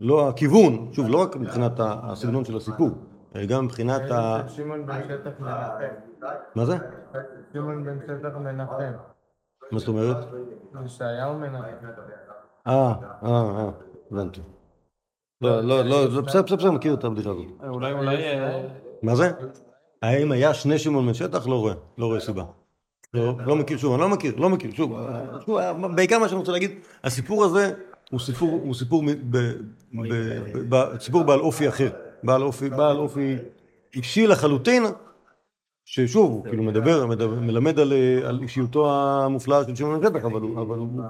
לא 0.00 0.28
הכיוון, 0.28 0.88
שוב, 0.92 1.08
לא 1.08 1.22
רק 1.22 1.36
מבחינת 1.36 1.72
הסגנון 1.78 2.44
של 2.44 2.56
הסיפור, 2.56 2.90
אלא 3.34 3.46
גם 3.46 3.64
מבחינת 3.64 4.10
ה... 4.10 4.42
שמעון 4.48 4.86
בן 4.86 5.00
שטח 5.08 5.40
מנחם. 5.40 5.94
מה 6.54 6.64
זה? 6.64 6.76
שמעון 7.52 7.84
בן 7.84 7.98
שטח 8.06 8.36
מנחם. 8.36 8.92
מה 9.72 9.78
זאת 9.78 9.88
אומרת? 9.88 10.16
ישעיהו 10.84 11.38
מנחם. 11.38 11.86
אה, 12.66 12.72
אה, 12.72 13.28
אה, 13.28 13.70
הבנתי. 14.12 14.40
לא, 15.40 15.60
לא, 15.60 15.82
לא, 15.82 16.10
זה 16.10 16.20
בסדר, 16.22 16.42
בסדר, 16.42 16.56
בסדר, 16.56 16.70
מכיר 16.70 16.94
את 16.94 17.04
הבדיחה 17.04 17.30
הזאת. 17.30 17.44
אולי, 17.68 17.92
אולי... 17.92 18.16
אה, 18.16 18.62
מה 19.02 19.14
זה? 19.14 19.30
האם 20.02 20.32
היה 20.32 20.54
שני 20.54 20.78
שמעון 20.78 21.06
בן 21.06 21.14
שטח? 21.14 21.46
לא 21.46 21.54
רואה, 21.60 21.74
לא 21.98 22.06
רואה 22.06 22.20
סיבה. 22.20 22.44
לא, 23.14 23.34
לא 23.46 23.56
מכיר, 23.56 23.78
שוב, 23.78 23.92
אני 23.92 24.00
לא 24.00 24.08
מכיר, 24.08 24.36
לא 24.36 24.48
מכיר, 24.50 24.70
שוב, 24.72 24.92
אה, 24.92 25.24
אה, 25.58 25.88
בעיקר 25.88 26.18
מה 26.18 26.28
שאני 26.28 26.38
רוצה 26.38 26.52
להגיד, 26.52 26.70
הסיפור 27.04 27.44
הזה 27.44 27.72
הוא 28.10 28.20
סיפור, 28.20 28.50
הוא 28.64 28.74
סיפור, 28.74 29.02
מ- 29.02 29.30
ב, 29.30 29.36
ב, 29.92 30.14
ב, 30.54 30.74
ב, 30.74 30.98
סיפור 31.00 31.22
בעל 31.22 31.40
אופי 31.40 31.68
אחר, 31.68 31.90
בעל 32.24 32.42
אופי, 32.42 32.70
בעל 32.70 32.96
אופי 32.96 33.36
אישי 33.94 34.26
לחלוטין, 34.26 34.82
ששוב, 35.84 36.30
הוא 36.30 36.44
כאילו 36.44 36.62
מדבר, 36.62 37.06
מלמד 37.40 37.78
על, 37.78 37.92
אה, 37.92 38.30
אישיותו 38.42 38.90
המופלאה 38.92 39.64
של 39.64 39.74
שמעון 39.76 40.00
בן 40.00 40.06
שטח, 40.08 40.24
אבל, 40.24 40.40
הוא- 40.40 40.60
אבל 40.62 40.78
הוא, 40.78 41.02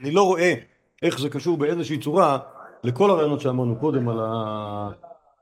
אני 0.00 0.10
לא 0.10 0.22
רואה 0.22 0.54
איך 1.02 1.20
זה 1.20 1.28
קשור 1.28 1.56
באיזושהי 1.56 1.98
צורה 1.98 2.38
לכל 2.84 3.10
הרעיונות 3.10 3.40
שאמרנו 3.40 3.76
קודם 3.76 4.08
על, 4.08 4.20
ה, 4.20 4.88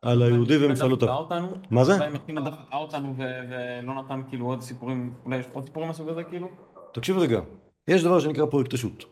על 0.03 0.23
היהודי 0.23 0.67
ומפעלותיו. 0.67 1.09
דווקא 1.09 1.23
אותנו, 1.23 1.49
מה 1.71 1.85
זה? 1.85 1.95
אולי 1.95 2.11
מכינה 2.11 2.41
דווקא 2.41 2.77
אותנו 2.77 3.15
ו- 3.19 3.23
ולא 3.51 3.95
נתן 3.95 4.21
כאילו 4.29 4.47
עוד 4.47 4.63
סיפורים, 4.63 5.15
אולי 5.25 5.37
יש 5.37 5.47
עוד 5.53 5.65
סיפורים 5.65 5.89
מהסוג 5.89 6.09
הזה 6.09 6.25
כאילו? 6.25 6.49
תקשיב 6.93 7.19
רגע, 7.19 7.41
יש 7.89 8.05
דבר 8.05 8.21
שנקרא 8.21 8.47
פרויקט 8.47 8.75
השו"ת, 8.75 9.05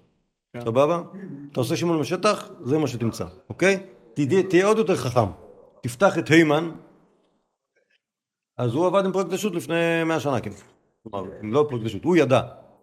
סבבה? 0.59 1.03
אתה 1.53 1.61
עושה 1.61 1.76
שמעון 1.76 2.01
בשטח, 2.01 2.51
זה 2.61 2.78
מה 2.78 2.86
שתמצא, 2.86 3.24
אוקיי? 3.49 3.86
תהיה, 4.49 4.66
עוד 4.66 4.78
יותר 4.78 4.97
חכם, 4.97 5.26
תפתח 5.82 6.18
את 6.18 6.28
היימן, 6.28 6.70
אז 8.59 8.74
הוא 8.74 8.86
עבד 8.86 9.05
עם 9.05 9.12
פרויקט 9.12 9.32
השו"ת 9.32 9.55
לפני 9.55 10.05
מאה 10.07 10.20
שנה, 10.20 10.40
כאילו. 10.40 10.57
כלומר, 11.03 11.30
לא 11.42 11.66
פרויקט 11.68 11.86
השו"ת, 11.86 12.05
הוא 12.05 12.16
ידע 12.16 12.40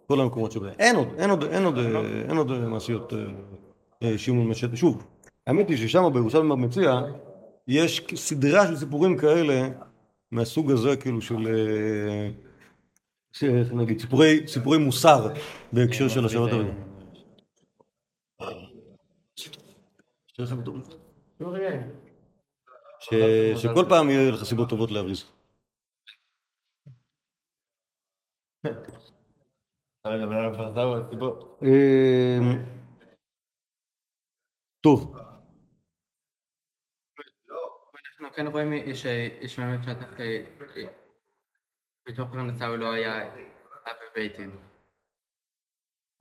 כל 0.08 0.20
המקומות 0.22 0.52
שבהם. 0.52 0.74
אין 0.80 0.96
עוד, 0.96 1.08
אין 1.18 1.30
עוד, 1.30 1.44
אין 1.44 1.66
עוד, 1.66 1.78
אה, 1.78 2.22
אין 2.30 2.38
עוד 2.38 2.52
אה, 2.52 2.60
מעשיות 2.60 3.14
אה, 3.14 3.20
אה, 4.04 4.18
שמעון 4.18 4.50
בשטח. 4.50 4.76
שוב, 4.76 5.08
האמת 5.48 5.70
היא 5.70 5.78
ששם 5.78 6.04
בירושלים 6.14 6.50
במציע, 6.50 6.94
יש 7.68 8.08
סדרה 8.16 8.68
של 8.68 8.76
סיפורים 8.76 9.18
כאלה 9.18 9.70
מהסוג 10.32 10.72
הזה, 10.72 10.98
כאילו 10.98 11.22
של... 11.22 11.48
אה, 11.48 12.30
איך 13.60 13.74
נגיד, 13.74 14.00
סיפורי, 14.00 14.48
סיפורי 14.48 14.78
מוסר 14.78 15.34
בהקשר 15.74 16.08
של 16.08 16.26
השבת. 16.26 16.52
ש- 23.00 23.62
שכל 23.62 23.86
פעם 23.90 24.10
יהיה 24.10 24.32
לך 24.32 24.44
סיבות 24.44 24.70
טובות 24.70 24.92
להבריז. 24.92 25.24
אמ, 31.62 32.64
טוב, 34.84 35.16
אנחנו 38.22 38.36
כן 38.36 38.48
רואים 38.48 38.74
יש- 38.74 39.06
יש 39.42 39.60
באמת 39.60 39.84
שטח 39.84 40.20
אה, 40.20 40.44
בתוך 42.10 42.30
פרנסה 42.32 42.68
לא 42.68 42.92
היה 42.92 43.30
בבייטין. 44.12 44.52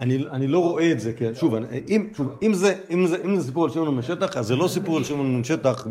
אני, 0.00 0.14
אני 0.32 0.46
לא 0.46 0.58
רואה 0.58 0.92
את 0.92 1.00
זה, 1.00 1.12
כן, 1.18 1.34
שוב, 1.34 1.54
אני, 1.54 1.66
אם, 1.88 2.10
שוב 2.16 2.38
אם, 2.42 2.54
זה, 2.54 2.84
אם, 2.90 3.06
זה, 3.06 3.16
אם 3.24 3.36
זה 3.36 3.46
סיפור 3.46 3.64
על 3.64 3.70
שמעון 3.70 3.96
בן 3.96 4.02
שטח, 4.02 4.36
אז 4.36 4.46
זה 4.46 4.56
לא 4.56 4.68
סיפור 4.68 4.96
על 4.96 5.04
שמעון 5.04 5.36
בן 5.36 5.44
שטח 5.44 5.86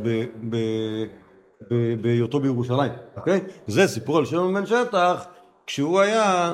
בהיותו 2.02 2.40
בירושלים, 2.40 2.92
אוקיי? 3.18 3.40
זה 3.68 3.88
סיפור 3.88 4.18
על 4.18 4.26
שמעון 4.26 4.54
בן 4.54 4.66
שטח 4.66 5.28
כשהוא 5.68 6.00
היה 6.00 6.54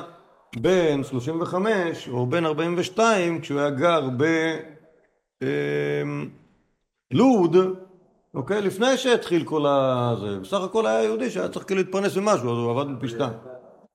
בן 0.60 1.04
35 1.04 2.08
או 2.08 2.26
בן 2.26 2.46
42, 2.46 3.40
כשהוא 3.40 3.60
היה 3.60 3.70
גר 3.70 4.08
בלוד, 7.12 7.56
אוקיי? 8.34 8.62
לפני 8.62 8.96
שהתחיל 8.96 9.44
כל 9.44 9.66
ה... 9.66 10.14
זה, 10.20 10.40
בסך 10.40 10.60
הכל 10.60 10.86
היה 10.86 11.04
יהודי 11.04 11.30
שהיה 11.30 11.48
צריך 11.48 11.66
כאילו 11.66 11.80
להתפרנס 11.80 12.16
ממשהו, 12.16 12.52
אז 12.52 12.58
הוא 12.58 12.70
עבד 12.70 12.96
בפי 12.96 13.08
שתיים. 13.08 13.32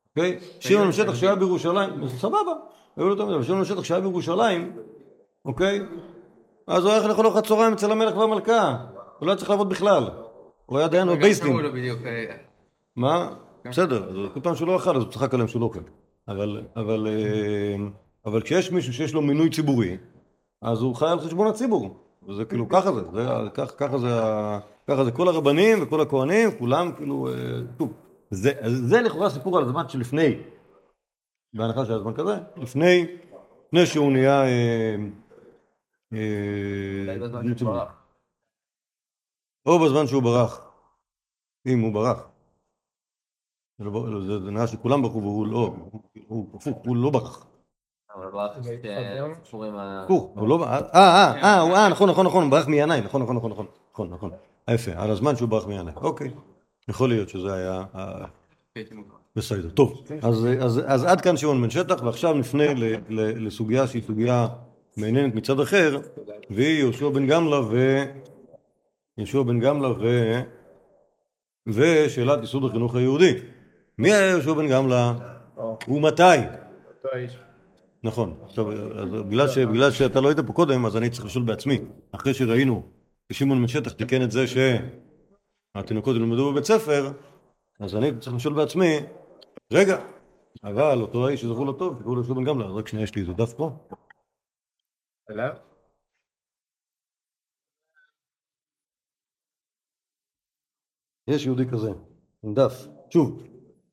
אוקיי? 0.10 0.40
שמעון 0.60 0.86
בן 0.86 0.92
שטח 0.92 1.16
שהיה 1.16 1.36
בירושלים, 1.36 2.08
סבבה, 2.08 2.52
היו 2.98 3.10
לו 3.10 3.16
תמיד, 3.16 3.30
אבל 3.30 3.44
שמעון 3.44 3.64
בן 3.64 3.66
שטח 3.66 3.84
שהיה 3.84 4.02
בירושלים, 4.02 4.72
אוקיי? 5.46 5.82
אז 6.68 6.86
הוא 6.86 6.94
הולך 6.94 7.06
לאכול 7.06 7.26
ארוחת 7.26 7.48
צהריים 7.48 7.74
אצל 7.74 7.92
המלך 7.92 8.18
והמלכה, 8.18 8.78
הוא 9.20 9.28
לא 9.28 9.32
היה 9.32 9.38
צריך 9.38 9.50
לעבוד 9.50 9.70
בכלל. 9.70 10.10
הוא 10.66 10.80
היה 10.80 10.88
דיין 10.88 11.10
בדיוק... 11.72 12.00
אה, 12.06 12.26
מה? 12.96 13.30
בסדר, 13.66 14.30
כל 14.34 14.40
פעם 14.40 14.56
שהוא 14.56 14.68
לא 14.68 14.78
אכל 14.78 14.96
אז 14.96 15.04
הוא 15.04 15.12
צחק 15.12 15.34
עליהם 15.34 15.48
שהוא 15.48 15.60
לא 15.60 15.66
אוכל. 15.66 15.80
אבל, 16.32 16.62
אבל, 16.76 17.08
אה, 17.08 17.76
אבל 18.26 18.42
כשיש 18.42 18.72
מישהו 18.72 18.94
שיש 18.94 19.14
לו 19.14 19.22
מינוי 19.22 19.50
ציבורי, 19.50 19.98
אז 20.62 20.82
הוא 20.82 20.96
חי 20.96 21.06
על 21.06 21.20
חשבון 21.20 21.48
הציבור. 21.48 21.98
וזה 22.28 22.46
כאילו, 22.46 22.70
ככה 22.70 22.92
זה, 22.92 23.02
זה 23.14 23.28
כך- 23.54 23.74
ככה 23.78 23.98
זה, 23.98 24.10
ככה 24.88 25.04
זה 25.06 25.12
כל 25.12 25.28
הרבנים 25.28 25.84
וכל 25.84 26.02
הכהנים, 26.02 26.50
כולם 26.60 26.92
כאילו, 26.98 27.28
אה, 27.28 27.34
טוב. 27.78 27.94
זה, 28.30 28.52
זה 28.64 29.02
לכאורה 29.02 29.30
סיפור 29.30 29.58
על 29.58 29.64
הזמן 29.64 29.90
שלפני, 29.90 30.36
בהנחה 31.54 31.86
שהיה 31.86 32.00
זמן 32.00 32.14
כזה, 32.14 32.36
לפני, 32.58 33.06
לפני 33.68 33.86
שהוא 33.86 34.12
נהיה 34.12 34.44
אה, 34.44 34.96
אה. 36.14 36.18
או 39.66 39.80
בזמן 39.80 40.08
שהוא 40.08 40.24
ברח, 40.24 40.70
אם 41.68 41.80
הוא 41.80 41.94
ברח. 41.94 42.31
זה 43.82 43.86
לא- 43.86 44.12
לא, 44.12 44.40
זה 44.46 44.52
נראה 44.52 44.68
שכולם 44.68 45.02
ברחו 45.02 45.22
והוא 45.22 45.48
לא, 45.48 45.74
הוא 46.28 46.48
הפוך, 46.56 46.78
הוא 46.86 46.96
לא 46.98 47.10
ברח. 47.10 47.46
אבל 48.16 48.32
ברח 48.32 48.52
סיפורים 49.44 49.76
ה... 49.76 50.04
הפוך, 50.06 50.32
הוא 50.36 50.48
לא 50.48 50.58
ברח, 50.58 50.70
אה, 50.70 50.80
אה, 50.94 51.44
אה, 51.44 51.60
הוא- 51.60 51.74
אה, 51.76 51.90
נכון, 51.90 52.10
נכון, 52.10 52.26
נכון, 52.26 52.44
הוא 52.44 52.52
ברח 52.52 52.68
מינאי, 52.68 53.02
נכון, 53.02 53.22
נכון, 53.22 53.36
נכון, 53.36 53.52
נכון, 53.52 53.66
נכון, 53.94 54.10
נכון. 54.10 54.32
אה, 54.70 54.74
יפה, 54.74 54.92
על 54.96 55.10
הזמן 55.12 55.36
שהוא 55.36 55.50
ברח 55.50 55.68
מינאי, 55.68 55.94
אוקיי. 55.96 56.32
יכול 56.90 57.10
להיות 57.10 57.30
שזה 57.30 57.54
היה... 57.54 57.84
אה. 57.96 58.26
בסדר, 59.36 59.70
טוב. 59.70 60.02
אז, 60.22 60.48
אז, 60.60 60.82
אז 60.88 61.04
עד 61.04 61.22
כאן 61.22 61.38
שמעון 61.38 61.62
בן 61.62 61.70
שטח, 61.70 62.04
ועכשיו 62.04 62.34
נפנה 62.34 62.74
ל, 62.74 62.84
ל, 63.10 63.48
לסוגיה 63.48 63.88
שהיא 63.88 64.04
סוגיה 64.08 64.48
מעניינת 64.98 65.36
מצד 65.36 65.60
אחר, 65.60 66.00
והיא 66.50 66.80
יהושע 66.80 67.10
בן 67.10 67.28
גמלא 67.28 67.56
ו... 67.70 68.04
יהושע 69.18 69.42
בן 69.42 69.60
גמלא 69.60 69.88
ו... 69.88 70.32
ושאלת 71.68 72.44
יסוד 72.44 72.66
החינוך 72.66 72.96
היהודי. 72.96 73.34
מי 73.98 74.14
היה 74.14 74.30
יהושע 74.30 74.54
בן 74.54 74.70
גמלא? 74.70 75.12
ומתי? 75.88 76.22
נכון. 78.04 78.40
עכשיו, 78.44 78.66
בגלל, 79.30 79.92
שאתה 79.92 80.22
לא 80.22 80.28
היית 80.28 80.40
פה 80.40 80.54
קודם, 80.54 80.86
אז 80.86 80.98
אני 80.98 81.10
צריך 81.10 81.26
לשאול 81.26 81.46
בעצמי. 81.46 81.80
אחרי 82.12 82.34
שראינו 82.34 82.92
ששמעון 83.32 83.62
בן 83.62 83.68
שטח 83.68 83.92
תיקן 83.92 84.22
את 84.24 84.32
זה 84.32 84.46
שהתינוקות 84.48 86.16
ילמדו 86.16 86.52
בבית 86.52 86.64
ספר, 86.64 87.12
אז 87.80 87.96
אני 87.96 88.20
צריך 88.20 88.36
לשאול 88.36 88.54
בעצמי, 88.54 89.00
רגע, 89.74 89.98
אבל 90.64 91.02
אותו 91.02 91.28
האיש 91.28 91.42
שזכור 91.42 91.66
לו 91.66 91.74
טוב, 91.74 92.00
שקראו 92.00 92.16
לו 92.16 92.44
גמלא, 92.44 92.66
אז 92.66 92.76
רק 92.76 92.88
שנייה, 92.88 93.04
יש 93.04 93.16
לי 93.16 93.22
איזה 93.22 93.34
דף 93.34 93.54
פה. 93.54 93.72
יש 101.28 101.46
יהודי 101.46 101.64
כזה, 101.72 101.90
עם 102.44 102.54
דף. 102.54 102.88
שוב, 103.14 103.44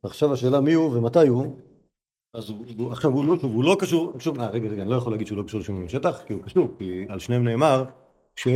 עכשיו 0.02 0.32
השאלה 0.32 0.60
מי 0.60 0.72
הוא 0.72 0.96
ומתי 0.96 1.28
הוא, 1.28 1.56
אז 2.34 2.50
הוא, 2.78 2.92
עכשיו 2.92 3.10
הוא 3.10 3.24
לא, 3.24 3.36
הוא 3.42 3.64
לא 3.64 3.76
קשור, 3.80 4.12
שוב, 4.18 4.40
אה, 4.40 4.50
רגע, 4.50 4.68
רגע, 4.68 4.82
אני 4.82 4.90
לא 4.90 4.96
יכול 4.96 5.12
להגיד 5.12 5.26
שהוא 5.26 5.38
לא 5.38 5.42
קשור 5.42 5.60
בן 5.68 5.88
שטח, 5.88 6.22
כי 6.26 6.32
הוא 6.32 6.42
קשור, 6.42 6.68
כי 6.78 7.06
על 7.08 7.18
שניהם 7.18 7.44
נאמר 7.44 7.84
ש... 8.36 8.48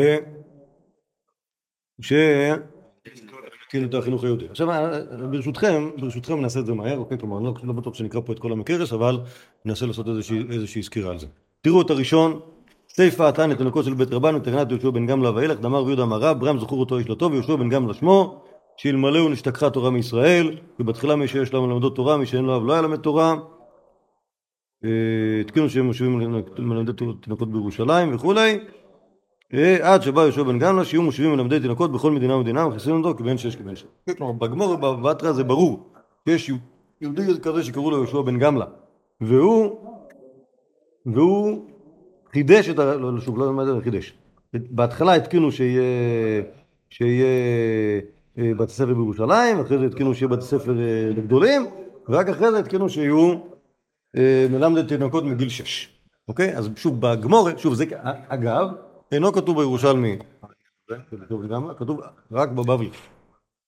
ש... 2.01 2.13
כאילו 3.69 3.89
את 3.89 3.95
החינוך 3.95 4.25
היהודי. 4.25 4.47
עכשיו, 4.51 4.71
אה, 4.71 5.01
ברשותכם, 5.31 5.91
ברשותכם 6.01 6.41
נעשה 6.41 6.61
את 6.61 6.67
זה 6.67 6.75
מהר, 6.75 6.99
אוקיי? 6.99 7.19
כלומר, 7.19 7.37
אני 7.39 7.45
לא, 7.45 7.55
לא 7.63 7.73
בטוח 7.73 7.95
שנקרא 7.95 8.21
פה 8.21 8.33
את 8.33 8.39
כל 8.39 8.53
המקרס, 8.53 8.93
אבל 8.93 9.21
ננסה 9.65 9.87
לעשות 9.87 10.07
איזושהי, 10.51 10.83
סקירה 10.83 11.11
על 11.11 11.19
זה. 11.19 11.27
תראו 11.61 11.83
את 11.83 11.91
הראשון, 11.91 12.41
סיפא 12.89 13.31
תנא 13.31 13.55
תינוקות 13.55 13.85
של 13.85 13.95
בית 13.95 14.13
רבן 14.13 14.35
ותקנת 14.35 14.71
יהושע 14.71 14.91
בן 14.91 15.07
גמלא 15.07 15.29
ואילך 15.29 15.61
דאמר 15.61 15.85
ויהודה 15.85 16.03
אמר 16.03 16.19
רב 16.19 16.41
ברם 16.41 16.59
זכור 16.59 16.81
אותו 16.81 16.99
איש 16.99 17.09
לא 17.09 17.15
טוב 17.15 17.33
ויהושע 17.33 17.57
בן 17.57 17.69
גמלא 17.69 17.95
שמו 17.95 18.45
שאלמלאו 18.83 19.29
נשתכחה 19.29 19.71
תורה 19.71 19.91
מישראל 19.91 20.59
ובתחילה 20.81 21.17
מי 21.17 21.29
שיש 21.29 21.53
לו 21.53 21.67
מלמדות 21.67 21.97
תורה 21.97 22.17
מי 22.17 22.27
שאין 22.27 22.45
לו 22.45 22.57
אב 22.57 22.67
לא 22.67 22.73
היה 22.73 22.83
למד 22.83 22.97
תורה 22.97 23.35
התקינו 25.41 25.69
שהם 25.69 25.87
מושבים 25.87 26.19
מלמדי 26.59 26.93
תינוקות 27.21 27.53
בירושלים 27.53 28.15
וכולי 28.15 28.59
עד 29.83 30.03
שבא 30.03 30.23
יהושע 30.23 30.43
בן 30.43 30.59
גמלא 30.59 30.85
שיהיו 30.85 31.03
מושבים 31.03 31.33
מלמדי 31.33 31.61
תינוקות 31.61 31.93
בכל 31.93 32.11
מדינה 32.11 32.37
ומדינה 32.37 32.67
ומכניסים 32.67 32.97
אותו 32.97 33.19
כבן 33.19 33.39
שש 33.39 33.57
כבן 33.57 33.77
שש. 33.77 33.87
כלומר 34.17 34.33
בגמור 34.33 34.71
ובתרא 34.71 35.33
זה 35.33 35.45
ברור 35.45 35.93
שיש 36.29 36.51
יהודי 37.01 37.23
כזה 37.43 37.63
שקראו 37.63 37.91
לו 37.91 37.97
יהושע 37.97 38.21
בן 38.21 38.39
גמלא 38.39 38.67
והוא 39.21 39.79
והוא 41.07 41.69
חידש 42.33 42.69
את 42.69 42.79
ה... 42.79 42.95
לא, 42.95 43.15
לא, 43.15 43.21
שוב, 43.21 43.39
לא 43.39 43.81
חידש. 43.85 44.15
בהתחלה 44.55 45.15
התקינו 45.15 45.53
שיהיה, 45.53 45.83
שיהיה 46.91 47.27
בתי 48.37 48.73
ספר 48.73 48.95
בירושלים, 48.95 49.61
אחרי 49.61 49.79
זה 49.79 49.87
התקינו 49.87 50.15
שיהיה 50.15 50.29
בתי 50.29 50.43
ספר 50.43 50.79
אה, 50.79 51.11
לגדולים, 51.17 51.67
ורק 52.09 52.29
אחרי 52.29 52.51
זה 52.51 52.59
התקינו 52.59 52.89
שיהיו 52.89 53.35
אה, 54.17 54.47
מלמדי 54.51 54.83
תינוקות 54.89 55.25
מגיל 55.25 55.49
שש. 55.49 55.89
אוקיי? 56.29 56.57
אז 56.57 56.71
שוב, 56.77 57.01
בגמור, 57.01 57.49
שוב, 57.57 57.75
זה 57.75 57.85
אגב, 58.29 58.69
אינו 59.13 59.33
כתוב 59.33 59.59
בירושלמי, 59.59 60.19
כתוב 61.79 62.01
רק 62.33 62.49
בבבלי, 62.49 62.91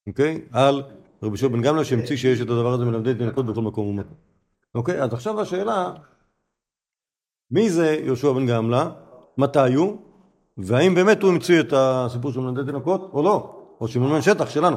אוקיי? 0.09 0.41
על 0.53 0.83
רבי 1.23 1.37
שוב 1.37 1.53
בן 1.53 1.63
גמלא 1.63 1.85
שהמציא 1.85 2.17
שיש 2.17 2.41
את 2.41 2.51
הדבר 2.51 2.73
הזה 2.73 2.85
מלמדי 2.85 3.15
תינוקות 3.15 3.47
בכל 3.47 3.63
מקום 3.63 3.87
ומקום. 3.87 4.15
אוקיי? 4.75 5.03
אז 5.03 5.13
עכשיו 5.13 5.41
השאלה, 5.41 5.93
מי 7.51 7.71
זה 7.71 8.01
יהושע 8.05 8.33
בן 8.33 8.47
גמלא? 8.47 8.85
מתי 9.39 9.75
הוא? 9.75 9.99
והאם 10.59 10.95
באמת 10.95 11.23
הוא 11.23 11.31
המציא 11.31 11.61
את 11.61 11.73
הסיפור 11.77 12.33
של 12.33 12.41
מלמדי 12.41 12.65
תינוקות 12.67 13.11
או 13.13 13.23
לא? 13.23 13.64
או 13.81 13.89
שמעון 13.89 14.23
שטח 14.23 14.51
שלנו, 14.51 14.77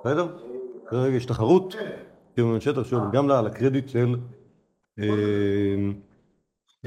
בסדר? 0.00 0.38
כרגע 0.86 1.16
יש 1.16 1.26
תחרות, 1.26 1.74
שמעון 2.36 2.60
שטח 2.60 2.82
של 2.82 2.96
גמלא 3.12 3.38
על 3.38 3.46
הקרדיט 3.46 3.88
של... 3.88 4.16
אה, 4.98 5.04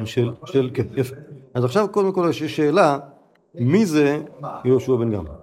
של, 0.05 0.29
של, 0.45 0.69
כן, 0.73 0.87
יפה. 0.95 1.15
אז 1.55 1.65
עכשיו 1.65 1.91
קודם 1.91 2.13
כל 2.13 2.27
יש 2.29 2.43
שאלה, 2.43 2.99
מי 3.55 3.85
זה 3.85 4.23
יהושע 4.65 4.95
בן 4.95 5.11
גמלא? 5.11 5.33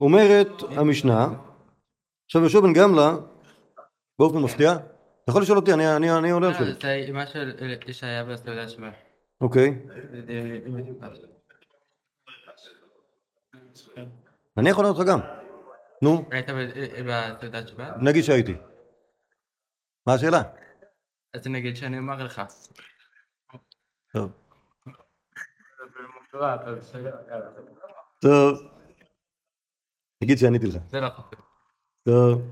אומרת 0.00 0.48
המשנה, 0.70 1.28
עכשיו 2.26 2.40
יהושע 2.40 2.60
בן 2.60 2.72
גמלא, 2.72 3.10
באופן 4.18 4.38
מפתיע, 4.38 4.72
אתה 4.72 5.30
יכול 5.30 5.42
לשאול 5.42 5.58
אותי, 5.58 5.72
אני, 5.72 6.30
עולה 6.30 6.50
לשאול. 6.50 6.68
זה 6.82 7.06
אמה 7.10 7.26
של 7.26 7.74
ישעיה 7.88 8.24
בסעודה 8.24 8.68
שמה. 8.68 8.90
אוקיי. 9.40 9.78
אני 14.58 14.70
יכול 14.70 14.84
לענות 14.84 14.98
לך 14.98 15.06
גם. 15.06 15.20
נו, 16.02 16.28
היית 16.30 16.46
בסעודת 17.08 17.68
שבת? 17.68 17.94
נגיד 18.02 18.24
שהייתי. 18.24 18.54
מה 20.06 20.14
השאלה? 20.14 20.42
אז 21.34 21.46
נגיד 21.46 21.76
שאני 21.76 21.98
אומר 21.98 22.24
לך. 22.24 22.42
טוב. 24.12 24.32
טוב. 28.20 28.58
נגיד 30.22 30.38
שעניתי 30.38 30.66
לך. 30.66 30.76
זה 30.88 31.00
לא 31.00 31.08
חשוב. 31.08 31.40
טוב. 32.04 32.42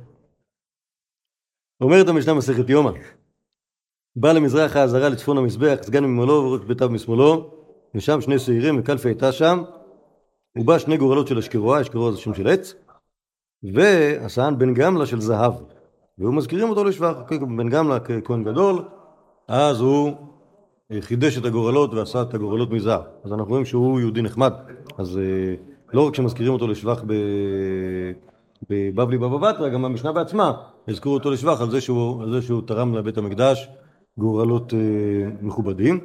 אומרת 1.81 2.09
המשנה 2.09 2.35
מסכת 2.35 2.69
יומא, 2.69 2.91
בא 4.17 4.33
למזרח 4.33 4.77
העזרה 4.77 5.09
לצפון 5.09 5.39
המזבח, 5.39 5.79
סגן 5.83 6.05
ממעלו 6.05 6.33
וראש 6.33 6.65
ביתיו 6.65 6.89
משמאלו, 6.89 7.55
ושם 7.95 8.21
שני 8.21 8.39
שעירים 8.39 8.81
וקלפי 8.81 9.09
הייתה 9.09 9.33
שם, 9.33 9.63
ובא 10.57 10.79
שני 10.79 10.97
גורלות 10.97 11.29
של 11.29 11.39
אשכרוה, 11.39 11.81
אשכרוה 11.81 12.13
זה 12.13 12.19
שם 12.19 12.35
של 12.35 12.49
עץ, 12.49 12.75
ועשן 13.75 14.55
בן 14.59 14.75
גמלא 14.75 15.07
של 15.07 15.21
זהב, 15.21 15.53
והוא 16.19 16.35
מזכירים 16.35 16.71
אותו 16.71 16.85
לשבח, 16.85 17.15
בן 17.31 17.69
גמלא 17.69 17.99
ככהן 17.99 18.45
גדול, 18.45 18.83
אז 19.49 19.81
הוא 19.81 20.13
חידש 21.01 21.39
את 21.39 21.45
הגורלות 21.45 21.95
ועשה 21.95 22.23
את 22.23 22.35
הגורלות 22.35 22.71
מזהב, 22.71 23.03
אז 23.25 23.33
אנחנו 23.33 23.49
רואים 23.49 23.65
שהוא 23.65 24.01
יהודי 24.01 24.23
נחמד, 24.23 24.53
אז 24.99 25.19
אה, 25.19 25.55
לא 25.93 26.07
רק 26.07 26.15
שמזכירים 26.15 26.53
אותו 26.53 26.67
לשבח 26.67 27.03
ב... 27.07 27.13
בבבלי 28.71 29.19
בבא 29.19 29.37
בתרא, 29.37 29.69
גם 29.69 29.85
המשנה 29.85 30.13
בעצמה, 30.13 30.53
הזכירו 30.89 31.15
אותו 31.15 31.31
לשבח 31.31 31.61
על 31.61 31.71
זה 31.71 31.81
שהוא, 31.81 32.23
על 32.23 32.33
זה 32.33 32.43
שהוא 32.43 32.63
תרם 32.67 32.95
לבית 32.95 33.19
המקדש 33.19 33.69
גורלות 34.19 34.75
אה, 34.75 34.79
מכובדים. 35.43 36.01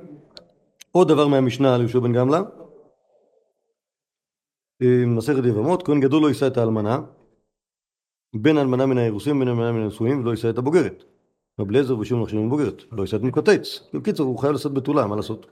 עוד 0.91 1.07
דבר 1.07 1.27
מהמשנה 1.27 1.75
על 1.75 1.81
יהושע 1.81 1.99
בן 1.99 2.13
גמלא, 2.13 2.37
אה, 2.37 2.43
מסכת 5.07 5.45
יבמות, 5.45 5.83
כהן 5.83 5.99
גדול 5.99 6.23
לא 6.23 6.27
יישא 6.27 6.47
את 6.47 6.57
האלמנה, 6.57 6.99
בין 8.35 8.57
האלמנה 8.57 8.85
מן 8.85 8.97
האירוסים 8.97 9.35
ובין 9.35 9.47
האלמנה 9.47 9.71
מן 9.71 9.81
הנשואים, 9.81 10.21
ולא 10.21 10.31
יישא 10.31 10.49
את 10.49 10.57
הבוגרת. 10.57 11.03
רב 11.59 11.69
אליעזר 11.69 11.99
ושום 11.99 12.21
נחשבים 12.21 12.49
בוגרת, 12.49 12.83
לא 12.91 13.01
יישא 13.01 13.17
את 13.17 13.21
מקטץ. 13.21 13.79
בקיצור, 13.93 14.27
הוא 14.27 14.39
חייב 14.39 14.53
לעשות 14.53 14.73
בתולה, 14.73 15.07
מה 15.07 15.15
לעשות? 15.15 15.45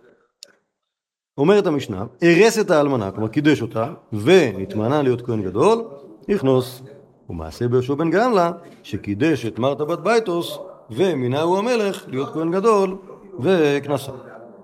אומרת 1.38 1.68
המשנה, 1.68 2.06
הרס 2.22 2.60
את 2.60 2.72
האלמנה, 2.72 3.12
כלומר 3.12 3.28
קידש 3.28 3.62
אותה, 3.62 3.94
ונתמנה 4.14 5.02
להיות 5.02 5.22
כהן 5.22 5.44
גדול, 5.44 5.84
יכנוס. 6.28 6.82
ומעשה 7.30 7.68
ביהושע 7.68 7.94
בן 7.94 8.10
גמלא, 8.10 8.50
שקידש 8.84 9.46
את 9.46 9.60
מרתה 9.60 9.86
בת 9.86 10.00
בייטוס, 10.00 10.58
ומינהו 11.42 11.58
המלך 11.58 12.06
להיות 12.08 12.30
כהן 12.30 12.52
גדול, 12.52 12.98
וכנסה. 13.40 14.12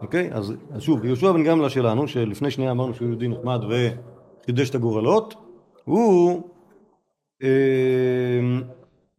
אוקיי? 0.01 0.29
אז, 0.33 0.53
אז 0.71 0.81
שוב, 0.81 1.05
יהושע 1.05 1.31
בן 1.31 1.43
גמלא 1.43 1.69
שלנו, 1.69 2.07
שלפני 2.07 2.51
שנייה 2.51 2.71
אמרנו 2.71 2.93
שהוא 2.93 3.07
יהודי 3.07 3.27
נחמד 3.27 3.63
וחידש 4.45 4.69
את 4.69 4.75
הגורלות, 4.75 5.33
הוא... 5.83 6.41
אה, 7.43 7.49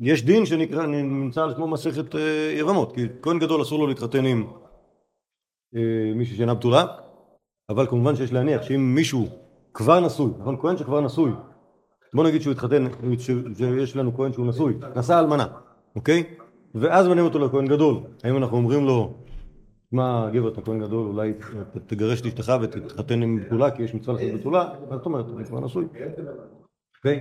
יש 0.00 0.24
דין 0.24 0.46
שנקרא, 0.46 0.86
נמצא 0.86 1.42
על 1.42 1.54
שמו 1.54 1.66
מסכת 1.66 2.14
אה, 2.14 2.54
יבמות, 2.58 2.94
כי 2.94 3.06
כהן 3.22 3.38
גדול 3.38 3.62
אסור 3.62 3.78
לו 3.78 3.86
להתחתן 3.86 4.24
עם 4.24 4.46
אה, 5.76 6.12
מישהי 6.14 6.36
שאינה 6.36 6.54
בתולה, 6.54 6.84
אבל 7.70 7.86
כמובן 7.86 8.16
שיש 8.16 8.32
להניח 8.32 8.62
שאם 8.62 8.94
מישהו 8.94 9.28
כבר 9.74 10.00
נשוי, 10.00 10.30
נכון? 10.38 10.56
כהן 10.60 10.76
שכבר 10.76 11.00
נשוי, 11.00 11.30
בוא 12.14 12.24
נגיד 12.24 12.42
שהוא 12.42 12.52
התחתן, 12.52 12.86
שיש 13.18 13.96
לנו 13.96 14.16
כהן 14.16 14.32
שהוא 14.32 14.46
נשוי, 14.46 14.74
נשא 14.96 15.20
אלמנה, 15.20 15.46
אוקיי? 15.96 16.24
ואז 16.74 17.08
מנים 17.08 17.24
אותו 17.24 17.38
לכהן 17.38 17.66
גדול, 17.66 17.96
האם 18.24 18.36
אנחנו 18.36 18.56
אומרים 18.56 18.84
לו, 18.84 19.14
מה 19.92 20.28
גבר 20.32 20.48
אתה 20.48 20.60
כהן 20.60 20.80
גדול, 20.80 21.06
אולי 21.06 21.32
תגרש 21.86 22.20
את 22.20 22.26
אשתך 22.26 22.52
ותתחתן 22.62 23.22
עם 23.22 23.40
בתולה 23.40 23.70
כי 23.70 23.82
יש 23.82 23.94
מצווה 23.94 24.14
לעשות 24.14 24.40
בתולה, 24.40 24.68
מה 24.90 24.96
זאת 24.96 25.06
אומרת, 25.06 25.26
אני 25.36 25.44
כבר 25.44 25.60
נשוי, 25.60 25.84
אוקיי? 26.96 27.20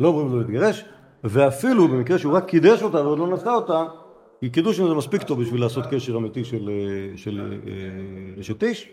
לא 0.00 0.08
אומרים 0.08 0.32
לו 0.32 0.38
להתגרש, 0.38 0.84
ואפילו 1.24 1.88
במקרה 1.88 2.18
שהוא 2.18 2.32
רק 2.32 2.44
קידש 2.44 2.82
אותה 2.82 2.96
ועוד 2.96 3.18
לא 3.18 3.28
נשא 3.28 3.50
אותה, 3.50 3.84
כי 4.40 4.50
קידוש 4.50 4.80
זה 4.80 4.94
מספיק 4.94 5.22
טוב 5.22 5.40
בשביל 5.40 5.60
לעשות 5.60 5.84
קשר 5.90 6.16
אמיתי 6.16 6.44
של 7.16 7.60
אשת 8.40 8.62
איש, 8.62 8.88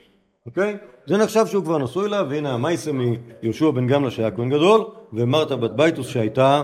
אוקיי? 0.46 0.78
זה 1.06 1.18
נחשב 1.18 1.46
שהוא 1.46 1.64
כבר 1.64 1.78
נשוי 1.78 2.10
לה, 2.10 2.24
והנה 2.30 2.54
המייסה 2.54 2.92
מיהושע 2.92 3.72
בן 3.72 3.88
גמלא 3.88 4.10
שהיה 4.10 4.32
כהן 4.32 4.50
גדול, 4.50 4.82
ומרתה 5.14 5.56
בת 5.56 5.72
בייטוס 5.72 6.08
שהייתה 6.08 6.64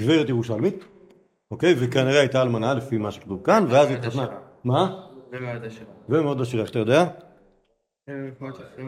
גברת 0.00 0.28
ירושלמית, 0.28 0.84
אוקיי? 1.50 1.74
וכנראה 1.78 2.20
הייתה 2.20 2.42
אלמנה 2.42 2.74
לפי 2.74 2.98
מה 2.98 3.10
שכתוב 3.10 3.40
כאן, 3.44 3.64
ואז 3.68 3.88
היא 3.88 3.96
התחתנה. 3.96 4.26
מה? 4.64 5.00
ומאוד 5.34 5.64
עשיר. 5.64 5.86
ומאוד 6.08 6.40
עשירה, 6.40 6.62
איך 6.62 6.70
אתה 6.70 6.78
יודע? 6.78 7.04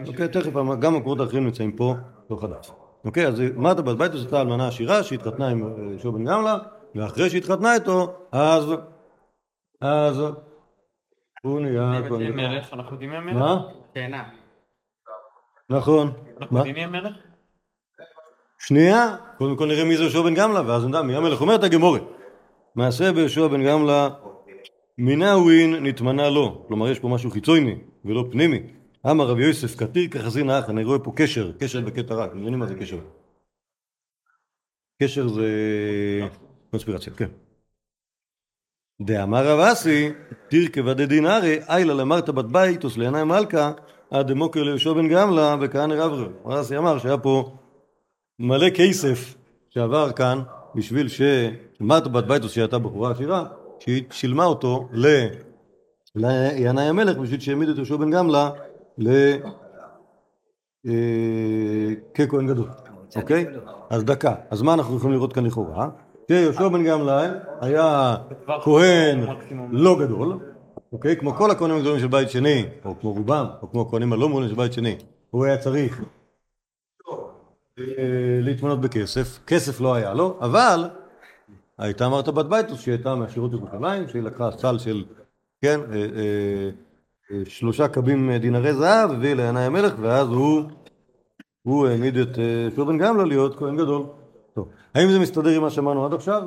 אוקיי, 0.07 0.29
תכף, 0.29 0.53
גם 0.81 0.95
המקורות 0.95 1.21
האחרים 1.21 1.45
נמצאים 1.45 1.77
פה, 1.77 1.95
לא 2.31 2.37
חדש. 2.41 2.71
אוקיי, 3.05 3.27
אז 3.27 3.41
מרתה 3.57 3.83
בת 3.83 3.97
בייטוס 3.97 4.21
הייתה 4.21 4.41
אלמנה 4.41 4.69
עשירה 4.69 5.03
שהתחתנה 5.03 5.49
עם 5.49 5.63
אה, 5.63 5.91
יהושע 5.91 6.11
בן 6.11 6.25
גמלא, 6.25 6.53
ואחרי 6.95 7.31
שהתחתנה 7.31 7.75
איתו, 7.75 8.17
אז... 8.33 8.65
אז... 9.81 10.23
הוא 11.43 11.61
נהיה. 11.61 12.01
מלך, 12.11 12.73
אנחנו 12.73 12.93
יודעים 12.93 13.11
מי 13.11 13.17
המלך? 13.17 13.37
מה? 13.37 13.63
תאנה. 13.93 14.25
נכון. 15.71 16.13
אנחנו? 16.41 16.59
יודעים 16.59 16.75
מי 16.75 16.85
המלך? 16.85 17.17
שנייה, 18.59 19.17
קודם 19.39 19.57
כל 19.57 19.67
נראה 19.67 19.85
מי 19.85 19.97
זה 19.97 20.03
יהושע 20.03 20.23
בן 20.23 20.35
גמלא, 20.35 20.61
ואז 20.67 20.87
נדע 20.87 21.03
מי 21.03 21.17
המלך. 21.17 21.41
אומרת 21.41 21.63
הגמורת, 21.63 22.03
מעשה 22.75 23.13
ביהושע 23.13 23.47
בן 23.47 23.65
גמלא, 23.65 24.09
מנאווין 24.99 25.75
נתמנה 25.75 26.31
לו. 26.31 26.65
כלומר, 26.69 26.89
יש 26.89 26.99
פה 26.99 27.09
משהו 27.09 27.31
חיצוני 27.31 27.79
ולא 28.05 28.25
פנימי. 28.31 28.63
אמר 29.11 29.27
רבי 29.27 29.45
יוסף 29.45 29.77
קטיר 29.77 30.09
כחזין 30.11 30.51
האח, 30.51 30.71
אני 30.71 30.85
רואה 30.85 30.99
פה 30.99 31.13
קשר, 31.17 31.53
קשר 31.59 31.81
בקטע 31.81 32.15
רע, 32.15 32.25
אתם 32.25 32.41
מבינים 32.41 32.59
מה 32.59 32.67
זה 32.67 32.75
קשר? 32.75 32.99
קשר 35.03 35.29
זה 35.29 35.49
קונספירציה, 36.71 37.13
כן. 37.13 37.29
דאמר 39.03 39.47
רב 39.47 39.61
אסי, 39.61 40.11
תרקבא 40.49 40.95
דדינרי, 40.95 41.59
עיילא 41.69 41.95
מרתא 41.95 42.33
בת 42.33 42.45
בייתוס 42.45 42.97
לינאי 42.97 43.25
מלכא, 43.25 43.73
עד 44.11 44.27
דמוקי 44.27 44.63
ליהושע 44.63 44.93
בן 44.93 45.09
גמלא 45.09 45.57
בכהני 45.61 45.95
רברבי. 45.95 46.33
רב 46.45 46.59
אסי 46.59 46.77
אמר 46.77 46.99
שהיה 46.99 47.19
פה 47.19 47.57
מלא 48.39 48.71
כסף 48.71 49.35
שעבר 49.71 50.13
כאן 50.13 50.39
בשביל 50.75 51.09
שמרתה 51.09 52.09
בת 52.09 52.25
בייטוס 52.25 52.53
שהייתה 52.53 52.79
בחורה 52.79 53.11
עשירה, 53.11 53.45
שהיא 53.79 54.05
שילמה 54.11 54.45
אותו 54.45 54.89
ל... 54.93 55.07
לינאי 56.17 56.85
המלך 56.85 57.17
בשביל 57.19 57.41
שיעמיד 57.41 57.69
את 57.69 57.77
יהושע 57.77 57.97
בן 57.97 58.11
גמלא 58.11 58.49
ל... 58.99 59.09
אה, 60.87 61.95
ככהן 62.15 62.47
גדול, 62.47 62.69
אוקיי? 63.17 63.47
אז 63.91 64.05
דקה. 64.05 64.35
אז 64.51 64.63
מה 64.63 64.75
אנחנו 64.75 64.97
יכולים 64.97 65.17
לראות 65.17 65.33
כאן 65.33 65.47
לכאורה? 65.47 65.89
שיהושע 66.29 66.69
בן 66.69 66.85
גמלא 66.85 67.13
היה 67.61 68.17
כהן 68.63 69.25
לא 69.71 69.99
גדול, 70.01 70.39
אוקיי? 70.93 71.17
כמו 71.17 71.35
כל 71.35 71.51
הכהנים 71.51 71.77
הגדולים 71.77 72.01
של 72.01 72.07
בית 72.07 72.31
שני, 72.31 72.65
או 72.85 72.95
כמו 73.01 73.13
רובם, 73.13 73.47
או 73.63 73.71
כמו 73.71 73.83
הכהנים 73.83 74.13
הלא 74.13 74.29
מעולים 74.29 74.49
של 74.49 74.55
בית 74.55 74.73
שני, 74.73 74.97
הוא 75.31 75.45
היה 75.45 75.59
צריך 75.59 76.03
אה, 77.79 77.85
להתמנות 78.41 78.81
בכסף, 78.81 79.39
כסף 79.47 79.81
לא 79.81 79.95
היה 79.95 80.15
לו, 80.15 80.39
אבל 80.41 80.89
הייתה 81.79 82.09
מרתה 82.09 82.33
בת 82.33 82.47
ביתוס 82.47 82.81
שהיא 82.81 82.95
הייתה 82.95 83.15
מהשירות 83.15 83.53
ירושלים, 83.53 84.09
שהיא 84.09 84.23
לקחה 84.23 84.51
סל 84.51 84.79
של, 84.79 85.05
כן, 85.63 85.81
אה, 85.93 85.97
אה, 85.97 86.71
אה, 87.33 87.43
שלושה 87.45 87.89
קבים 87.89 88.33
דינרי 88.37 88.75
זהב, 88.75 89.11
הביא 89.11 89.35
לינאי 89.35 89.63
המלך, 89.63 89.95
ואז 90.01 90.29
הוא, 90.29 90.63
הוא 91.63 91.87
העמיד 91.87 92.17
את 92.17 92.39
אה, 92.39 92.69
שור 92.77 92.85
בן 92.85 92.99
גמלא 92.99 93.27
להיות 93.27 93.59
כהן 93.59 93.77
גדול. 93.77 94.03
טוב, 94.55 94.69
האם 94.95 95.11
זה 95.11 95.19
מסתדר 95.19 95.51
עם 95.51 95.63
מה 95.63 95.71
שאמרנו 95.71 96.07
עד 96.07 96.15
עכשיו? 96.15 96.43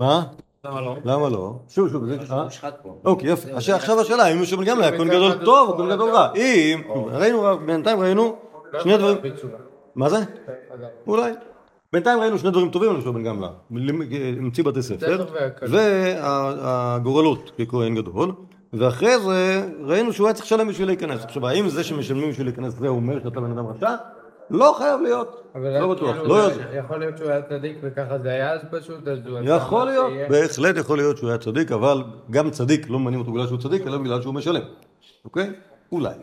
מה? 0.00 0.22
למה 0.64 0.80
לא? 0.80 0.96
למה 1.04 1.28
לא? 1.28 1.54
שוב, 1.68 1.88
שוב, 1.88 2.04
זה... 2.06 2.18
אוקיי, 3.04 3.30
יפה. 3.30 3.56
עכשיו 3.56 4.00
השאלה, 4.00 4.24
האם 4.24 4.36
יהושע 4.36 4.56
בן 4.56 4.64
גמלא 4.64 4.84
היה 4.84 4.96
כהן 4.96 5.08
גדול 5.08 5.44
טוב 5.44 5.70
או 5.70 5.76
כהן 5.76 5.90
גדול 5.90 6.10
רע? 6.10 6.32
אם, 6.34 6.82
ראינו, 7.06 7.58
בינתיים 7.66 8.00
ראינו 8.00 8.36
שני 8.82 8.98
דברים... 8.98 9.16
מה 9.94 10.08
זה? 10.08 10.18
אולי. 11.06 11.32
בינתיים 11.92 12.20
ראינו 12.20 12.38
שני 12.38 12.50
דברים 12.50 12.70
טובים 12.70 12.90
על 12.90 12.96
יהושע 12.96 13.10
בן 13.10 13.22
גמלא. 13.24 13.48
המציא 14.38 14.64
בתי 14.64 14.82
ספר, 14.82 15.26
והגורלות 15.62 17.50
ככהן 17.58 17.94
גדול, 17.94 18.32
ואחרי 18.72 19.20
זה 19.20 19.68
ראינו 19.80 20.12
שהוא 20.12 20.26
היה 20.26 20.34
צריך 20.34 20.46
לשלם 20.46 20.68
בשביל 20.68 20.86
להיכנס. 20.86 21.24
עכשיו, 21.24 21.46
האם 21.46 21.68
זה 21.68 21.84
שמשלמים 21.84 22.30
בשביל 22.30 22.46
להיכנס 22.46 22.74
זה 22.74 22.88
אומר 22.88 23.20
שאתה 23.24 23.40
בן 23.40 23.50
אדם 23.50 23.66
רשע? 23.66 23.96
לא 24.50 24.74
חייב 24.78 25.00
להיות. 25.00 25.42
לא 25.54 25.94
בטוח, 25.94 26.16
כאילו, 26.16 26.28
לא 26.28 26.34
יודע. 26.34 26.64
יכול 26.74 26.98
להיות 26.98 27.18
שהוא 27.18 27.30
היה 27.30 27.42
צדיק 27.42 27.76
וככה 27.82 28.18
זה 28.18 28.28
היה 28.28 28.52
אז 28.52 28.60
פשוט, 28.70 29.08
אז 29.08 29.18
הוא... 29.26 29.38
יכול 29.44 29.84
להיות. 29.84 30.12
בהחלט 30.30 30.76
יכול 30.76 30.98
להיות 30.98 31.16
שהוא 31.16 31.28
היה 31.28 31.38
צדיק, 31.38 31.72
אבל 31.72 32.04
גם 32.30 32.50
צדיק 32.50 32.90
לא 32.90 32.98
ממנים 32.98 33.20
אותו 33.20 33.32
בגלל 33.32 33.46
שהוא 33.46 33.58
צדיק, 33.58 33.86
אלא 33.86 33.98
בגלל 33.98 34.22
שהוא 34.22 34.34
משלם. 34.34 34.62
אוקיי? 35.24 35.50
אולי. 35.92 36.14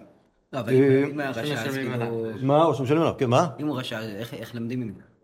לא, 0.54 0.60
אבל 0.60 0.70
אה, 0.70 1.04
אם 1.08 1.20
הוא 1.20 1.24
רשע, 1.30 1.42
אז 1.42 1.48
שמשלמים 1.48 1.92
כאילו... 1.92 2.26
מה? 2.42 2.66
או 2.66 2.74
שמשלמים 2.74 3.02
עליו, 3.02 3.14
כן, 3.18 3.30
מה? 3.30 3.48
אם 3.60 3.68
הוא 3.68 3.80
רשע, 3.80 4.00
איך 4.34 4.56
למדים 4.56 4.80
ממנו? 4.80 5.17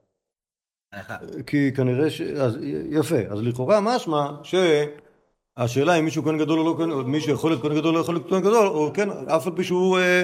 כי 1.48 1.72
כנראה 1.76 2.10
ש... 2.10 2.22
אז 2.22 2.58
יפה, 2.90 3.18
אז 3.30 3.42
לכאורה 3.42 3.80
משמע 3.80 4.30
שהשאלה 4.44 5.96
אם 5.96 6.06
מישהו 6.06 6.24
כהן 6.24 6.38
גדול 6.38 6.60
או 6.60 6.66
לא 6.66 6.76
כהן, 6.78 6.92
או 6.92 7.04
מישהו 7.04 7.34
יכול 7.34 7.52
להיות 7.52 7.62
כהן 7.62 7.76
גדול 7.76 7.88
או 7.88 7.94
לא 7.94 8.00
יכול 8.00 8.16
להיות 8.16 8.30
כהן 8.30 8.42
גדול, 8.42 8.68
או 8.68 8.92
כן, 8.94 9.10
אף 9.10 9.48
על 9.48 9.54
פי 9.56 9.64
שהוא, 9.64 9.98
אה, 9.98 10.24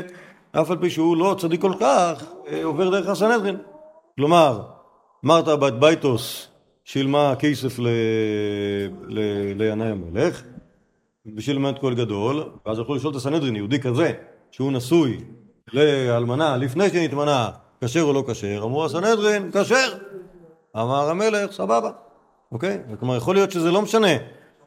אף 0.51 0.71
על 0.71 0.77
פי 0.77 0.89
שהוא 0.89 1.17
לא 1.17 1.35
צדיק 1.39 1.61
כל 1.61 1.73
כך, 1.79 2.23
אה, 2.47 2.63
עובר 2.63 2.89
דרך 2.89 3.07
הסנהדרין. 3.09 3.57
כלומר, 4.15 4.61
מרתה 5.23 5.55
בת 5.55 5.73
בייטוס 5.73 6.47
שילמה 6.83 7.33
כסף 7.39 7.79
ל... 7.79 7.87
ל... 9.07 9.19
לינאי 9.57 9.87
המלך, 9.87 10.43
בשביל 11.25 11.55
למנות 11.55 11.79
כהן 11.79 11.95
גדול, 11.95 12.43
ואז 12.65 12.79
הלכו 12.79 12.95
לשאול 12.95 13.11
את 13.11 13.17
הסנהדרין, 13.17 13.55
יהודי 13.55 13.79
כזה, 13.79 14.11
שהוא 14.51 14.71
נשוי 14.71 15.17
לאלמנה 15.73 16.57
לפני 16.57 16.89
שנתמנה, 16.89 17.49
כשר 17.83 18.01
או 18.01 18.13
לא 18.13 18.23
כשר, 18.27 18.61
אמרו 18.63 18.85
הסנהדרין, 18.85 19.51
כשר. 19.51 19.93
אמר 20.81 21.09
המלך, 21.09 21.51
סבבה, 21.51 21.91
אוקיי? 22.51 22.79
כלומר, 22.99 23.15
יכול 23.15 23.35
להיות 23.35 23.51
שזה 23.51 23.71
לא 23.71 23.81
משנה 23.81 24.11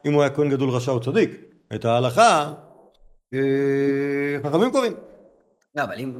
אם 0.05 0.13
הוא 0.13 0.21
היה 0.21 0.29
כהן 0.29 0.49
גדול 0.49 0.69
רשע 0.69 0.91
או 0.91 0.99
צדיק. 0.99 1.31
את 1.75 1.85
ההלכה, 1.85 2.53
אה, 3.33 3.39
חכמים 4.43 4.71
קובעים. 4.71 4.93
לא, 5.75 5.83
אבל 5.83 5.99
אם 5.99 6.13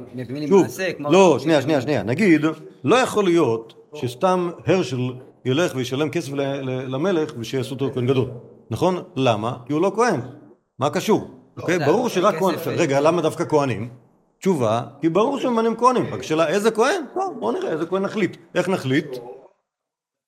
שוב, 0.48 0.62
מעשה, 0.62 0.92
כמו... 0.92 1.12
לא, 1.12 1.38
שנייה, 1.40 1.62
שנייה, 1.62 1.80
שנייה. 1.80 2.02
נגיד, 2.02 2.44
לא 2.84 2.96
יכול 2.96 3.24
להיות 3.24 3.90
שסתם 3.94 4.50
הרשל 4.66 5.12
ילך 5.44 5.74
וישלם 5.74 6.10
כסף 6.10 6.32
למלך 6.66 7.32
ושיעשו 7.38 7.74
אותו 7.74 7.90
כהן 7.94 8.06
גדול. 8.06 8.30
נכון? 8.70 9.02
למה? 9.16 9.56
כי 9.66 9.72
הוא 9.72 9.82
לא 9.82 9.92
כהן. 9.94 10.20
מה 10.78 10.90
קשור? 10.90 11.30
אוקיי? 11.56 11.78
זה 11.78 11.84
ברור 11.86 12.08
שרק 12.08 12.38
כהן... 12.38 12.54
אה, 12.54 12.74
רגע, 12.76 13.00
למה 13.00 13.22
דווקא 13.22 13.44
כהנים? 13.44 13.88
תשובה, 14.38 14.82
כי 15.00 15.08
ברור 15.08 15.38
שממנים 15.38 15.76
כהנים. 15.76 16.14
רק 16.14 16.22
שאלה, 16.22 16.48
איזה 16.48 16.70
כהן? 16.70 17.04
בואו 17.14 17.52
נראה 17.52 17.70
איזה 17.70 17.86
כהן 17.86 18.02
נחליט. 18.02 18.36
איך 18.54 18.68
נחליט? 18.68 19.16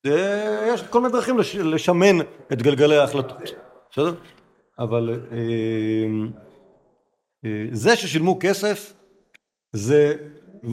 זה- 0.06 0.70
יש 0.74 0.82
כל 0.82 1.00
מיני 1.00 1.12
דרכים 1.12 1.38
לש- 1.38 1.56
לשמן 1.56 2.20
את 2.52 2.62
גלגלי 2.62 2.96
ההחלטות. 2.96 3.36
בסדר? 3.92 4.14
אבל 4.78 5.20
אה, 5.32 5.36
אה, 7.44 7.66
זה 7.72 7.96
ששילמו 7.96 8.36
כסף 8.40 8.92
זה, 9.72 10.14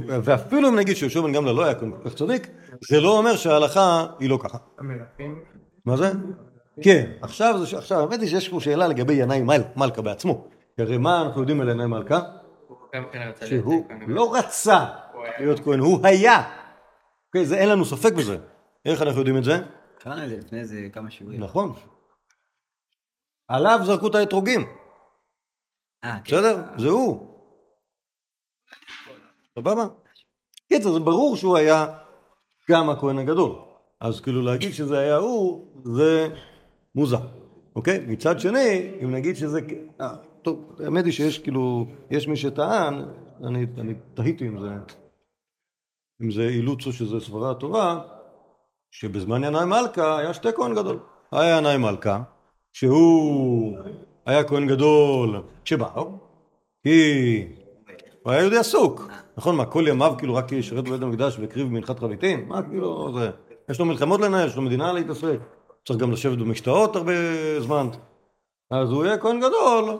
ואפילו 0.07 0.69
אם 0.69 0.75
נגיד 0.75 0.95
שיהושע 0.95 1.21
בן 1.21 1.31
גמלא 1.33 1.55
לא 1.55 1.63
היה 1.65 1.75
כל 1.75 1.85
כך 2.05 2.13
צדיק, 2.15 2.47
זה 2.89 3.01
לא 3.01 3.17
אומר 3.17 3.35
שההלכה 3.35 4.05
היא 4.19 4.29
לא 4.29 4.39
ככה. 4.41 4.57
המלכים, 4.79 5.39
מה 5.85 5.97
זה? 5.97 6.11
כן, 6.81 7.11
עכשיו, 7.21 7.65
זה, 7.65 7.77
עכשיו 7.77 7.99
האמת 7.99 8.21
היא 8.21 8.29
שיש 8.29 8.49
פה 8.49 8.59
שאלה 8.59 8.87
לגבי 8.87 9.13
ינאי 9.13 9.41
מל, 9.41 9.61
מלכה 9.75 10.01
בעצמו. 10.01 10.47
כי 10.75 10.81
הרי 10.81 10.97
מה 10.97 11.21
אנחנו 11.21 11.41
יודעים 11.41 11.61
על 11.61 11.69
ינאי 11.69 11.85
מלכה? 11.85 12.19
שהוא. 13.47 13.85
לא 14.07 14.35
רצה 14.35 14.85
להיות 15.39 15.59
כהן, 15.59 15.79
הוא 15.79 15.99
היה. 16.03 16.43
אוקיי, 17.27 17.45
זה 17.45 17.57
אין 17.57 17.69
לנו 17.69 17.85
ספק 17.85 18.13
בזה. 18.13 18.37
איך 18.85 19.01
אנחנו 19.01 19.19
יודעים 19.19 19.37
את 19.37 19.43
זה? 19.43 19.53
קראנו 19.99 20.23
את 20.23 20.29
זה 20.29 20.37
לפני 20.37 20.59
איזה 20.59 20.87
כמה 20.93 21.11
שיעורים. 21.11 21.39
נכון. 21.39 21.73
עליו 23.47 23.79
זרקו 23.85 24.07
את 24.07 24.15
האתרוגים, 24.15 24.61
אה, 26.03 26.19
כן. 26.23 26.35
בסדר? 26.35 26.61
זה 26.77 26.87
הוא. 26.89 27.27
סבבה? 29.59 29.87
קיצר, 30.69 30.91
זה 30.91 30.99
ברור 30.99 31.35
שהוא 31.35 31.57
היה 31.57 31.85
גם 32.69 32.89
הכהן 32.89 33.19
הגדול. 33.19 33.51
אז 33.99 34.21
כאילו 34.21 34.41
להגיד 34.41 34.73
שזה 34.73 34.99
היה 34.99 35.15
הוא, 35.15 35.67
זה 35.83 36.27
מוזר, 36.95 37.27
אוקיי? 37.75 38.05
מצד 38.07 38.39
שני, 38.39 38.91
אם 39.03 39.11
נגיד 39.11 39.35
שזה... 39.35 39.59
אה, 40.01 40.15
טוב, 40.41 40.75
האמת 40.85 41.05
היא 41.05 41.13
שיש 41.13 41.39
כאילו, 41.39 41.85
יש 42.11 42.27
מי 42.27 42.35
שטען, 42.35 43.05
אני, 43.47 43.65
אני 43.77 43.93
תהיתי 44.13 44.47
אם 44.47 44.59
זה, 44.59 44.69
אם 46.21 46.31
זה 46.31 46.47
אילוץ 46.47 46.87
או 46.87 46.93
שזה 46.93 47.19
סברה 47.19 47.53
טובה, 47.53 48.01
שבזמן 48.93 49.43
ינאי 49.43 49.65
מלכה 49.65 50.17
היה 50.17 50.33
שתי 50.33 50.47
כהן 50.55 50.75
גדול. 50.75 50.99
היה 51.31 51.57
ינאי 51.57 51.77
מלכה, 51.77 52.21
שהוא 52.73 53.77
היה 54.25 54.43
כהן 54.43 54.67
גדול 54.67 55.41
כשבאו, 55.65 56.11
כי 56.83 57.47
הוא 58.23 58.31
היה 58.31 58.41
יהודי 58.41 58.57
עסוק, 58.57 59.07
נכון? 59.37 59.55
מה, 59.55 59.65
כל 59.65 59.83
ימיו 59.87 60.13
כאילו 60.17 60.35
רק 60.35 60.51
ישרת 60.51 60.83
בבית 60.83 61.01
המקדש 61.01 61.39
והקריב 61.39 61.67
מנחת 61.67 61.99
חביתין? 61.99 62.45
מה 62.47 62.61
כאילו 62.61 63.19
זה? 63.19 63.31
יש 63.69 63.79
לו 63.79 63.85
מלחמות 63.85 64.21
לנהל, 64.21 64.47
יש 64.47 64.55
לו 64.55 64.61
מדינה 64.61 64.93
להתעסק, 64.93 65.37
צריך 65.85 65.99
גם 65.99 66.11
לשבת 66.11 66.37
במשתאות 66.37 66.95
הרבה 66.95 67.13
זמן. 67.59 67.87
אז 68.71 68.91
הוא 68.91 69.05
יהיה 69.05 69.17
כהן 69.17 69.39
גדול, 69.39 69.99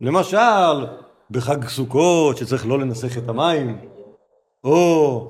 למשל, 0.00 0.86
בחג 1.30 1.68
סוכות 1.68 2.36
שצריך 2.36 2.66
לא 2.66 2.78
לנסח 2.78 3.18
את 3.18 3.28
המים, 3.28 3.78
או 4.64 5.28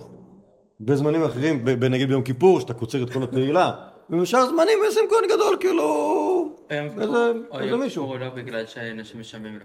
בזמנים 0.81 1.25
אחרים, 1.25 1.65
נגיד 1.91 2.09
ביום 2.09 2.23
כיפור, 2.23 2.61
שאתה 2.61 2.75
קוצר 2.75 3.03
את 3.03 3.13
כל 3.13 3.23
התהילה, 3.23 3.73
ובשאר 4.11 4.47
זמנים 4.47 4.79
ישים 4.89 5.05
כהן 5.11 5.29
גדול, 5.37 5.57
כאילו, 5.61 6.57
איזה- 6.71 7.33
או 7.73 7.79
מישהו. 7.79 8.03
כיפור 8.05 8.19
לא 8.19 8.29
בגלל 8.29 8.67
שאנשים 8.67 9.21
משלמים. 9.21 9.59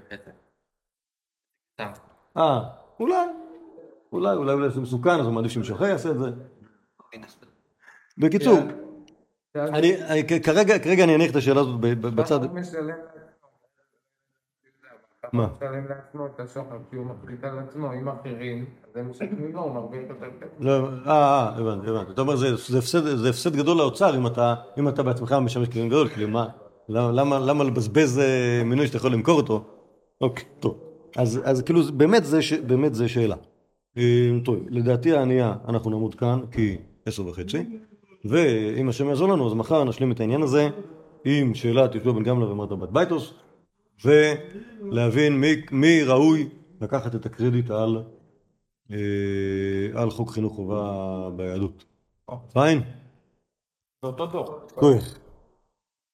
סתם. 1.73 1.91
אה, 2.37 2.59
אולי, 2.99 3.15
אולי, 4.13 4.35
אולי 4.35 4.53
אולי 4.53 4.69
זה 4.69 4.81
מסוכן, 4.81 5.19
אז 5.19 5.25
הוא 5.25 5.33
מעדיף 5.33 5.51
שמשחרר 5.51 5.87
יעשה 5.87 6.09
את 6.11 6.19
זה. 6.19 6.25
בקיצור, 8.17 8.59
אני, 9.55 10.03
אני 10.03 10.23
כ- 10.27 10.45
כרגע, 10.45 10.79
כרגע 10.79 11.03
אני 11.03 11.15
אניח 11.15 11.31
את 11.31 11.35
השאלה 11.35 11.61
הזאת 11.61 11.79
ב- 11.79 11.87
ב- 11.87 12.07
בצד, 12.07 12.39
הוא 15.31 15.41
משלם 15.57 15.85
לעצמו 15.89 16.25
את 16.25 16.39
השוחד 16.39 16.77
כי 16.89 16.95
הוא 16.95 17.05
מחליט 17.05 17.43
על 17.43 17.59
עצמו, 17.59 17.93
אם 17.93 18.07
אחרים, 18.07 18.65
אז 18.83 18.97
הם 18.97 19.09
משלמים 19.09 19.53
לו, 19.53 19.61
הוא 19.61 19.73
מרוויח 19.73 20.01
יותר 20.09 20.25
כסף. 20.41 20.51
לא, 20.59 20.71
אה, 20.71 21.11
אה, 21.11 21.49
הבנתי, 21.57 21.89
הבנתי. 21.89 22.11
אתה 22.11 22.21
אומר, 22.21 22.35
זה, 22.35 23.27
הפסד, 23.29 23.55
גדול 23.55 23.77
לאוצר 23.77 24.15
אם 24.77 24.87
אתה, 24.87 25.03
בעצמך 25.03 25.35
משמש 25.41 25.67
ככהן 25.67 25.89
גדול, 25.89 26.07
כאילו, 26.09 26.27
מה, 26.27 26.47
למה, 26.89 27.63
לבזבז 27.63 28.19
אה, 28.19 28.63
מינוי 28.65 28.87
שאתה 28.87 28.97
יכול 28.97 29.11
למכור 29.11 29.37
אותו? 29.37 29.63
אוקיי, 30.21 30.45
טוב. 30.59 30.77
אז, 31.17 31.41
אז 31.43 31.61
כאילו, 31.61 31.83
זה, 31.83 31.91
באמת 31.91 32.93
זה 32.95 33.07
שאלה. 33.07 33.35
אה, 33.97 34.29
טוב, 34.45 34.55
לדעתי 34.69 35.13
הענייה, 35.13 35.53
אנחנו 35.67 35.89
נעמוד 35.89 36.15
כאן, 36.15 36.39
כי 36.51 36.77
עשר 37.05 37.27
וחצי, 37.27 37.65
ואם 38.25 38.89
השם 38.89 39.09
יעזור 39.09 39.29
לנו, 39.29 39.47
אז 39.47 39.53
מחר 39.53 39.83
נשלים 39.83 40.11
את 40.11 40.19
העניין 40.19 40.41
הזה 40.41 40.69
עם 41.25 41.53
שאלת 41.53 41.95
יהושע 41.95 42.11
בן 42.11 42.23
גמלא 42.23 42.45
ומרתה 42.45 42.75
בת 42.75 42.89
בייטוס, 42.89 43.33
ולהבין 44.05 45.33
מי, 45.39 45.61
מי 45.71 46.03
ראוי 46.03 46.49
לקחת 46.81 47.15
את 47.15 47.25
הקרדיט 47.25 47.71
על 47.71 48.03
אה, 48.91 50.01
על 50.01 50.09
חוק 50.09 50.31
חינוך 50.31 50.55
חובה 50.55 51.29
ביהדות. 51.35 51.85
פיין? 52.53 52.79
זה 54.01 54.07
אותו 54.07 54.25
דור. 54.25 54.59